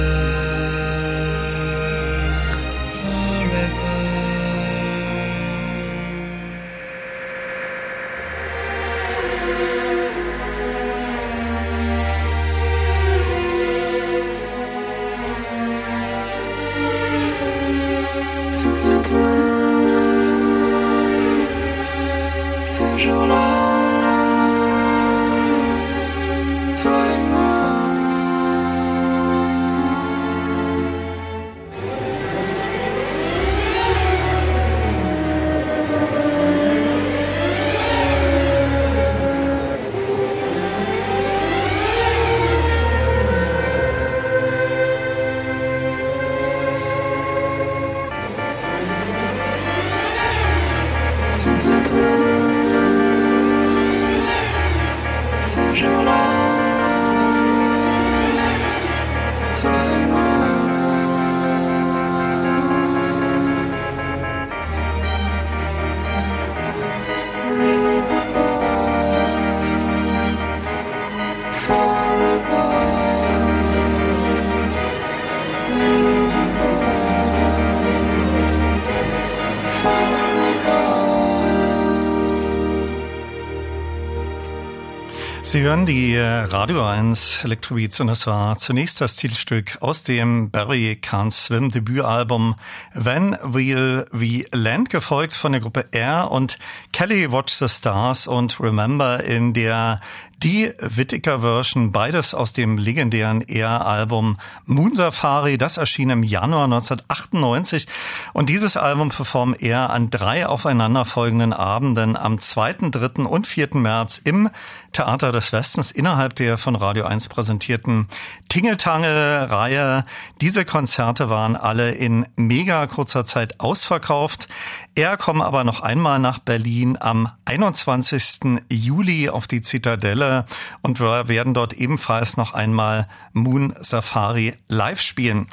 Sie 85.51 85.63
hören 85.63 85.85
die 85.85 86.15
äh, 86.15 86.25
Radio 86.25 86.87
1 86.87 87.43
Electrobeats 87.43 87.99
und 87.99 88.07
das 88.07 88.29
war 88.29 88.57
zunächst 88.59 89.01
das 89.01 89.17
Titelstück 89.17 89.79
aus 89.81 90.05
dem 90.05 90.53
Barry 90.53 90.97
Can't 91.03 91.33
Swim 91.33 91.73
Debütalbum 91.73 92.55
When 92.95 93.37
Will 93.43 94.05
We 94.13 94.45
Land, 94.53 94.91
gefolgt 94.91 95.35
von 95.35 95.51
der 95.51 95.61
Gruppe 95.61 95.87
R 95.91 96.31
und 96.31 96.57
Kelly 96.93 97.33
Watch 97.33 97.55
the 97.55 97.69
Stars 97.69 98.29
und 98.29 98.61
Remember 98.61 99.25
in 99.25 99.53
der 99.53 100.01
die 100.43 100.73
Whittaker-Version, 100.79 101.93
beides 101.93 102.33
aus 102.33 102.53
dem 102.53 102.79
legendären 102.79 103.43
Air-Album 103.43 104.39
Moon 104.65 104.95
Safari. 104.95 105.59
Das 105.59 105.77
erschien 105.77 106.09
im 106.09 106.23
Januar 106.23 106.65
1998. 106.65 107.87
Und 108.33 108.49
dieses 108.49 108.79
Album 108.79 109.11
performen 109.11 109.55
er 109.55 109.91
an 109.91 110.09
drei 110.09 110.47
aufeinanderfolgenden 110.47 111.53
Abenden 111.53 112.17
am 112.17 112.39
2., 112.39 112.91
3. 112.91 113.25
und 113.25 113.47
4. 113.47 113.69
März 113.75 114.21
im 114.25 114.49
Theater 114.93 115.33
des 115.33 115.53
Westens 115.53 115.91
innerhalb 115.91 116.35
der 116.37 116.59
von 116.59 116.75
Radio 116.75 117.05
1 117.05 117.29
präsentierten 117.29 118.09
Tingeltangel-Reihe. 118.49 120.05
Diese 120.41 120.65
Konzerte 120.65 121.31
waren 121.31 121.57
alle 121.57 121.93
in 121.93 122.27
mega 122.37 122.87
kurzer 122.87 123.25
Zeit 123.25 123.61
ausverkauft. 123.61 124.49
Er 124.97 125.17
kommt 125.17 125.43
aber 125.43 125.65
noch 125.65 125.83
einmal 125.83 126.19
nach 126.19 126.41
Berlin 126.41 126.97
am 127.01 127.31
21. 127.45 128.63
Juli 128.71 129.29
auf 129.29 129.47
die 129.47 129.63
Zitadelle 129.63 130.45
und 130.83 131.01
wir 131.01 131.29
werden 131.29 131.55
dort 131.55 131.73
ebenfalls 131.75 132.37
noch 132.37 132.55
einmal 132.55 133.07
Moon 133.33 133.73
Safari 133.81 134.55
live 134.69 135.01
spielen. 135.01 135.47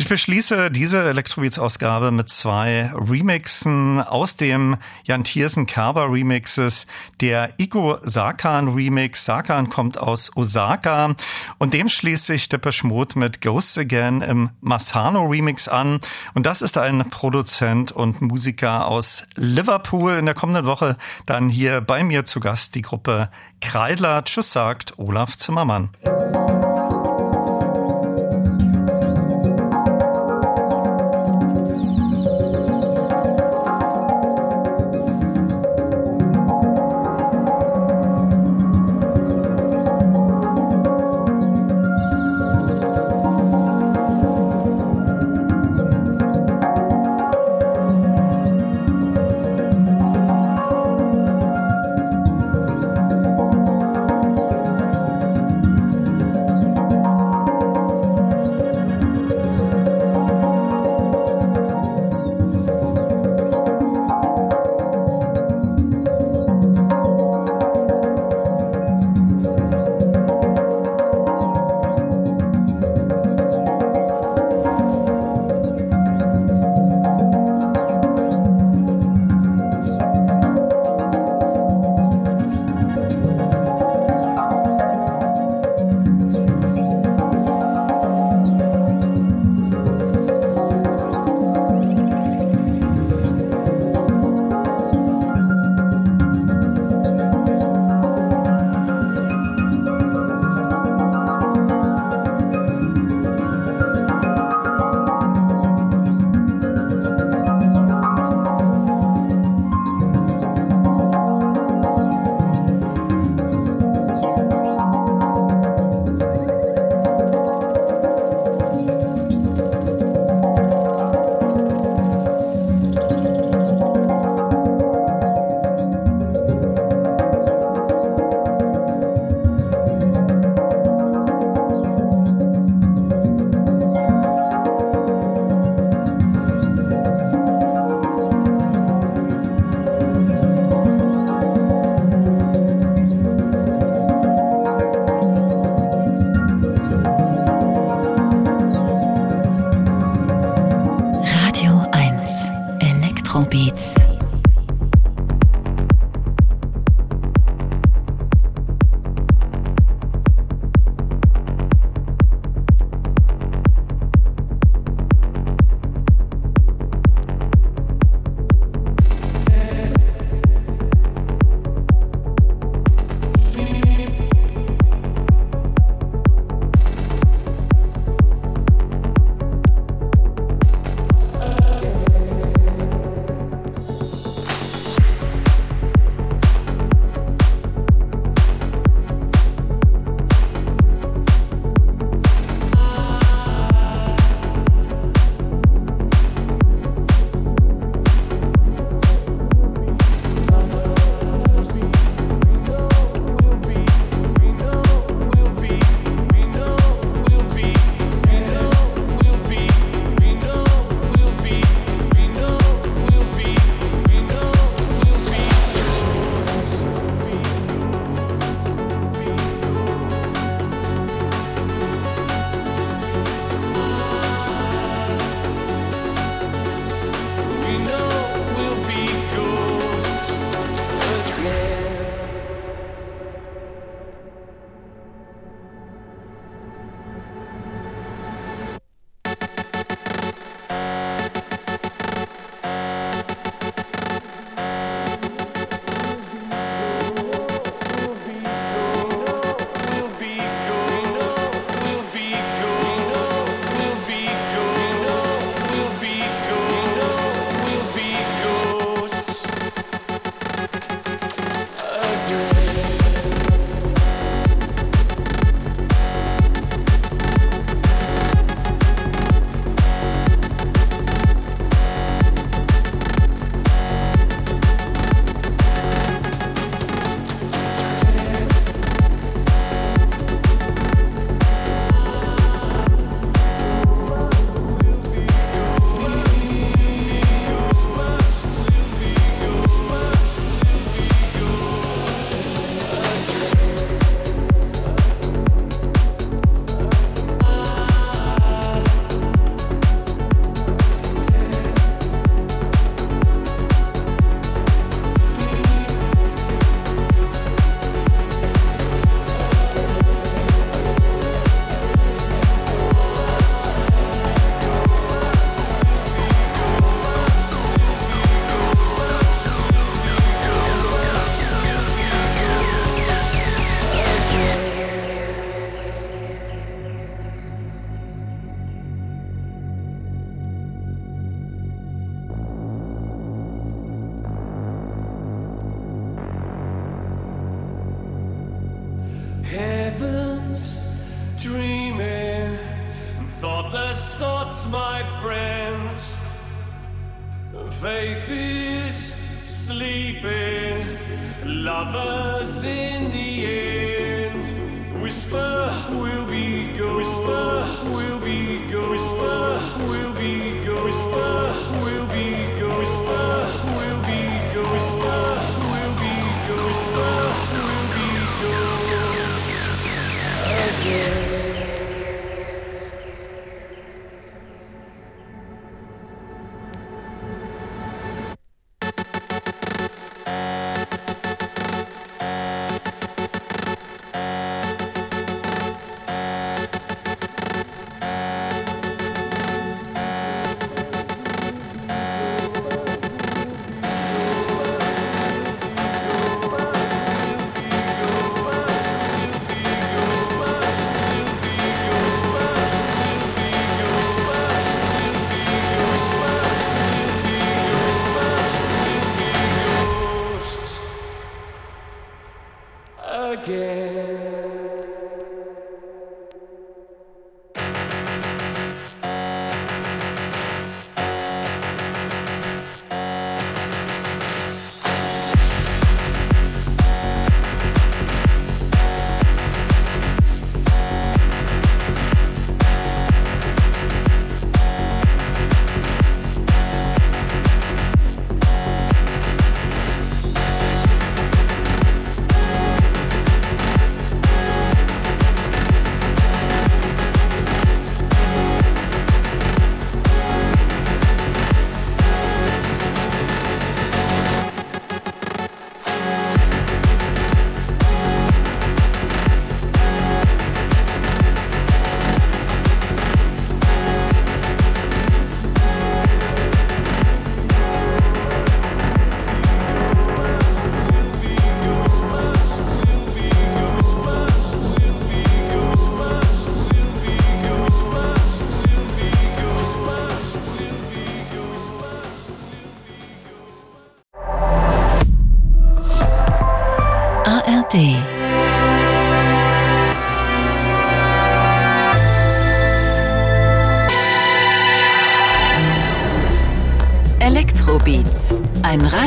Ich 0.00 0.08
beschließe 0.08 0.70
diese 0.70 1.02
Elektrobeats-Ausgabe 1.02 2.12
mit 2.12 2.28
zwei 2.28 2.88
Remixen 2.94 4.00
aus 4.00 4.36
dem 4.36 4.76
Jan 5.02 5.24
Thiersen 5.24 5.66
Kerber 5.66 6.12
Remixes. 6.12 6.86
Der 7.20 7.50
Iko 7.58 7.98
Sakan 8.02 8.68
Remix. 8.78 9.24
Sakan 9.24 9.68
kommt 9.68 9.98
aus 9.98 10.30
Osaka 10.36 11.14
und 11.58 11.74
dem 11.74 11.88
schließt 11.88 12.26
sich 12.26 12.48
Depeche 12.48 12.86
Mode 12.86 13.18
mit 13.18 13.40
Ghosts 13.40 13.76
Again 13.78 14.22
im 14.22 14.50
Masano 14.60 15.26
Remix 15.26 15.68
an. 15.68 16.00
Und 16.34 16.46
das 16.46 16.62
ist 16.62 16.78
ein 16.78 17.10
Produzent 17.10 17.92
und 17.92 18.20
Musiker 18.22 18.86
aus 18.86 19.24
Liverpool. 19.34 20.12
In 20.12 20.26
der 20.26 20.34
kommenden 20.34 20.66
Woche 20.66 20.96
dann 21.26 21.48
hier 21.48 21.80
bei 21.80 22.04
mir 22.04 22.24
zu 22.24 22.40
Gast 22.40 22.74
die 22.74 22.82
Gruppe 22.82 23.30
Kreidler. 23.60 24.24
Tschüss 24.24 24.52
sagt 24.52 24.98
Olaf 24.98 25.36
Zimmermann. 25.36 25.90